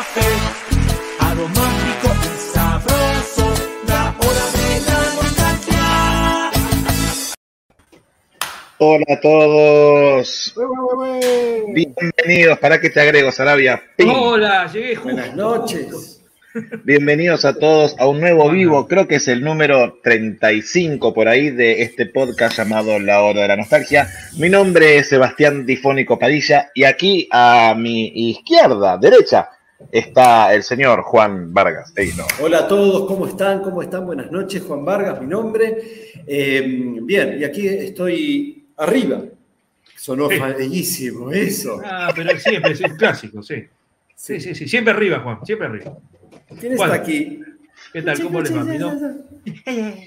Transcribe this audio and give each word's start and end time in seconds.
café, 0.00 0.30
aromático 1.18 2.08
y 2.24 2.38
sabroso, 2.54 3.52
la 3.86 4.16
hora 4.18 4.46
de 4.56 4.68
la 4.86 4.98
nostalgia. 5.20 6.50
Hola 8.78 9.04
a 9.10 9.20
todos. 9.20 10.54
Bienvenidos. 11.68 12.58
¿Para 12.60 12.80
qué 12.80 12.88
te 12.88 12.98
agrego, 12.98 13.30
Sarabia? 13.30 13.82
Hola, 14.06 14.70
llegué 14.72 14.96
justo. 14.96 15.12
Buenas 15.12 15.36
noches. 15.36 16.22
Bienvenidos 16.84 17.44
a 17.44 17.58
todos 17.58 17.94
a 17.98 18.06
un 18.06 18.20
nuevo 18.20 18.48
vivo. 18.48 18.88
Creo 18.88 19.06
que 19.06 19.16
es 19.16 19.28
el 19.28 19.44
número 19.44 20.00
35 20.02 21.12
por 21.12 21.28
ahí 21.28 21.50
de 21.50 21.82
este 21.82 22.06
podcast 22.06 22.56
llamado 22.56 22.98
La 22.98 23.20
Hora 23.20 23.42
de 23.42 23.48
la 23.48 23.56
Nostalgia. 23.56 24.08
Mi 24.38 24.48
nombre 24.48 24.96
es 24.96 25.10
Sebastián 25.10 25.66
Difónico 25.66 26.18
Padilla 26.18 26.70
y 26.74 26.84
aquí 26.84 27.28
a 27.30 27.74
mi 27.76 28.30
izquierda, 28.30 28.96
derecha, 28.96 29.50
está 29.92 30.54
el 30.54 30.62
señor 30.62 31.02
Juan 31.02 31.52
Vargas. 31.52 31.92
No. 32.16 32.24
Hola 32.40 32.58
a 32.60 32.68
todos, 32.68 33.06
¿cómo 33.06 33.26
están? 33.26 33.62
¿Cómo 33.62 33.82
están? 33.82 34.06
Buenas 34.06 34.30
noches, 34.30 34.62
Juan 34.62 34.84
Vargas, 34.84 35.20
mi 35.20 35.26
nombre. 35.26 35.76
Eh, 36.26 36.98
bien, 37.02 37.38
y 37.40 37.44
aquí 37.44 37.66
estoy 37.68 38.66
arriba. 38.76 39.22
Sonó 39.96 40.28
Sí. 40.30 40.38
bellísimo 40.38 41.30
eso. 41.30 41.80
Ah, 41.84 42.12
pero 42.14 42.38
siempre, 42.38 42.72
es 42.72 42.80
un 42.80 42.96
clásico, 42.96 43.42
sí. 43.42 43.64
Sí, 44.14 44.40
sí, 44.40 44.54
sí. 44.54 44.68
Siempre 44.68 44.92
arriba, 44.94 45.20
Juan, 45.20 45.44
siempre 45.44 45.66
arriba. 45.66 45.96
¿Quién 46.58 46.72
está 46.72 46.94
aquí? 46.94 47.40
¿Qué 47.92 48.02
tal? 48.02 48.20
¿Cómo 48.22 48.40
les 48.40 48.54
va? 48.56 48.64
Mi, 48.64 48.78
nom- 48.78 49.24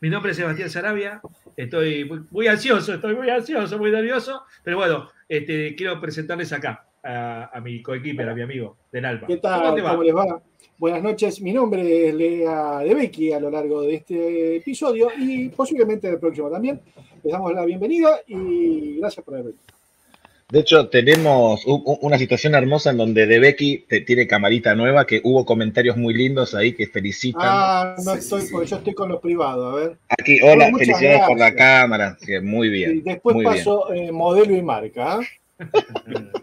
mi 0.00 0.10
nombre 0.10 0.32
es 0.32 0.36
Sebastián 0.36 0.70
Sarabia. 0.70 1.20
Estoy 1.56 2.04
muy, 2.04 2.20
muy 2.30 2.46
ansioso, 2.46 2.94
estoy 2.94 3.16
muy 3.16 3.28
ansioso, 3.30 3.78
muy 3.78 3.90
nervioso. 3.90 4.42
Pero 4.62 4.76
bueno, 4.76 5.10
este, 5.28 5.74
quiero 5.76 6.00
presentarles 6.00 6.52
acá 6.52 6.84
a, 7.02 7.50
a 7.56 7.60
mi 7.60 7.82
coequiper, 7.82 8.28
a 8.28 8.34
mi 8.34 8.42
amigo 8.42 8.76
del 8.92 9.04
Alba. 9.04 9.26
¿Qué 9.26 9.38
¿Cómo 9.40 9.54
tal? 9.60 9.74
te 9.74 9.82
va? 9.82 9.90
¿Cómo 9.90 10.02
les 10.02 10.14
va? 10.14 10.42
Buenas 10.78 11.02
noches. 11.02 11.40
Mi 11.40 11.52
nombre 11.52 12.08
es 12.08 12.14
Lea 12.14 12.78
de 12.80 12.94
Becky 12.94 13.32
a 13.32 13.40
lo 13.40 13.50
largo 13.50 13.82
de 13.82 13.94
este 13.96 14.56
episodio 14.56 15.08
y 15.18 15.48
posiblemente 15.48 16.08
del 16.08 16.18
próximo 16.20 16.48
también. 16.50 16.80
Les 17.24 17.32
damos 17.32 17.52
la 17.52 17.64
bienvenida 17.64 18.20
y 18.28 18.98
gracias 18.98 19.24
por 19.24 19.34
haber 19.34 19.46
venido. 19.46 19.62
De 20.50 20.60
hecho, 20.60 20.88
tenemos 20.88 21.62
una 21.66 22.16
situación 22.16 22.54
hermosa 22.54 22.90
en 22.90 22.96
donde 22.96 23.26
De 23.26 23.38
Becky 23.38 23.84
tiene 24.06 24.26
camarita 24.26 24.74
nueva, 24.74 25.06
que 25.06 25.20
hubo 25.22 25.44
comentarios 25.44 25.98
muy 25.98 26.14
lindos 26.14 26.54
ahí 26.54 26.72
que 26.72 26.86
felicitan. 26.86 27.42
Ah, 27.44 27.94
no 28.02 28.12
sí, 28.14 28.18
estoy, 28.20 28.40
sí. 28.42 28.48
porque 28.50 28.66
yo 28.68 28.76
estoy 28.76 28.94
con 28.94 29.10
los 29.10 29.20
privados. 29.20 29.74
A 29.74 29.76
ver. 29.76 29.98
Aquí, 30.08 30.40
hola, 30.40 30.70
Bueno, 30.70 30.78
felicidades 30.78 31.20
por 31.28 31.38
la 31.38 31.50
gracias. 31.50 31.80
cámara. 31.82 32.16
Sí, 32.20 32.32
muy 32.40 32.70
bien. 32.70 32.96
Y 32.96 33.00
después 33.02 33.34
muy 33.34 33.44
bien. 33.44 33.56
paso 33.56 33.92
eh, 33.92 34.10
modelo 34.10 34.56
y 34.56 34.62
marca. 34.62 35.16
¿ah? 35.16 35.20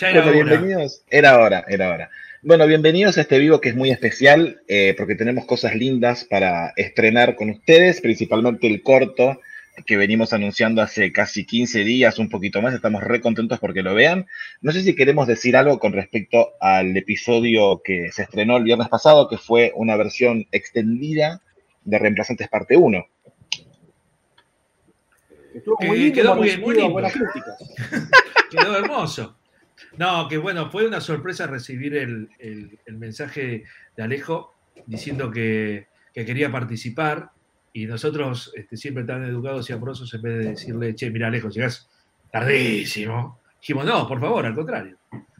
Bueno, 0.00 0.20
hora. 0.22 0.32
bienvenidos. 0.32 1.02
Era 1.10 1.38
hora, 1.38 1.64
era 1.68 1.90
hora. 1.90 2.10
Bueno, 2.42 2.66
bienvenidos 2.66 3.18
a 3.18 3.20
este 3.20 3.38
vivo 3.38 3.60
que 3.60 3.68
es 3.68 3.76
muy 3.76 3.90
especial 3.90 4.62
eh, 4.66 4.94
porque 4.96 5.14
tenemos 5.14 5.44
cosas 5.44 5.74
lindas 5.74 6.24
para 6.24 6.72
estrenar 6.76 7.36
con 7.36 7.50
ustedes, 7.50 8.00
principalmente 8.00 8.66
el 8.66 8.82
corto 8.82 9.38
que 9.86 9.96
venimos 9.98 10.32
anunciando 10.32 10.80
hace 10.82 11.12
casi 11.12 11.44
15 11.44 11.84
días, 11.84 12.18
un 12.18 12.30
poquito 12.30 12.62
más. 12.62 12.74
Estamos 12.74 13.04
re 13.04 13.20
contentos 13.20 13.58
porque 13.60 13.82
lo 13.82 13.94
vean. 13.94 14.26
No 14.62 14.72
sé 14.72 14.82
si 14.82 14.94
queremos 14.94 15.26
decir 15.26 15.54
algo 15.56 15.78
con 15.78 15.92
respecto 15.92 16.50
al 16.60 16.96
episodio 16.96 17.82
que 17.84 18.10
se 18.10 18.22
estrenó 18.22 18.56
el 18.56 18.64
viernes 18.64 18.88
pasado, 18.88 19.28
que 19.28 19.36
fue 19.38 19.72
una 19.74 19.96
versión 19.96 20.46
extendida 20.50 21.42
de 21.84 21.98
Reemplazantes 21.98 22.48
Parte 22.48 22.76
1. 22.76 23.06
Estuvo 25.54 25.76
muy 25.82 25.98
lindo, 25.98 26.14
quedó 26.14 26.36
muy- 26.36 26.50
lindo. 26.50 26.90
buenas 26.90 27.12
críticas. 27.12 28.10
Quedó 28.50 28.76
hermoso. 28.76 29.36
No, 29.96 30.28
que 30.28 30.36
bueno, 30.36 30.70
fue 30.70 30.86
una 30.86 31.00
sorpresa 31.00 31.46
recibir 31.46 31.96
el, 31.96 32.28
el- 32.38 32.78
el 32.84 32.96
mensaje 32.98 33.64
de 33.96 34.02
Alejo 34.02 34.54
diciendo 34.86 35.30
que, 35.30 35.86
que 36.12 36.24
quería 36.26 36.50
participar 36.52 37.30
y 37.72 37.86
nosotros 37.86 38.52
este, 38.56 38.76
siempre 38.76 39.04
tan 39.04 39.24
educados 39.24 39.70
y 39.70 39.72
amorosos 39.72 40.12
en 40.14 40.22
vez 40.22 40.38
de 40.38 40.50
decirle, 40.50 40.94
che, 40.94 41.10
mira 41.10 41.28
Alejo, 41.28 41.48
llegás 41.48 41.88
tardísimo. 42.32 43.40
Dijimos, 43.60 43.84
no, 43.84 44.06
por 44.08 44.20
favor, 44.20 44.44
al 44.46 44.54
contrario. 44.54 44.96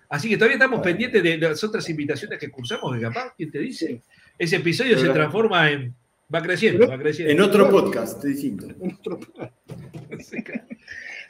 Así 0.09 0.29
que 0.29 0.37
todavía 0.37 0.57
estamos 0.57 0.81
pendientes 0.81 1.23
de 1.23 1.39
las 1.39 1.63
otras 1.65 1.89
invitaciones 1.89 2.39
que 2.39 2.51
cursamos, 2.51 2.95
que 2.95 3.01
capaz, 3.03 3.33
¿quién 3.37 3.51
te 3.51 3.59
dice? 3.61 4.03
Ese 4.39 4.57
episodio 4.57 4.99
se 4.99 5.09
transforma 5.15 5.71
en... 5.71 5.95
Va 6.33 6.41
creciendo, 6.43 6.89
va 6.89 6.99
creciendo. 6.99 7.33
En 7.33 7.41
otro 7.41 7.69
podcast 7.71 8.23
distinto. 8.25 8.67
En 8.81 8.93
otro- 8.95 9.19
claro. 10.45 10.65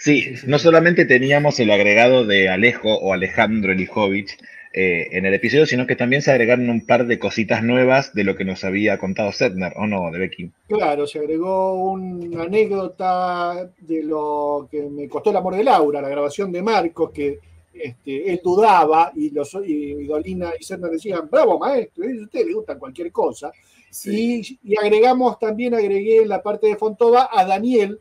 Sí, 0.00 0.22
Sí, 0.22 0.36
sí, 0.36 0.46
no 0.46 0.58
solamente 0.58 1.04
teníamos 1.04 1.60
el 1.60 1.70
agregado 1.70 2.24
de 2.24 2.48
Alejo 2.48 2.94
o 2.94 3.12
Alejandro 3.12 3.72
Elijovich 3.72 4.38
eh, 4.72 5.08
en 5.12 5.26
el 5.26 5.34
episodio, 5.34 5.66
sino 5.66 5.86
que 5.86 5.94
también 5.94 6.22
se 6.22 6.30
agregaron 6.30 6.70
un 6.70 6.86
par 6.86 7.06
de 7.06 7.18
cositas 7.18 7.62
nuevas 7.62 8.14
de 8.14 8.24
lo 8.24 8.34
que 8.34 8.46
nos 8.46 8.64
había 8.64 8.96
contado 8.96 9.30
Setner, 9.30 9.74
¿o 9.76 9.86
no, 9.86 10.10
de 10.10 10.18
Becky? 10.18 10.50
Claro, 10.68 11.06
se 11.06 11.18
agregó 11.18 11.74
una 11.92 12.44
anécdota 12.44 13.70
de 13.78 14.02
lo 14.02 14.68
que 14.70 14.88
me 14.88 15.06
costó 15.06 15.30
el 15.30 15.36
amor 15.36 15.54
de 15.54 15.64
Laura, 15.64 16.00
la 16.00 16.08
grabación 16.08 16.50
de 16.50 16.62
Marcos, 16.62 17.10
que 17.10 17.38
este, 17.74 18.32
él 18.32 18.40
dudaba 18.42 19.12
y, 19.14 19.28
los, 19.30 19.54
y 19.66 20.06
Dolina 20.06 20.52
y 20.58 20.62
Serna 20.62 20.88
decían, 20.88 21.28
bravo 21.30 21.58
maestro, 21.58 22.08
y 22.08 22.20
a 22.20 22.22
usted 22.22 22.46
le 22.46 22.54
gusta 22.54 22.78
cualquier 22.78 23.12
cosa. 23.12 23.52
Sí. 23.90 24.58
Y, 24.64 24.72
y 24.72 24.78
agregamos 24.78 25.38
también, 25.38 25.74
agregué 25.74 26.22
en 26.22 26.28
la 26.30 26.42
parte 26.42 26.68
de 26.68 26.76
Fontova 26.76 27.28
a 27.30 27.44
Daniel 27.44 28.00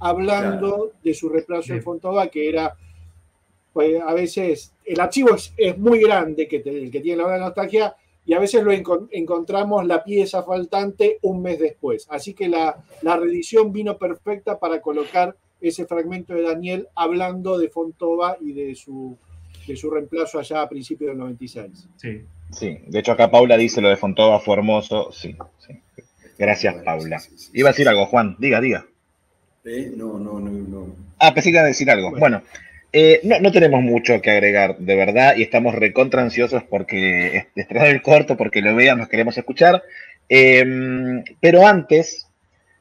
hablando 0.00 0.92
de 1.02 1.14
su 1.14 1.28
reemplazo 1.28 1.74
en. 1.74 1.82
Fontova, 1.82 2.28
que 2.28 2.48
era, 2.48 2.74
pues 3.72 4.00
a 4.00 4.12
veces, 4.14 4.72
el 4.84 5.00
archivo 5.00 5.34
es, 5.34 5.52
es 5.56 5.78
muy 5.78 6.00
grande, 6.00 6.48
que 6.48 6.60
te- 6.60 6.70
el 6.70 6.90
que 6.90 7.00
tiene 7.00 7.18
la 7.18 7.24
hora 7.26 7.34
de 7.34 7.40
nostalgia, 7.40 7.94
y 8.24 8.34
a 8.34 8.38
veces 8.38 8.62
lo 8.62 8.72
encon- 8.72 9.08
encontramos 9.10 9.86
la 9.86 10.04
pieza 10.04 10.42
faltante 10.42 11.18
un 11.22 11.42
mes 11.42 11.58
después. 11.58 12.06
Así 12.10 12.34
que 12.34 12.48
la, 12.48 12.76
la 13.02 13.16
reedición 13.16 13.72
vino 13.72 13.96
perfecta 13.96 14.58
para 14.58 14.80
colocar 14.82 15.34
ese 15.60 15.86
fragmento 15.86 16.34
de 16.34 16.42
Daniel 16.42 16.88
hablando 16.94 17.58
de 17.58 17.68
Fontova 17.70 18.36
y 18.40 18.52
de 18.52 18.74
su, 18.74 19.16
de 19.66 19.76
su 19.76 19.90
reemplazo 19.90 20.38
allá 20.38 20.62
a 20.62 20.68
principios 20.68 21.08
del 21.08 21.18
96. 21.18 21.88
Sí. 21.96 22.20
Sí, 22.50 22.78
de 22.86 22.98
hecho 23.00 23.12
acá 23.12 23.30
Paula 23.30 23.56
dice 23.58 23.80
lo 23.82 23.88
de 23.90 23.96
Fontova 23.96 24.40
fue 24.40 24.54
hermoso, 24.56 25.10
sí, 25.12 25.36
sí. 25.58 25.74
Gracias, 26.38 26.76
Paula. 26.84 27.20
Iba 27.52 27.68
a 27.70 27.72
decir 27.72 27.88
algo, 27.88 28.06
Juan, 28.06 28.36
diga, 28.38 28.60
diga. 28.60 28.86
Eh, 29.68 29.92
No, 29.96 30.18
no, 30.18 30.40
no, 30.40 30.50
no. 30.50 30.96
Ah, 31.18 31.34
pensé 31.34 31.50
que 31.50 31.56
iba 31.56 31.62
a 31.62 31.66
decir 31.66 31.90
algo. 31.90 32.10
Bueno. 32.10 32.20
Bueno, 32.20 32.42
eh, 32.92 33.20
no, 33.24 33.38
no 33.40 33.52
tenemos 33.52 33.82
mucho 33.82 34.20
que 34.22 34.30
agregar, 34.30 34.78
de 34.78 34.96
verdad, 34.96 35.36
y 35.36 35.42
estamos 35.42 35.74
recontra 35.74 36.22
ansiosos 36.22 36.62
porque 36.64 37.36
est- 37.36 37.58
estrenar 37.58 37.88
el 37.88 38.00
corto, 38.02 38.36
porque 38.36 38.62
lo 38.62 38.74
vean, 38.74 38.98
nos 38.98 39.08
queremos 39.08 39.36
escuchar. 39.36 39.82
Eh, 40.28 40.64
pero 41.40 41.66
antes, 41.66 42.26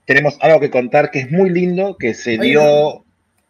tenemos 0.06 0.38
algo 0.42 0.59
que 0.59 0.70
contar 0.70 1.12
que 1.12 1.20
es 1.20 1.31
muy 1.31 1.50
lindo, 1.50 1.98
que 1.98 2.14
se 2.14 2.38
dio... 2.38 3.04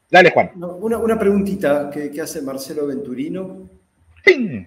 Dale, 0.10 0.32
Juan. 0.32 0.52
Una, 0.56 0.98
una 0.98 1.20
preguntita 1.20 1.90
que, 1.94 2.10
que 2.10 2.22
hace 2.22 2.42
Marcelo 2.42 2.88
Venturino. 2.88 3.70
¡Ping! 4.24 4.66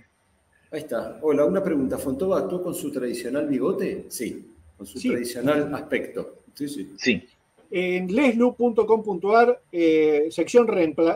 Ahí 0.72 0.80
está. 0.80 1.18
Hola, 1.22 1.44
una 1.46 1.62
pregunta. 1.64 1.96
¿Fontova 1.98 2.38
actuó 2.40 2.62
con 2.62 2.74
su 2.74 2.92
tradicional 2.92 3.48
bigote? 3.48 4.04
Sí, 4.10 4.46
con 4.76 4.86
su 4.86 4.98
Sí. 5.00 5.08
tradicional 5.08 5.74
aspecto. 5.74 6.42
Sí, 6.54 6.68
sí. 6.68 6.92
Sí, 6.98 7.26
En 7.70 8.12
leslu.com.ar, 8.14 9.60
eh, 9.70 10.26
sección 10.30 10.66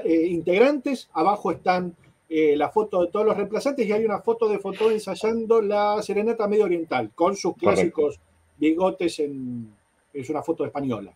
eh, 0.05 0.27
integrantes, 0.29 1.09
abajo 1.13 1.51
están 1.51 1.95
eh, 2.29 2.57
la 2.57 2.69
foto 2.71 3.03
de 3.05 3.11
todos 3.11 3.27
los 3.27 3.37
reemplazantes 3.37 3.87
y 3.87 3.93
hay 3.93 4.05
una 4.05 4.21
foto 4.21 4.49
de 4.49 4.59
Fontova 4.59 4.93
ensayando 4.93 5.61
la 5.61 6.01
serenata 6.03 6.47
medio 6.49 6.65
oriental 6.65 7.11
con 7.15 7.35
sus 7.37 7.53
Correcto. 7.55 7.75
clásicos 7.75 8.21
bigotes 8.59 9.19
en... 9.19 9.69
Es 10.13 10.31
una 10.31 10.43
foto 10.43 10.65
española. 10.65 11.13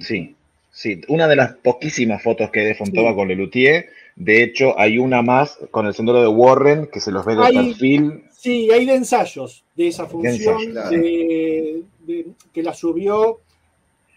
Sí, 0.00 0.34
sí. 0.70 1.00
Una 1.08 1.26
de 1.26 1.34
las 1.36 1.54
poquísimas 1.54 2.22
fotos 2.22 2.50
que 2.50 2.60
hay 2.60 2.66
de 2.66 2.74
Fontova 2.76 3.10
Sí. 3.10 3.16
con 3.16 3.28
Lelutier. 3.28 3.86
De 4.14 4.42
hecho, 4.44 4.78
hay 4.78 4.98
una 4.98 5.22
más 5.22 5.58
con 5.72 5.86
el 5.86 5.94
sendero 5.94 6.20
de 6.20 6.28
Warren, 6.28 6.86
que 6.86 7.00
se 7.00 7.10
los 7.10 7.24
ve 7.26 7.34
de 7.34 7.44
Hay- 7.44 7.54
perfil. 7.70 8.24
Sí, 8.30 8.70
hay 8.70 8.86
de 8.86 8.94
ensayos 8.94 9.64
de 9.76 9.88
esa 9.88 10.06
función 10.06 10.34
ensayos, 10.60 10.72
claro. 10.72 10.90
de- 10.90 11.82
de- 12.06 12.26
que 12.52 12.62
la 12.62 12.72
subió 12.72 13.40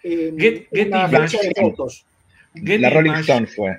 Get- 0.03 0.67
una 0.87 1.07
de 1.07 1.51
fotos. 1.59 2.05
Getty 2.55 2.77
La 2.79 2.89
Rolling 2.89 3.11
Stone 3.13 3.47
fue. 3.47 3.69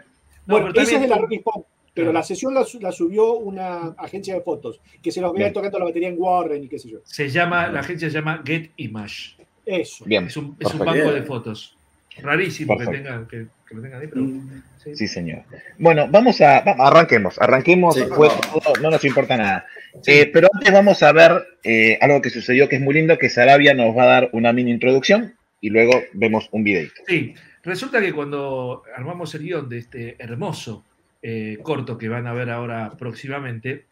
No, 0.47 0.61
Bueno, 0.61 0.69
esa 0.75 0.95
es 0.95 1.01
de 1.01 1.09
la 1.09 1.19
Rolling 1.19 1.39
Stone, 1.39 1.65
pero 1.95 2.13
la 2.13 2.23
sesión 2.23 2.55
la, 2.55 2.65
su- 2.65 2.81
la 2.81 2.91
subió 2.93 3.35
una 3.35 3.95
agencia 3.99 4.35
de 4.35 4.41
fotos, 4.41 4.81
que 5.03 5.13
se 5.13 5.21
los 5.21 5.33
veía 5.33 5.47
Bien. 5.47 5.55
tocando 5.55 5.79
la 5.79 5.85
batería 5.87 6.09
en 6.09 6.17
Warren 6.19 6.65
y 6.65 6.69
qué 6.69 6.79
sé 6.79 6.89
yo. 6.89 6.99
Se 7.05 7.29
llama, 7.29 7.69
la 7.69 7.81
agencia 7.81 8.09
se 8.09 8.15
llama 8.15 8.43
Get 8.45 8.71
Image. 8.77 9.37
Eso. 9.67 10.05
Bien. 10.07 10.27
Es 10.27 10.37
un, 10.37 10.57
es 10.59 10.73
un 10.73 10.79
Perfecto. 10.79 10.85
banco 10.85 11.13
de 11.13 11.23
fotos. 11.23 11.77
Rarísimo 12.21 12.77
que, 12.77 12.87
tengan, 12.87 13.27
que, 13.27 13.47
que 13.67 13.75
lo 13.75 13.81
tengan 13.83 14.03
ahí, 14.03 14.07
pero. 14.07 14.23
Mm, 14.23 14.63
sí. 14.85 14.97
Sí, 14.97 15.09
señor. 15.09 15.45
Bueno, 15.79 16.07
vamos 16.11 16.41
a. 16.43 16.59
arranquemos, 16.59 17.39
arranquemos. 17.41 17.95
Sí, 17.95 18.03
fue 18.15 18.29
vamos. 18.29 18.63
todo, 18.63 18.75
no 18.83 18.91
nos 18.91 19.05
importa 19.05 19.37
nada. 19.37 19.67
Eh, 20.07 20.27
pero 20.33 20.49
antes 20.53 20.73
vamos 20.73 21.03
a 21.03 21.13
ver 21.13 21.43
eh, 21.65 21.97
algo 22.03 22.21
que 22.21 22.29
sucedió 22.29 22.69
que 22.69 22.77
es 22.77 22.83
muy 22.83 22.93
lindo: 22.95 23.17
que 23.17 23.31
Sarabia 23.31 23.73
nos 23.73 23.97
va 23.97 24.03
a 24.03 24.07
dar 24.07 24.29
una 24.33 24.53
mini 24.53 24.71
introducción 24.73 25.35
y 25.63 25.71
luego 25.71 25.93
vemos 26.13 26.49
un 26.53 26.63
videito. 26.65 27.01
Sí, 27.07 27.35
resulta 27.63 28.01
que 28.03 28.13
cuando 28.13 28.83
armamos 28.95 29.35
el 29.35 29.43
guion 29.45 29.69
de 29.71 29.79
este 29.79 30.17
hermoso 30.19 30.85
eh, 31.23 31.59
corto 31.63 31.97
que 31.97 32.09
van 32.09 32.27
a 32.27 32.33
ver 32.35 32.51
ahora 32.51 32.91
próximamente, 32.99 33.87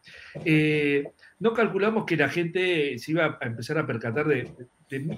eh, 0.44 1.04
no 1.38 1.54
calculamos 1.54 2.04
que 2.04 2.16
la 2.16 2.28
gente 2.28 2.98
se 2.98 3.12
iba 3.12 3.38
a 3.40 3.46
empezar 3.46 3.78
a 3.78 3.86
percatar 3.86 4.26
de, 4.26 4.50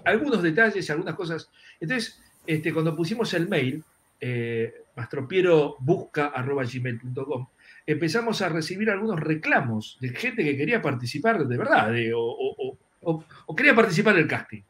algunos 0.04 0.42
detalles, 0.42 0.88
algunas 0.90 1.14
cosas. 1.14 1.48
Entonces, 1.80 2.20
este, 2.46 2.70
cuando 2.72 2.94
pusimos 2.94 3.32
el 3.32 3.48
mail, 3.48 3.82
eh, 4.20 4.74
empezamos 7.86 8.42
a 8.42 8.48
recibir 8.48 8.90
algunos 8.90 9.18
reclamos 9.18 9.96
de 10.00 10.10
gente 10.10 10.44
que 10.44 10.56
quería 10.56 10.82
participar 10.82 11.46
de 11.46 11.56
verdad, 11.56 11.90
de- 11.90 12.12
o, 12.14 12.20
o- 12.20 12.78
o- 13.04 13.24
o 13.46 13.56
quería 13.56 13.74
participar 13.74 14.14
del 14.14 14.28
casting. 14.28 14.60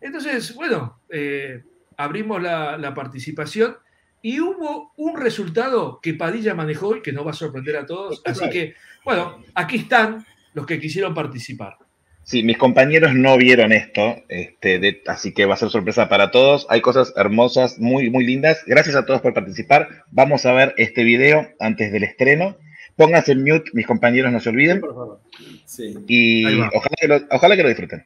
Entonces, 0.00 0.54
bueno, 0.54 1.00
eh, 1.10 1.62
abrimos 1.96 2.42
la, 2.42 2.76
la 2.78 2.94
participación 2.94 3.76
y 4.22 4.40
hubo 4.40 4.92
un 4.96 5.16
resultado 5.20 6.00
que 6.02 6.14
Padilla 6.14 6.54
manejó 6.54 6.96
y 6.96 7.02
que 7.02 7.12
no 7.12 7.24
va 7.24 7.30
a 7.32 7.34
sorprender 7.34 7.76
a 7.76 7.86
todos. 7.86 8.22
Así 8.24 8.48
que, 8.50 8.74
bueno, 9.04 9.42
aquí 9.54 9.76
están 9.76 10.24
los 10.54 10.66
que 10.66 10.80
quisieron 10.80 11.14
participar. 11.14 11.76
Sí, 12.24 12.42
mis 12.42 12.58
compañeros 12.58 13.14
no 13.14 13.38
vieron 13.38 13.72
esto, 13.72 14.16
este, 14.28 14.78
de- 14.78 15.02
así 15.06 15.32
que 15.32 15.46
va 15.46 15.54
a 15.54 15.56
ser 15.56 15.70
sorpresa 15.70 16.10
para 16.10 16.30
todos. 16.30 16.66
Hay 16.68 16.82
cosas 16.82 17.12
hermosas, 17.16 17.78
muy, 17.78 18.10
muy 18.10 18.26
lindas. 18.26 18.62
Gracias 18.66 18.96
a 18.96 19.06
todos 19.06 19.22
por 19.22 19.32
participar. 19.32 19.88
Vamos 20.10 20.44
a 20.44 20.52
ver 20.52 20.74
este 20.76 21.04
video 21.04 21.48
antes 21.58 21.90
del 21.90 22.04
estreno. 22.04 22.56
Pónganse 22.96 23.32
en 23.32 23.44
mute, 23.44 23.70
mis 23.72 23.86
compañeros 23.86 24.30
no 24.30 24.40
se 24.40 24.50
olviden. 24.50 24.80
Por 24.80 24.90
favor. 24.94 25.20
Sí. 25.64 25.94
Y 26.06 26.44
Ahí 26.44 26.58
va. 26.58 26.70
ojalá 26.74 26.94
que, 27.00 27.08
lo, 27.08 27.20
ojalá 27.30 27.56
que 27.56 27.62
lo 27.62 27.68
disfruten. 27.68 28.04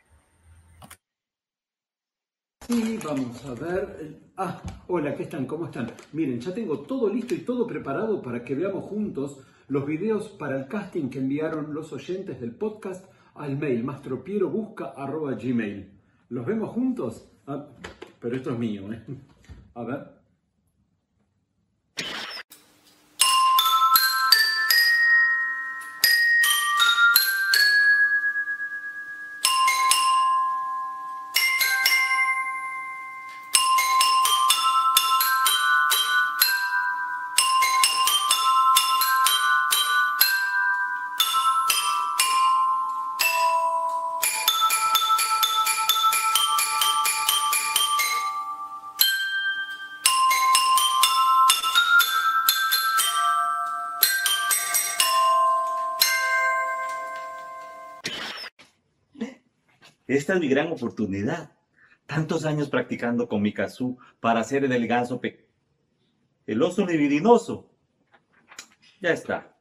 Y 2.69 2.97
vamos 2.99 3.44
a 3.44 3.55
ver. 3.55 4.20
Ah, 4.37 4.62
hola, 4.87 5.14
¿qué 5.14 5.25
están? 5.25 5.47
¿Cómo 5.47 5.67
están? 5.67 5.91
Miren, 6.12 6.41
ya 6.41 6.55
tengo 6.55 6.79
todo 6.81 7.12
listo 7.12 7.35
y 7.35 7.38
todo 7.38 7.67
preparado 7.67 8.23
para 8.23 8.44
que 8.44 8.55
veamos 8.55 8.85
juntos 8.85 9.41
los 9.69 9.87
videos 9.87 10.29
para 10.29 10.59
el 10.59 10.69
casting 10.69 11.09
que 11.09 11.19
enviaron 11.19 11.75
los 11.75 11.93
oyentes 11.93 12.41
del 12.41 12.53
podcast 12.53 13.06
al 13.35 13.59
mail 13.59 13.82
mastropierobusca.gmail. 13.85 15.91
¿Los 16.29 16.47
vemos 16.47 16.70
juntos? 16.70 17.29
Ah, 17.47 17.67
pero 18.20 18.37
esto 18.37 18.53
es 18.53 18.59
mío, 18.59 18.93
¿eh? 18.93 19.03
A 19.75 19.85
ver. 19.85 20.12
Esta 60.12 60.35
es 60.35 60.41
mi 60.41 60.49
gran 60.49 60.70
oportunidad. 60.70 61.53
Tantos 62.05 62.44
años 62.44 62.69
practicando 62.69 63.29
con 63.29 63.41
mi 63.41 63.55
kazoo 63.55 63.97
para 64.20 64.41
hacer 64.41 64.62
el 64.62 64.87
ganso. 64.87 65.23
El 66.47 66.62
oso 66.62 66.85
libidinoso. 66.85 67.70
Ya 69.00 69.12
está. 69.12 69.56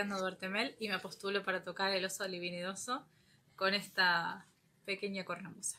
Ariadna 0.00 0.18
Duartemel 0.18 0.74
y 0.80 0.88
me 0.88 0.98
postulo 0.98 1.42
para 1.42 1.62
tocar 1.62 1.92
el 1.92 2.06
oso 2.06 2.26
libidinoso 2.26 3.04
con 3.54 3.74
esta 3.74 4.46
pequeña 4.86 5.26
cornamusa. 5.26 5.78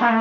Todos 0.00 0.16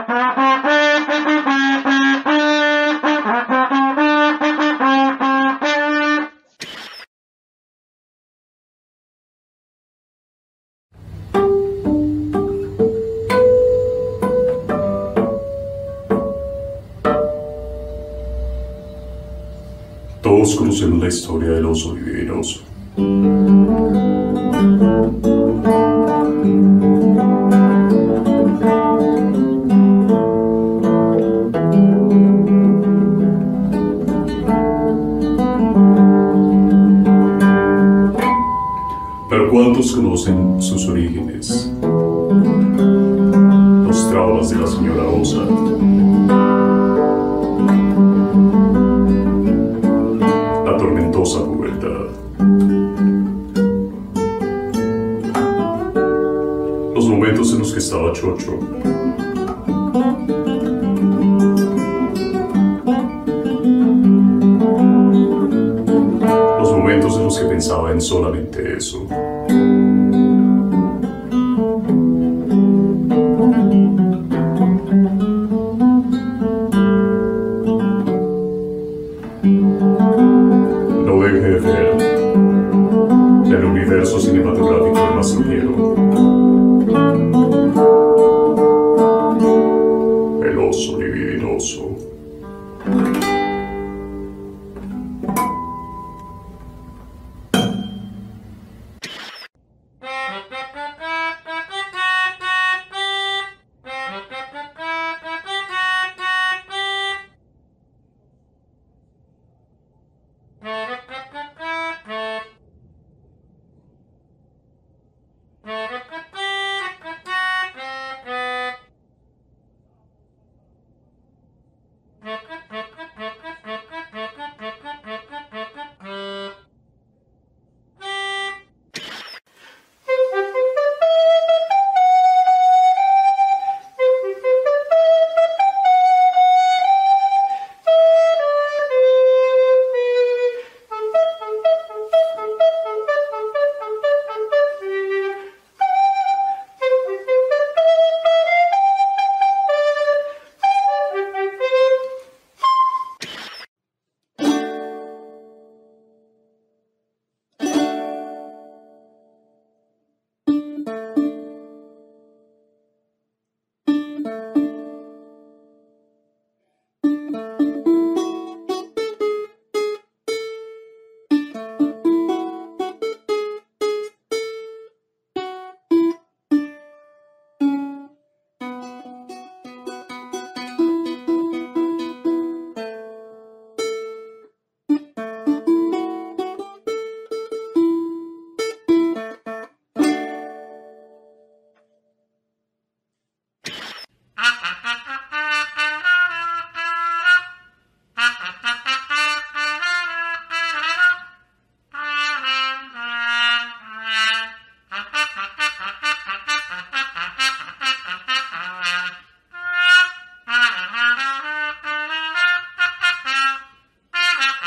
conocemos 20.57 20.99
la 20.99 21.07
historia 21.07 21.51
del 21.51 21.65
oso 21.65 21.95
y. 21.95 22.65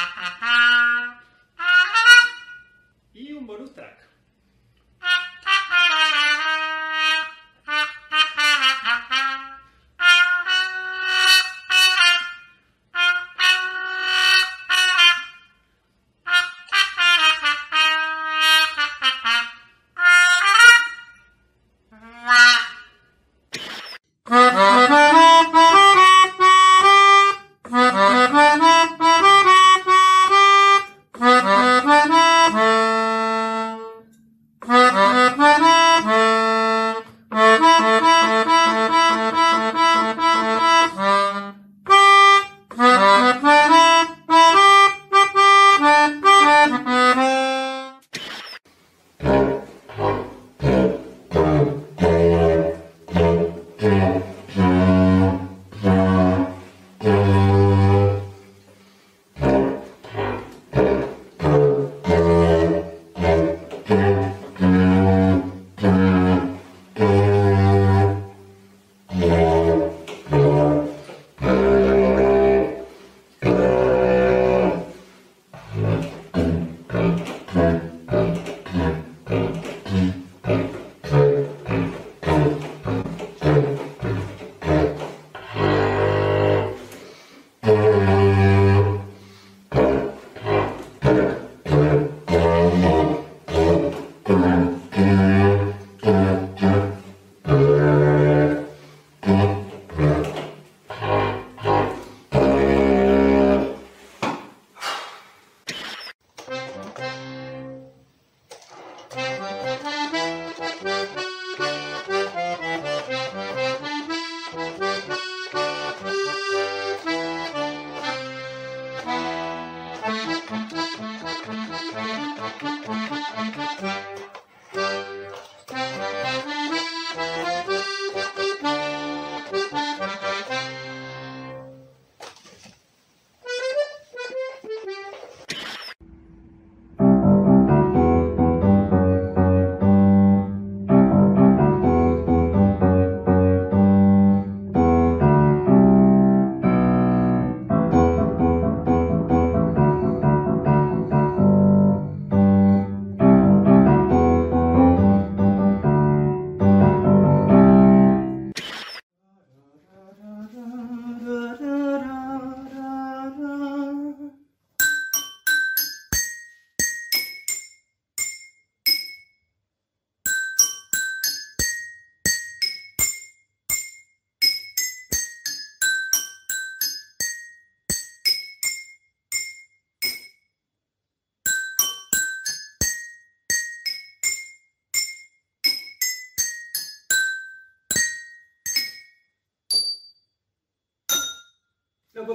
Y 0.03 0.05
un 0.05 0.62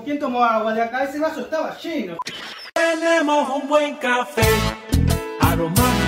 ¿quién 0.07 0.19
tomó 0.19 0.41
agua 0.41 0.73
de 0.73 0.81
acá? 0.81 1.03
Ese 1.03 1.19
vaso 1.19 1.41
estaba 1.41 1.77
lleno. 1.77 2.15
Tenemos 2.73 3.49
un 3.49 3.67
buen 3.67 3.95
café, 3.95 4.47
aromático 5.41 6.06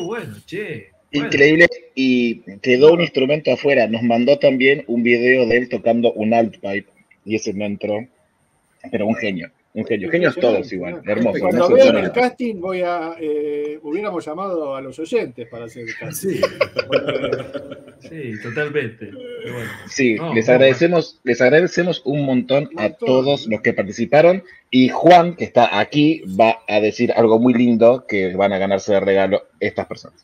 bueno, 0.00 0.36
che. 0.46 0.90
Increíble. 1.10 1.68
Y 1.94 2.40
quedó 2.60 2.92
un 2.92 3.00
instrumento 3.00 3.52
afuera. 3.52 3.86
Nos 3.86 4.02
mandó 4.02 4.38
también 4.38 4.84
un 4.86 5.02
video 5.02 5.46
de 5.46 5.58
él 5.58 5.68
tocando 5.68 6.12
un 6.12 6.32
alt 6.34 6.54
pipe. 6.54 6.86
Y 7.24 7.36
ese 7.36 7.52
no 7.52 7.64
entró. 7.64 8.06
Pero 8.90 9.06
un 9.06 9.14
genio. 9.14 9.50
Un 9.74 9.86
genio. 9.86 10.10
Genios 10.10 10.36
todos 10.36 10.70
igual. 10.72 11.00
Hermoso. 11.06 11.40
Cuando 11.40 11.64
hermoso 11.64 11.74
vean 11.92 11.96
el 12.04 12.12
casting, 12.12 12.56
voy 12.60 12.82
a. 12.82 13.16
eh, 13.18 13.78
hubiéramos 13.82 14.24
llamado 14.24 14.76
a 14.76 14.82
los 14.82 14.98
oyentes 14.98 15.48
para 15.48 15.64
hacer 15.64 15.88
el 15.88 15.96
casting. 15.96 16.40
Sí. 18.00 18.32
Totalmente. 18.42 19.10
Bueno. 19.10 19.70
Sí, 19.88 20.14
No, 20.16 20.34
les 20.34 20.46
no, 20.46 20.52
agradecemos, 20.54 21.20
les 21.24 21.40
agradecemos 21.40 22.02
un 22.04 22.26
montón 22.26 22.68
a 22.76 22.82
Montón. 22.82 23.06
todos 23.08 23.46
los 23.46 23.60
que 23.62 23.72
participaron. 23.72 24.42
Y 24.70 24.88
Juan, 24.90 25.36
que 25.36 25.44
está 25.44 25.78
aquí, 25.78 26.22
va 26.38 26.58
a 26.68 26.80
decir 26.80 27.12
algo 27.12 27.38
muy 27.38 27.54
lindo 27.54 28.04
que 28.06 28.34
van 28.34 28.52
a 28.52 28.58
ganarse 28.58 28.92
de 28.92 29.00
regalo 29.00 29.42
estas 29.60 29.86
personas. 29.86 30.22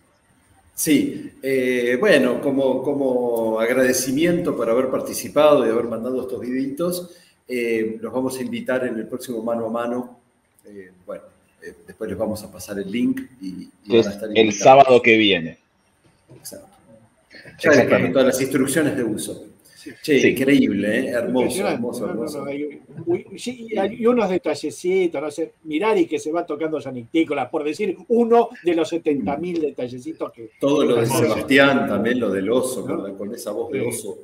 Sí, 0.74 1.32
eh, 1.42 1.96
bueno, 1.98 2.40
como, 2.40 2.82
como 2.82 3.58
agradecimiento 3.58 4.56
por 4.56 4.68
haber 4.70 4.88
participado 4.90 5.66
y 5.66 5.70
haber 5.70 5.86
mandado 5.86 6.20
estos 6.22 6.40
videitos, 6.40 7.16
eh, 7.48 7.98
los 8.00 8.12
vamos 8.12 8.38
a 8.38 8.42
invitar 8.42 8.86
en 8.86 8.96
el 8.96 9.06
próximo 9.06 9.42
mano 9.42 9.66
a 9.66 9.70
mano. 9.70 10.20
Eh, 10.66 10.90
bueno, 11.06 11.22
eh, 11.62 11.74
después 11.86 12.08
les 12.10 12.18
vamos 12.18 12.42
a 12.44 12.52
pasar 12.52 12.78
el 12.78 12.90
link 12.90 13.20
y, 13.40 13.68
y 13.84 13.96
van 13.96 14.06
a 14.06 14.10
estar 14.10 14.28
el 14.34 14.52
sábado 14.52 15.00
que 15.02 15.16
viene. 15.16 15.58
Exacto. 16.36 16.66
Ya 17.60 17.70
les 17.72 18.12
todas 18.12 18.26
las 18.26 18.40
instrucciones 18.40 18.96
de 18.96 19.02
uso. 19.04 19.44
Che, 20.02 20.20
Sí. 20.20 20.28
increíble, 20.28 20.98
¿eh? 20.98 21.08
hermoso, 21.10 21.66
hermoso, 21.66 22.00
No, 22.00 22.06
no, 22.08 22.12
hermoso. 22.14 22.38
no, 22.40 22.44
hay, 22.50 22.82
uy, 23.06 23.26
sí, 23.38 23.68
y 23.92 24.06
unos 24.06 24.28
detallecitos, 24.28 25.22
no 25.22 25.30
sé, 25.30 25.52
Mirari 25.64 26.04
que 26.06 26.18
se 26.18 26.30
va 26.30 26.44
tocando 26.44 26.78
Sanictícola, 26.80 27.48
por 27.48 27.64
decir 27.64 27.96
uno 28.08 28.50
de 28.64 28.74
los 28.74 28.92
70.000 28.92 29.60
detallecitos 29.60 30.32
que 30.32 30.50
Todo 30.60 30.84
lo 30.84 30.96
de. 30.96 31.06
Sebastián, 31.06 31.86
también 31.88 32.20
lo 32.20 32.28
del 32.30 32.50
oso, 32.50 32.84
con, 32.84 33.16
con 33.16 33.34
esa 33.34 33.52
voz 33.52 33.70
de 33.72 33.80
Sí. 33.80 33.86
oso. 33.88 34.18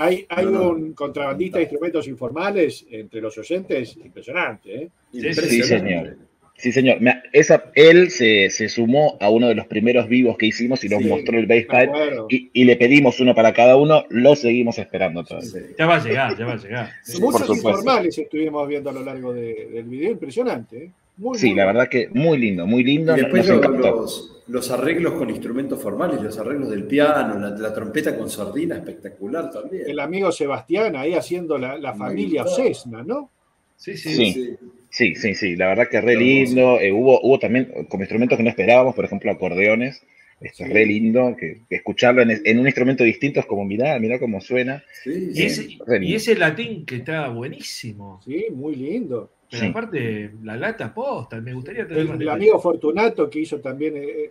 Hay. 0.00 0.26
Hay 0.28 0.44
No, 0.46 0.50
no. 0.50 0.68
un 0.70 0.92
contrabandista 0.94 1.58
de 1.58 1.64
instrumentos 1.64 2.08
informales 2.08 2.86
entre 2.90 3.20
los 3.20 3.36
oyentes, 3.38 3.96
impresionante, 3.96 4.74
¿eh? 4.74 4.88
Sí, 5.12 5.62
señor. 5.62 6.16
Sí, 6.56 6.72
señor. 6.72 7.00
Me- 7.00 7.22
esa, 7.32 7.70
él 7.74 8.10
se, 8.10 8.50
se 8.50 8.68
sumó 8.68 9.16
a 9.18 9.30
uno 9.30 9.48
de 9.48 9.54
los 9.54 9.66
primeros 9.66 10.06
vivos 10.08 10.36
que 10.36 10.44
hicimos 10.44 10.84
y 10.84 10.90
nos 10.90 11.02
Sí, 11.02 11.08
mostró 11.08 11.38
el 11.38 11.46
bass 11.46 11.62
pipe 11.62 11.90
y, 12.28 12.50
y 12.52 12.64
le 12.64 12.76
pedimos 12.76 13.18
uno 13.18 13.34
para 13.34 13.54
cada 13.54 13.76
uno. 13.76 14.04
Lo 14.10 14.36
seguimos 14.36 14.78
esperando 14.78 15.24
todavía. 15.24 15.48
Sí. 15.48 15.58
Ya 15.78 15.86
va 15.86 15.96
a 15.96 16.04
llegar, 16.04 16.36
ya 16.38 16.44
va 16.44 16.52
a 16.52 16.56
llegar. 16.58 16.90
Sí, 17.02 17.18
Muchos 17.18 17.48
informales 17.56 18.18
estuvimos 18.18 18.68
viendo 18.68 18.90
a 18.90 18.92
lo 18.92 19.02
largo 19.02 19.32
de- 19.32 19.68
del 19.72 19.84
video, 19.84 20.10
impresionante, 20.12 20.84
¿eh? 20.84 20.90
Muy, 21.20 21.38
Sí, 21.38 21.54
la 21.54 21.66
verdad 21.66 21.88
que 21.88 22.08
muy 22.14 22.38
lindo, 22.38 22.66
muy 22.66 22.82
lindo. 22.82 23.14
Y 23.14 23.20
después 23.20 23.46
nos 23.46 23.78
los, 23.78 24.42
los 24.48 24.70
arreglos 24.70 25.12
con 25.12 25.28
instrumentos 25.28 25.78
formales, 25.80 26.22
los 26.22 26.38
arreglos 26.38 26.70
del 26.70 26.84
piano, 26.84 27.38
la, 27.38 27.50
la 27.50 27.74
trompeta 27.74 28.16
con 28.16 28.30
sordina, 28.30 28.76
espectacular 28.76 29.50
también. 29.50 29.82
El 29.86 30.00
amigo 30.00 30.32
Sebastián 30.32 30.96
ahí 30.96 31.12
haciendo 31.12 31.58
la, 31.58 31.76
la 31.76 31.92
familia 31.92 32.44
Ocesna, 32.44 33.02
¿no? 33.02 33.30
Sí, 33.76 33.98
sí. 33.98 34.32
Sí. 34.32 34.56
Sí, 34.88 35.14
sí, 35.14 35.34
sí, 35.34 35.56
la 35.56 35.68
verdad 35.68 35.88
que 35.88 36.00
re 36.00 36.16
lindo. 36.16 36.80
Eh, 36.80 36.90
hubo, 36.90 37.20
hubo 37.20 37.38
también 37.38 37.86
como 37.88 38.02
instrumentos 38.02 38.38
que 38.38 38.42
no 38.42 38.50
esperábamos, 38.50 38.94
por 38.94 39.04
ejemplo, 39.04 39.30
acordeones. 39.30 40.02
Esto 40.40 40.62
es 40.64 40.68
Sí. 40.68 40.74
re 40.74 40.86
lindo, 40.86 41.36
que, 41.38 41.60
que 41.68 41.76
escucharlo 41.76 42.22
en, 42.22 42.40
en 42.44 42.58
un 42.58 42.66
instrumento 42.66 43.04
distinto 43.04 43.40
es 43.40 43.46
como, 43.46 43.64
mirá, 43.64 43.98
mirá 43.98 44.18
cómo 44.18 44.40
suena. 44.40 44.82
Sí, 45.02 45.30
Y 45.34 45.48
sí. 45.50 45.78
ese, 46.14 46.32
y 46.32 46.34
latín 46.36 46.86
que 46.86 46.96
está 46.96 47.28
buenísimo. 47.28 48.20
Sí, 48.24 48.46
muy 48.52 48.74
lindo. 48.76 49.30
Pero 49.50 49.62
Sí. 49.64 49.68
aparte, 49.68 50.30
la 50.42 50.56
lata 50.56 50.94
posta, 50.94 51.40
me 51.40 51.52
gustaría 51.52 51.86
tener 51.86 52.06
El, 52.06 52.28
amigo 52.28 52.60
Fortunato 52.60 53.28
que 53.28 53.40
hizo 53.40 53.60
también, 53.60 53.94
eh, 53.96 54.30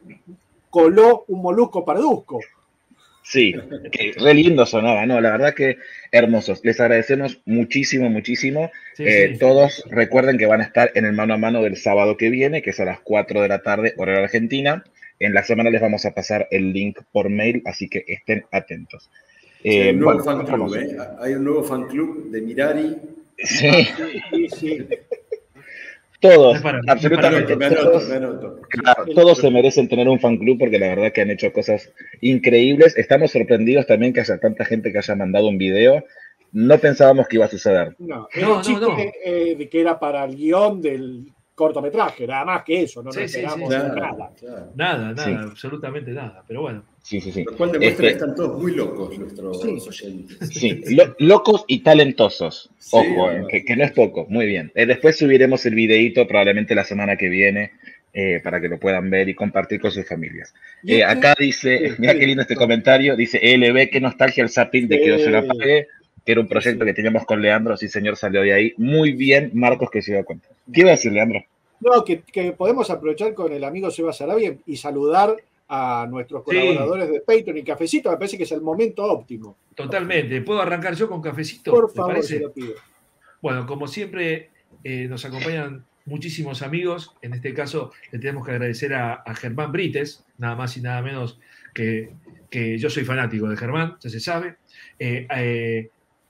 coló 0.69 1.25
un 1.27 1.41
molusco 1.41 1.83
parduzco. 1.85 2.39
Sí, 3.21 3.53
que 3.91 4.13
re 4.17 4.33
lindo 4.33 4.65
sonaba, 4.65 5.05
¿no? 5.05 5.21
La 5.21 5.29
verdad 5.29 5.53
que 5.53 5.77
hermosos. 6.11 6.61
Les 6.63 6.79
agradecemos 6.79 7.39
muchísimo, 7.45 8.09
muchísimo. 8.09 8.71
Sí, 8.95 9.03
Eh, 9.05 9.29
sí. 9.33 9.39
Todos 9.39 9.83
recuerden 9.91 10.37
que 10.39 10.47
van 10.47 10.61
a 10.61 10.63
estar 10.63 10.91
en 10.95 11.05
el 11.05 11.13
mano 11.13 11.35
a 11.35 11.37
mano 11.37 11.61
del 11.61 11.75
sábado 11.77 12.17
que 12.17 12.31
viene, 12.31 12.63
que 12.63 12.71
es 12.71 12.79
a 12.79 12.85
las 12.85 13.01
4 13.01 13.41
de 13.43 13.47
la 13.47 13.61
tarde, 13.61 13.93
hora 13.97 14.13
de 14.13 14.23
Argentina. 14.23 14.83
En 15.19 15.33
la 15.33 15.43
semana 15.43 15.69
les 15.69 15.81
vamos 15.81 16.05
a 16.05 16.11
pasar 16.13 16.47
el 16.51 16.71
link 16.71 16.99
por 17.11 17.29
mail, 17.29 17.61
así 17.65 17.89
que 17.89 18.03
estén 18.07 18.45
atentos. 18.51 19.09
Sí, 19.61 19.69
hay 19.69 19.87
Eh, 19.89 19.91
un 19.91 19.99
nuevo 19.99 20.23
bueno, 20.23 20.23
fan 20.23 20.45
club, 20.45 20.73
hermoso. 20.73 20.75
¿eh? 20.79 20.97
Hay 21.19 21.33
un 21.33 21.43
nuevo 21.43 21.63
fan 21.63 21.87
club 21.87 22.29
de 22.31 22.41
Mirari. 22.41 22.95
Sí, 23.37 23.69
Sí, 24.31 24.49
sí. 24.49 24.87
todos, 26.19 26.61
para- 26.61 26.81
absolutamente 26.87 27.55
Me 27.55 27.65
anoto, 27.67 27.91
todos. 27.91 28.09
me 28.09 28.15
anoto. 28.15 28.59
Claro, 28.69 29.05
todos 29.15 29.37
se 29.37 29.49
merecen 29.51 29.87
tener 29.87 30.07
un 30.09 30.19
fan 30.19 30.37
club 30.37 30.57
porque 30.59 30.77
la 30.79 30.87
verdad 30.89 31.13
que 31.13 31.21
han 31.21 31.31
hecho 31.31 31.51
cosas 31.53 31.91
increíbles. 32.21 32.97
Estamos 32.97 33.31
sorprendidos 33.31 33.87
también 33.87 34.11
que 34.13 34.19
haya 34.21 34.37
tanta 34.37 34.65
gente 34.65 34.91
que 34.91 34.97
haya 34.97 35.15
mandado 35.15 35.47
un 35.47 35.57
video. 35.57 36.03
No 36.51 36.77
pensábamos 36.79 37.27
que 37.27 37.37
iba 37.37 37.45
a 37.45 37.49
suceder. 37.49 37.95
No, 37.99 38.27
No, 38.41 38.61
no, 38.61 38.97
eh, 39.23 39.55
de 39.57 39.69
que 39.69 39.79
era 39.81 39.99
para 39.99 40.25
el 40.25 40.35
guion 40.35 40.81
del 40.81 41.31
cortometraje, 41.59 42.25
nada 42.25 42.45
más 42.45 42.63
que 42.63 42.83
eso, 42.83 43.03
no 43.03 43.11
Sí, 43.11 43.19
nos 43.21 43.31
sí, 43.31 43.37
esperamos 43.39 43.69
sí. 43.69 43.77
nada. 43.77 44.31
Claro. 44.39 44.71
Nada, 44.75 45.11
nada, 45.13 45.25
Sí. 45.25 45.31
absolutamente 45.51 46.11
nada. 46.11 46.43
Pero 46.47 46.61
bueno, 46.61 46.83
Sí, 47.01 47.19
sí, 47.21 47.31
sí. 47.31 47.43
Lo 47.43 47.55
cual 47.57 47.71
demuestra 47.71 48.07
Este, 48.07 48.17
que 48.19 48.23
están 48.23 48.35
todos 48.35 48.61
muy 48.61 48.75
locos 48.75 49.17
nuestros 49.17 49.61
Sí. 49.61 49.67
oyentes. 49.87 50.49
Sí, 50.49 50.81
lo- 50.95 51.15
locos 51.19 51.65
y 51.67 51.79
talentosos. 51.79 52.69
Sí, 52.77 52.95
Ojo, 52.97 53.31
eh, 53.31 53.43
que, 53.49 53.65
que 53.65 53.75
no 53.75 53.83
es 53.83 53.91
poco. 53.91 54.25
Muy 54.29 54.45
bien. 54.45 54.71
Eh, 54.75 54.85
después 54.85 55.17
subiremos 55.17 55.65
el 55.65 55.75
videíto 55.75 56.27
probablemente 56.27 56.75
la 56.75 56.83
semana 56.83 57.15
que 57.17 57.29
viene 57.29 57.71
eh, 58.11 58.41
para 58.43 58.59
que 58.59 58.67
lo 58.67 58.79
puedan 58.79 59.07
ver 59.11 59.29
y 59.29 59.35
compartir 59.35 59.79
con 59.79 59.91
sus 59.91 60.03
familias. 60.07 60.51
Eh, 60.83 60.99
este- 61.01 61.05
acá 61.05 61.35
dice, 61.37 61.93
mira 61.99 62.15
qué 62.17 62.25
lindo 62.25 62.41
este 62.41 62.55
comentario, 62.55 63.15
dice 63.15 63.37
ELB, 63.41 63.87
qué 63.91 64.01
nostalgia 64.01 64.43
el 64.43 64.49
zapping 64.49 64.87
de 64.87 64.99
que 64.99 65.09
no 65.09 65.17
se 65.19 65.29
lo 65.29 65.37
apague, 65.39 65.87
que 66.29 66.33
era 66.33 66.41
un 66.41 66.47
proyecto 66.47 66.85
que 66.85 66.93
teníamos 66.93 67.25
con 67.25 67.41
Leandro, 67.41 67.75
sí 67.75 67.87
señor, 67.87 68.15
salió 68.15 68.41
de 68.43 68.53
ahí. 68.53 68.73
Muy 68.77 69.13
bien, 69.13 69.49
Marcos, 69.55 69.89
que 69.89 69.99
se 70.03 70.11
dio 70.13 70.23
cuenta. 70.23 70.47
¿Qué 70.71 70.81
iba 70.81 70.89
a 70.89 70.91
decir, 70.91 71.11
Leandro? 71.11 71.43
No, 71.79 72.05
que, 72.05 72.21
que 72.21 72.51
podemos 72.51 72.87
aprovechar 72.91 73.33
con 73.33 73.51
el 73.51 73.63
amigo 73.63 73.89
Seba 73.89 74.13
Sarabia 74.13 74.55
y 74.67 74.77
saludar 74.77 75.35
a 75.67 76.05
nuestros 76.07 76.43
Sí. 76.47 76.55
colaboradores 76.55 77.09
de 77.09 77.21
Patreon 77.21 77.57
y 77.57 77.63
Cafecito, 77.63 78.11
me 78.11 78.17
parece 78.17 78.37
que 78.37 78.43
es 78.43 78.51
el 78.51 78.61
momento 78.61 79.03
óptimo. 79.05 79.55
totalmente. 79.73 80.39
¿Puedo 80.41 80.61
arrancar 80.61 80.93
yo 80.93 81.09
con 81.09 81.19
cafecito? 81.19 81.71
Por 81.71 81.89
¿Te 81.91 81.95
favor, 81.95 82.21
se 82.21 82.39
lo 82.41 82.51
pido. 82.51 82.73
Bueno, 83.41 83.65
como 83.65 83.87
siempre, 83.87 84.49
eh, 84.83 85.07
nos 85.09 85.25
acompañan 85.25 85.83
muchísimos 86.05 86.61
amigos. 86.61 87.15
En 87.23 87.33
este 87.33 87.55
caso, 87.55 87.91
le 88.11 88.19
tenemos 88.19 88.45
que 88.45 88.51
agradecer 88.51 88.93
a, 88.93 89.13
a 89.15 89.33
Germán 89.33 89.71
Brites, 89.71 90.23
nada 90.37 90.55
más 90.55 90.77
y 90.77 90.81
nada 90.81 91.01
menos 91.01 91.39
que, 91.73 92.11
que 92.51 92.77
yo 92.77 92.91
soy 92.91 93.03
fanático 93.03 93.49
de 93.49 93.57
Germán, 93.57 93.95
ya 93.99 94.09
se 94.11 94.19
sabe. 94.19 94.57
Eh, 94.99 95.25
eh, 95.35 95.89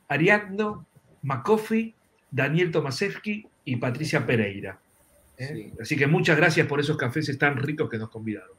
Ariadno, 0.09 0.85
Macofi, 1.21 1.93
Daniel 2.29 2.71
Tomasevsky 2.71 3.45
y 3.65 3.75
Patricia 3.77 4.25
Pereira. 4.25 4.79
¿eh? 5.37 5.47
Sí. 5.53 5.73
Así 5.81 5.95
que 5.95 6.07
muchas 6.07 6.35
gracias 6.37 6.67
por 6.67 6.79
esos 6.79 6.97
cafés 6.97 7.35
tan 7.37 7.57
ricos 7.57 7.89
que 7.89 7.97
nos 7.97 8.09
convidaron. 8.09 8.49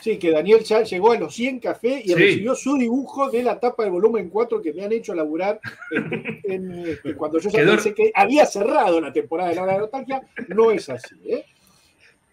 Sí, 0.00 0.16
que 0.16 0.30
Daniel 0.30 0.60
ya 0.62 0.82
llegó 0.84 1.10
a 1.10 1.18
los 1.18 1.34
100 1.34 1.58
café 1.58 2.00
y 2.04 2.08
Sí. 2.08 2.14
recibió 2.14 2.54
su 2.54 2.76
dibujo 2.78 3.30
de 3.30 3.42
la 3.42 3.58
tapa 3.58 3.82
del 3.82 3.90
volumen 3.92 4.30
4 4.30 4.62
que 4.62 4.72
me 4.72 4.84
han 4.84 4.92
hecho 4.92 5.12
laburar 5.12 5.58
en- 5.90 6.40
en, 6.44 6.70
este, 6.86 7.16
cuando 7.16 7.40
yo 7.40 7.50
ya 7.50 7.64
pensé 7.64 7.92
que 7.94 8.12
había 8.14 8.46
cerrado 8.46 9.00
la 9.00 9.12
temporada 9.12 9.48
de 9.50 9.56
la 9.56 9.62
hora 9.64 9.72
de 9.72 9.78
nostalgia. 9.80 10.22
No 10.54 10.70
es 10.70 10.88
así. 10.88 11.16
¿eh? 11.26 11.44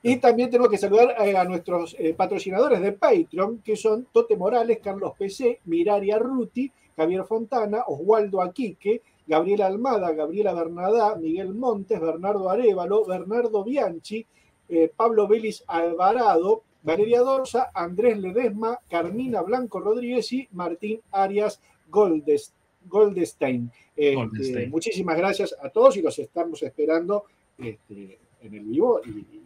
Y 0.03 0.17
también 0.17 0.51
tengo 0.51 0.69
que 0.69 0.77
saludar 0.77 1.15
eh, 1.25 1.35
a 1.35 1.43
nuestros 1.43 1.95
eh, 1.97 2.13
patrocinadores 2.13 2.79
de 2.81 2.91
Patreon, 2.91 3.57
que 3.63 3.75
son 3.75 4.05
Tote 4.13 4.37
Morales, 4.37 4.77
Carlos 4.83 5.13
PC, 5.17 5.61
Miraria 5.65 6.19
Ruti, 6.19 6.71
Javier 6.95 7.23
Fontana, 7.25 7.83
Oswaldo 7.87 8.41
Aquique, 8.41 9.01
Gabriela 9.27 9.65
Almada, 9.67 10.11
Gabriela 10.13 10.53
Bernadá, 10.53 11.15
Miguel 11.15 11.53
Montes, 11.53 11.99
Bernardo 11.99 12.49
Arevalo, 12.49 13.05
Bernardo 13.05 13.63
Bianchi, 13.63 14.25
eh, 14.69 14.91
Pablo 14.95 15.27
Vélez 15.27 15.63
Alvarado, 15.67 16.63
Valeria 16.83 17.21
Dorsa, 17.21 17.71
Andrés 17.73 18.17
Ledesma, 18.19 18.79
Carmina 18.89 19.41
Blanco 19.41 19.79
Rodríguez 19.79 20.31
y 20.33 20.47
Martín 20.51 21.01
Arias 21.11 21.59
Goldes- 21.91 22.51
Goldestein. 22.87 23.71
Este, 23.95 24.15
Goldestein. 24.15 24.69
muchísimas 24.69 25.17
gracias 25.17 25.55
a 25.61 25.69
todos 25.69 25.97
y 25.97 26.01
los 26.01 26.17
estamos 26.19 26.61
esperando 26.63 27.23
este, 27.57 28.19
en 28.41 28.53
el 28.53 28.63
vivo. 28.65 29.01
y- 29.05 29.09
y- 29.09 29.13
y- 29.37 29.41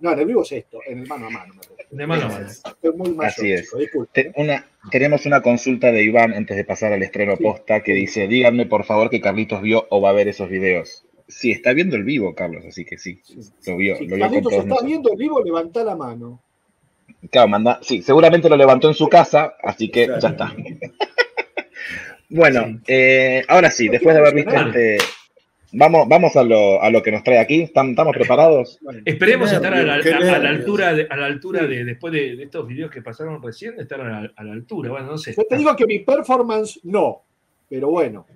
no, 0.00 0.12
en 0.12 0.18
el 0.18 0.26
vivo 0.26 0.42
es 0.42 0.52
esto, 0.52 0.80
en 0.86 0.98
el 1.00 1.06
mano 1.08 1.26
a 1.26 1.30
mano. 1.30 1.54
me. 1.54 1.96
De 1.98 2.06
mano 2.06 2.24
a 2.26 2.28
mano. 2.28 2.46
Estoy 2.48 2.92
muy 2.96 3.10
mayor, 3.10 3.24
Así 3.32 3.52
es. 3.52 3.70
chico. 3.78 4.06
Te- 4.12 4.32
una, 4.36 4.66
tenemos 4.90 5.24
una 5.26 5.40
consulta 5.40 5.92
de 5.92 6.02
Iván 6.02 6.34
antes 6.34 6.56
de 6.56 6.64
pasar 6.64 6.92
al 6.92 7.02
estreno 7.02 7.36
Sí. 7.36 7.42
posta 7.44 7.82
que 7.82 7.92
dice, 7.92 8.26
díganme 8.28 8.66
por 8.66 8.84
favor 8.84 9.08
que 9.10 9.20
Carlitos 9.20 9.62
vio 9.62 9.86
o 9.90 10.00
va 10.00 10.10
a 10.10 10.12
ver 10.12 10.28
esos 10.28 10.48
videos. 10.50 11.04
Sí, 11.28 11.50
está 11.50 11.72
viendo 11.72 11.96
el 11.96 12.04
vivo, 12.04 12.34
Carlos, 12.34 12.64
así 12.68 12.84
que 12.84 12.98
sí, 12.98 13.20
lo 13.66 13.76
vio. 13.76 13.96
Si 13.96 14.06
lo 14.06 14.16
vio 14.16 14.18
con 14.18 14.20
Carlitos 14.20 14.42
todos 14.42 14.52
estás 14.54 14.66
nosotros. 14.66 14.86
viendo 14.88 15.10
el 15.12 15.16
vivo, 15.18 15.42
levanta 15.42 15.84
la 15.84 15.96
mano. 15.96 16.42
Claro, 17.30 17.48
manda, 17.48 17.78
sí, 17.82 18.02
seguramente 18.02 18.48
lo 18.48 18.56
levantó 18.56 18.88
en 18.88 18.94
su 18.94 19.08
casa, 19.08 19.54
así 19.62 19.88
que 19.90 20.04
Claro. 20.06 20.20
ya 20.20 20.28
está. 20.28 20.54
bueno, 22.28 22.66
Sí. 22.66 22.78
eh, 22.88 23.44
ahora 23.48 23.70
sí, 23.70 23.88
después 23.88 24.14
de 24.14 24.20
haber 24.20 24.34
visto 24.34 24.54
este... 24.54 24.98
Vamos, 25.78 26.08
vamos 26.08 26.34
a, 26.36 26.42
lo, 26.42 26.80
a 26.82 26.88
lo 26.90 27.02
que 27.02 27.12
nos 27.12 27.22
trae 27.22 27.38
aquí. 27.38 27.62
¿Estam- 27.62 27.90
¿Estamos 27.90 28.14
preparados? 28.16 28.78
Bueno, 28.82 29.00
Esperemos 29.04 29.52
estar 29.52 29.74
a 29.74 29.82
la, 29.82 29.94
a- 29.94 29.96
a 29.96 29.98
la 29.98 30.38
nervios. 30.38 30.44
altura, 30.60 30.94
de, 30.94 31.06
a 31.10 31.16
la 31.16 31.26
altura 31.26 31.66
de, 31.66 31.84
después 31.84 32.12
de, 32.12 32.36
de 32.36 32.42
estos 32.44 32.66
videos 32.66 32.90
que 32.90 33.02
pasaron 33.02 33.42
recién, 33.42 33.74
estar 33.78 34.00
a 34.00 34.04
la, 34.22 34.32
a 34.34 34.44
la 34.44 34.52
altura. 34.52 34.90
Bueno, 34.90 35.06
no 35.06 35.18
sé. 35.18 35.34
yo 35.36 35.44
te 35.48 35.56
digo 35.56 35.74
que 35.76 35.86
mi 35.86 35.98
performance 36.00 36.80
no, 36.84 37.22
pero 37.68 37.90
bueno. 37.90 38.26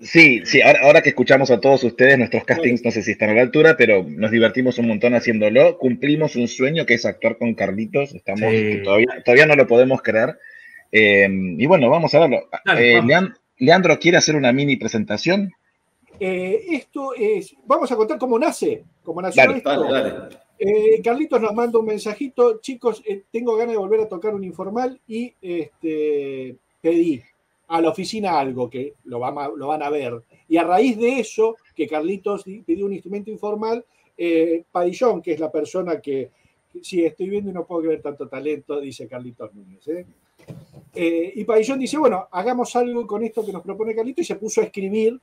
Sí, 0.00 0.42
sí, 0.44 0.60
ahora, 0.60 0.80
ahora 0.82 1.00
que 1.02 1.08
escuchamos 1.08 1.50
a 1.50 1.58
todos 1.58 1.82
ustedes, 1.82 2.18
nuestros 2.18 2.44
castings 2.44 2.84
no 2.84 2.90
sé 2.90 3.02
si 3.02 3.12
están 3.12 3.30
a 3.30 3.34
la 3.34 3.40
altura, 3.42 3.76
pero 3.78 4.04
nos 4.06 4.30
divertimos 4.30 4.78
un 4.78 4.88
montón 4.88 5.14
haciéndolo. 5.14 5.78
Cumplimos 5.78 6.36
un 6.36 6.48
sueño 6.48 6.84
que 6.84 6.94
es 6.94 7.06
actuar 7.06 7.38
con 7.38 7.54
Carlitos. 7.54 8.14
Estamos, 8.14 8.50
Sí. 8.50 8.80
todavía, 8.84 9.08
todavía 9.24 9.46
no 9.46 9.56
lo 9.56 9.66
podemos 9.66 10.02
creer. 10.02 10.38
Eh, 10.92 11.26
y 11.30 11.66
bueno, 11.66 11.88
vamos 11.88 12.14
a 12.14 12.20
verlo. 12.20 12.48
Dale, 12.64 12.92
Eh, 12.92 13.00
vamos. 13.02 13.30
Leandro, 13.58 13.98
¿quiere 13.98 14.18
hacer 14.18 14.36
una 14.36 14.52
mini 14.52 14.76
presentación? 14.76 15.50
Eh, 16.18 16.64
esto 16.70 17.14
es, 17.14 17.54
vamos 17.66 17.90
a 17.92 17.96
contar 17.96 18.18
cómo 18.18 18.38
nace, 18.38 18.84
cómo 19.02 19.20
nació 19.22 19.42
Dale, 19.44 19.56
esto. 19.58 19.68
Dale, 19.70 20.10
dale. 20.10 20.36
Eh, 20.58 21.02
Carlitos 21.02 21.40
nos 21.40 21.52
manda 21.54 21.78
un 21.78 21.84
mensajito, 21.86 22.58
chicos, 22.60 23.02
eh, 23.06 23.24
tengo 23.30 23.54
ganas 23.56 23.72
de 23.72 23.78
volver 23.78 24.00
a 24.00 24.08
tocar 24.08 24.34
un 24.34 24.42
informal 24.44 24.98
y 25.06 25.32
este, 25.42 26.56
pedí 26.80 27.22
a 27.68 27.80
la 27.80 27.90
oficina 27.90 28.38
algo 28.38 28.70
que 28.70 28.94
lo, 29.04 29.18
van 29.18 29.36
a- 29.38 29.48
lo 29.48 29.66
van 29.66 29.82
a 29.82 29.90
ver. 29.90 30.22
Y 30.48 30.56
a 30.56 30.64
raíz 30.64 30.96
de 30.96 31.18
eso, 31.20 31.56
que 31.74 31.86
Carlitos 31.86 32.44
di- 32.44 32.60
pidió 32.62 32.86
un 32.86 32.92
instrumento 32.94 33.30
informal, 33.30 33.84
Padillón, 34.72 35.20
que 35.20 35.32
es 35.32 35.40
la 35.40 35.50
persona 35.52 36.00
que, 36.00 36.30
sí, 36.80 37.04
estoy 37.04 37.28
viendo 37.28 37.50
y 37.50 37.52
no 37.52 37.66
puedo 37.66 37.82
creer 37.82 38.00
tanto 38.00 38.26
talento, 38.28 38.80
dice 38.80 39.06
Carlitos 39.06 39.52
Núñez. 39.54 40.06
y 40.94 41.44
Padillón 41.44 41.78
dice, 41.80 41.98
bueno, 41.98 42.28
hagamos 42.30 42.74
algo 42.76 43.06
con 43.06 43.22
esto 43.24 43.44
que 43.44 43.52
nos 43.52 43.62
propone 43.62 43.94
Carlitos 43.94 44.22
y 44.22 44.26
se 44.26 44.36
puso 44.36 44.62
a 44.62 44.64
escribir 44.64 45.20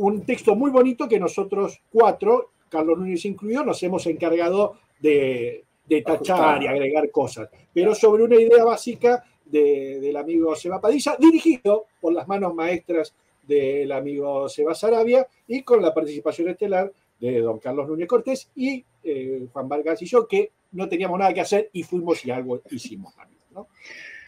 un 0.00 0.24
texto 0.24 0.54
muy 0.54 0.70
bonito 0.70 1.08
que 1.08 1.18
nosotros 1.20 1.80
cuatro, 1.92 2.50
Carlos 2.68 2.98
Núñez 2.98 3.24
incluido, 3.24 3.64
nos 3.64 3.82
hemos 3.82 4.06
encargado 4.06 4.78
de, 5.00 5.64
de 5.86 6.02
tachar 6.02 6.40
Ajustar. 6.40 6.62
y 6.62 6.66
agregar 6.68 7.10
cosas, 7.10 7.48
pero 7.72 7.94
sobre 7.94 8.22
una 8.24 8.36
idea 8.36 8.64
básica 8.64 9.24
de- 9.44 9.98
del 10.00 10.16
amigo 10.16 10.54
Seba 10.56 10.80
Padilla, 10.80 11.16
dirigido 11.18 11.86
por 12.00 12.12
las 12.12 12.26
manos 12.28 12.54
maestras 12.54 13.14
del 13.42 13.90
amigo 13.92 14.48
Seba 14.48 14.74
Sarabia 14.74 15.26
y 15.48 15.62
con 15.62 15.82
la 15.82 15.92
participación 15.92 16.48
estelar 16.48 16.92
de 17.18 17.40
don 17.40 17.58
Carlos 17.58 17.88
Núñez 17.88 18.06
Cortés 18.08 18.50
y 18.54 18.84
eh, 19.02 19.46
Juan 19.52 19.68
Vargas 19.68 20.00
y 20.02 20.06
yo, 20.06 20.26
que 20.28 20.52
no 20.72 20.88
teníamos 20.88 21.18
nada 21.18 21.34
que 21.34 21.40
hacer 21.40 21.68
y 21.72 21.82
fuimos 21.82 22.24
y 22.24 22.30
algo 22.30 22.62
hicimos 22.70 23.14
también. 23.14 23.40
¿no? 23.52 23.66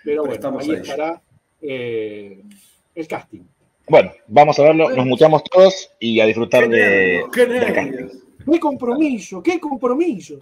Pero 0.05 0.23
bueno, 0.23 0.35
estamos 0.35 0.65
ahí 0.65 0.73
estará 0.75 1.23
eh, 1.63 2.43
el 2.95 3.07
casting. 3.07 3.43
Bueno, 3.93 4.11
vamos 4.27 4.59
a 4.59 4.63
verlo, 4.63 4.89
nos 4.89 5.05
muteamos 5.05 5.45
todos 5.45 5.91
y 6.01 6.19
a 6.19 6.25
disfrutar 6.25 6.67
de, 6.67 7.27
¡Qué 7.31 7.47
casting. 7.47 7.91
nervios! 7.91 8.13
¡Qué 8.51 8.59
compromiso! 8.59 9.43
¡Qué 9.43 9.61
compromiso! 9.61 10.39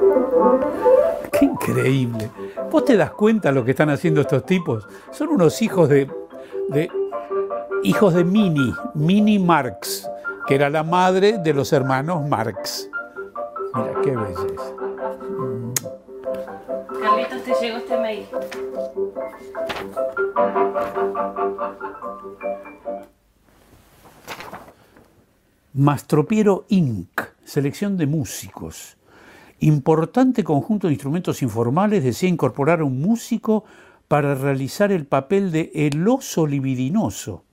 Qué 1.32 1.44
increíble. 1.44 2.30
¿Vos 2.70 2.84
te 2.84 2.96
das 2.96 3.12
cuenta 3.12 3.52
lo 3.52 3.64
que 3.64 3.72
están 3.72 3.90
haciendo 3.90 4.20
estos 4.20 4.44
tipos? 4.44 4.86
Son 5.10 5.28
unos 5.28 5.60
hijos 5.62 5.88
de, 5.88 6.10
de 6.68 6.90
hijos 7.82 8.14
de 8.14 8.24
Mini, 8.24 8.74
Mini 8.94 9.38
Marx, 9.38 10.08
que 10.46 10.54
era 10.54 10.70
la 10.70 10.82
madre 10.82 11.38
de 11.38 11.54
los 11.54 11.72
hermanos 11.72 12.26
Marx. 12.26 12.90
Mira, 13.74 13.94
qué 14.02 14.16
belleza. 14.16 14.74
Carlitos, 17.00 17.42
te 17.42 17.54
llegó 17.60 17.76
este 17.78 17.98
mail. 17.98 18.26
Mastropiero 25.72 26.64
Inc., 26.68 27.22
selección 27.44 27.96
de 27.96 28.06
músicos. 28.06 28.96
Importante 29.60 30.42
conjunto 30.42 30.86
de 30.86 30.94
instrumentos 30.94 31.42
informales 31.42 32.02
desea 32.02 32.30
incorporar 32.30 32.80
a 32.80 32.84
un 32.84 33.00
músico 33.00 33.64
para 34.08 34.34
realizar 34.34 34.90
el 34.90 35.06
papel 35.06 35.52
de 35.52 35.70
el 35.74 36.08
oso 36.08 36.46
libidinoso 36.46 37.44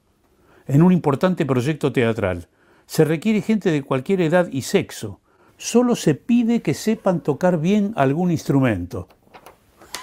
en 0.67 0.83
un 0.83 0.93
importante 0.93 1.45
proyecto 1.45 1.91
teatral. 1.91 2.47
Se 2.85 3.03
requiere 3.03 3.41
gente 3.41 3.71
de 3.71 3.83
cualquier 3.83 4.21
edad 4.21 4.47
y 4.49 4.61
sexo. 4.61 5.19
Solo 5.57 5.97
se 5.97 6.15
pide 6.15 6.61
que 6.61 6.73
sepan 6.73 7.19
tocar 7.21 7.59
bien 7.59 7.91
algún 7.97 8.31
instrumento. 8.31 9.09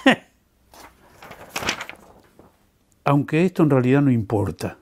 Aunque 3.03 3.45
esto 3.45 3.63
en 3.63 3.71
realidad 3.71 4.01
no 4.01 4.11
importa. 4.11 4.77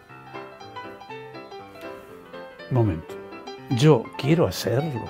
Momento. 2.70 3.14
Yo 3.70 4.04
quiero 4.18 4.46
hacerlo. 4.46 5.04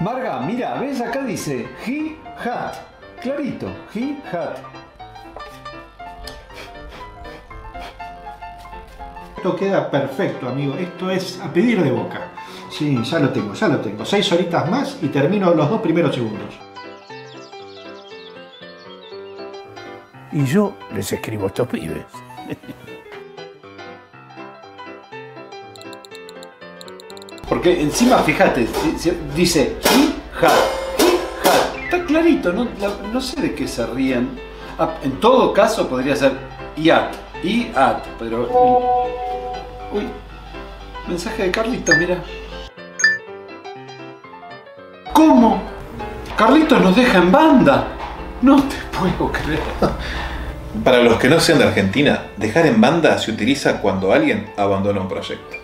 Marga, 0.00 0.40
mira, 0.40 0.80
ves 0.80 1.00
acá 1.00 1.22
dice 1.22 1.66
he 1.86 2.16
hat. 2.38 2.76
Clarito, 3.20 3.68
he 3.94 4.16
hat. 4.32 4.58
Esto 9.36 9.54
queda 9.56 9.90
perfecto, 9.90 10.48
amigo. 10.48 10.74
Esto 10.74 11.10
es 11.10 11.38
a 11.40 11.52
pedir 11.52 11.82
de 11.82 11.90
boca. 11.90 12.30
Sí, 12.70 12.98
ya 13.04 13.18
lo 13.18 13.30
tengo, 13.30 13.54
ya 13.54 13.68
lo 13.68 13.80
tengo. 13.80 14.04
Seis 14.04 14.30
horitas 14.32 14.70
más 14.70 14.98
y 15.02 15.08
termino 15.08 15.52
los 15.54 15.68
dos 15.68 15.80
primeros 15.80 16.14
segundos. 16.14 16.58
Y 20.32 20.44
yo 20.44 20.74
les 20.94 21.12
escribo 21.12 21.44
a 21.44 21.46
estos 21.48 21.68
pibes. 21.68 22.04
Porque 27.48 27.80
encima, 27.80 28.18
fíjate, 28.18 28.68
dice 29.34 29.76
he 29.84 30.44
hat. 30.44 30.52
He 30.98 31.48
hat. 31.48 31.84
Está 31.84 32.04
clarito, 32.04 32.52
no, 32.52 33.20
sé 33.20 33.40
de 33.40 33.54
qué 33.54 33.66
se 33.66 33.86
ríen. 33.86 34.38
Ah, 34.78 34.94
en 35.02 35.12
todo 35.18 35.52
caso 35.52 35.88
podría 35.88 36.14
ser 36.14 36.32
yat. 36.76 37.14
y 37.42 37.70
at, 37.74 38.04
pero. 38.18 38.48
Uy, 39.92 40.06
mensaje 41.08 41.44
de 41.44 41.50
Carlitos, 41.50 41.96
mira. 41.96 42.22
¿Cómo? 45.12 45.62
Carlitos 46.36 46.80
nos 46.80 46.94
deja 46.94 47.18
en 47.18 47.32
banda. 47.32 47.88
No 48.42 48.62
te 48.62 48.76
puedo 48.96 49.32
creer. 49.32 49.60
Para 50.84 51.02
los 51.02 51.18
que 51.18 51.28
no 51.28 51.40
sean 51.40 51.58
de 51.58 51.64
Argentina, 51.64 52.26
dejar 52.36 52.66
en 52.66 52.80
banda 52.80 53.18
se 53.18 53.32
utiliza 53.32 53.80
cuando 53.80 54.12
alguien 54.12 54.52
abandona 54.56 55.00
un 55.00 55.08
proyecto. 55.08 55.57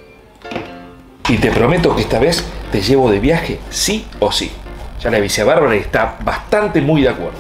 Y 1.27 1.39
te 1.39 1.51
prometo 1.51 1.97
que 1.97 2.03
esta 2.03 2.19
vez 2.19 2.45
te 2.71 2.83
llevo 2.83 3.11
de 3.11 3.19
viaje 3.19 3.59
sí 3.71 4.07
o 4.21 4.31
sí. 4.31 4.53
Ya 5.01 5.11
le 5.11 5.17
avisé 5.17 5.41
a 5.41 5.47
Bárbara 5.47 5.75
y 5.75 5.79
está 5.79 6.19
bastante 6.23 6.83
muy 6.83 7.01
de 7.01 7.09
acuerdo. 7.09 7.39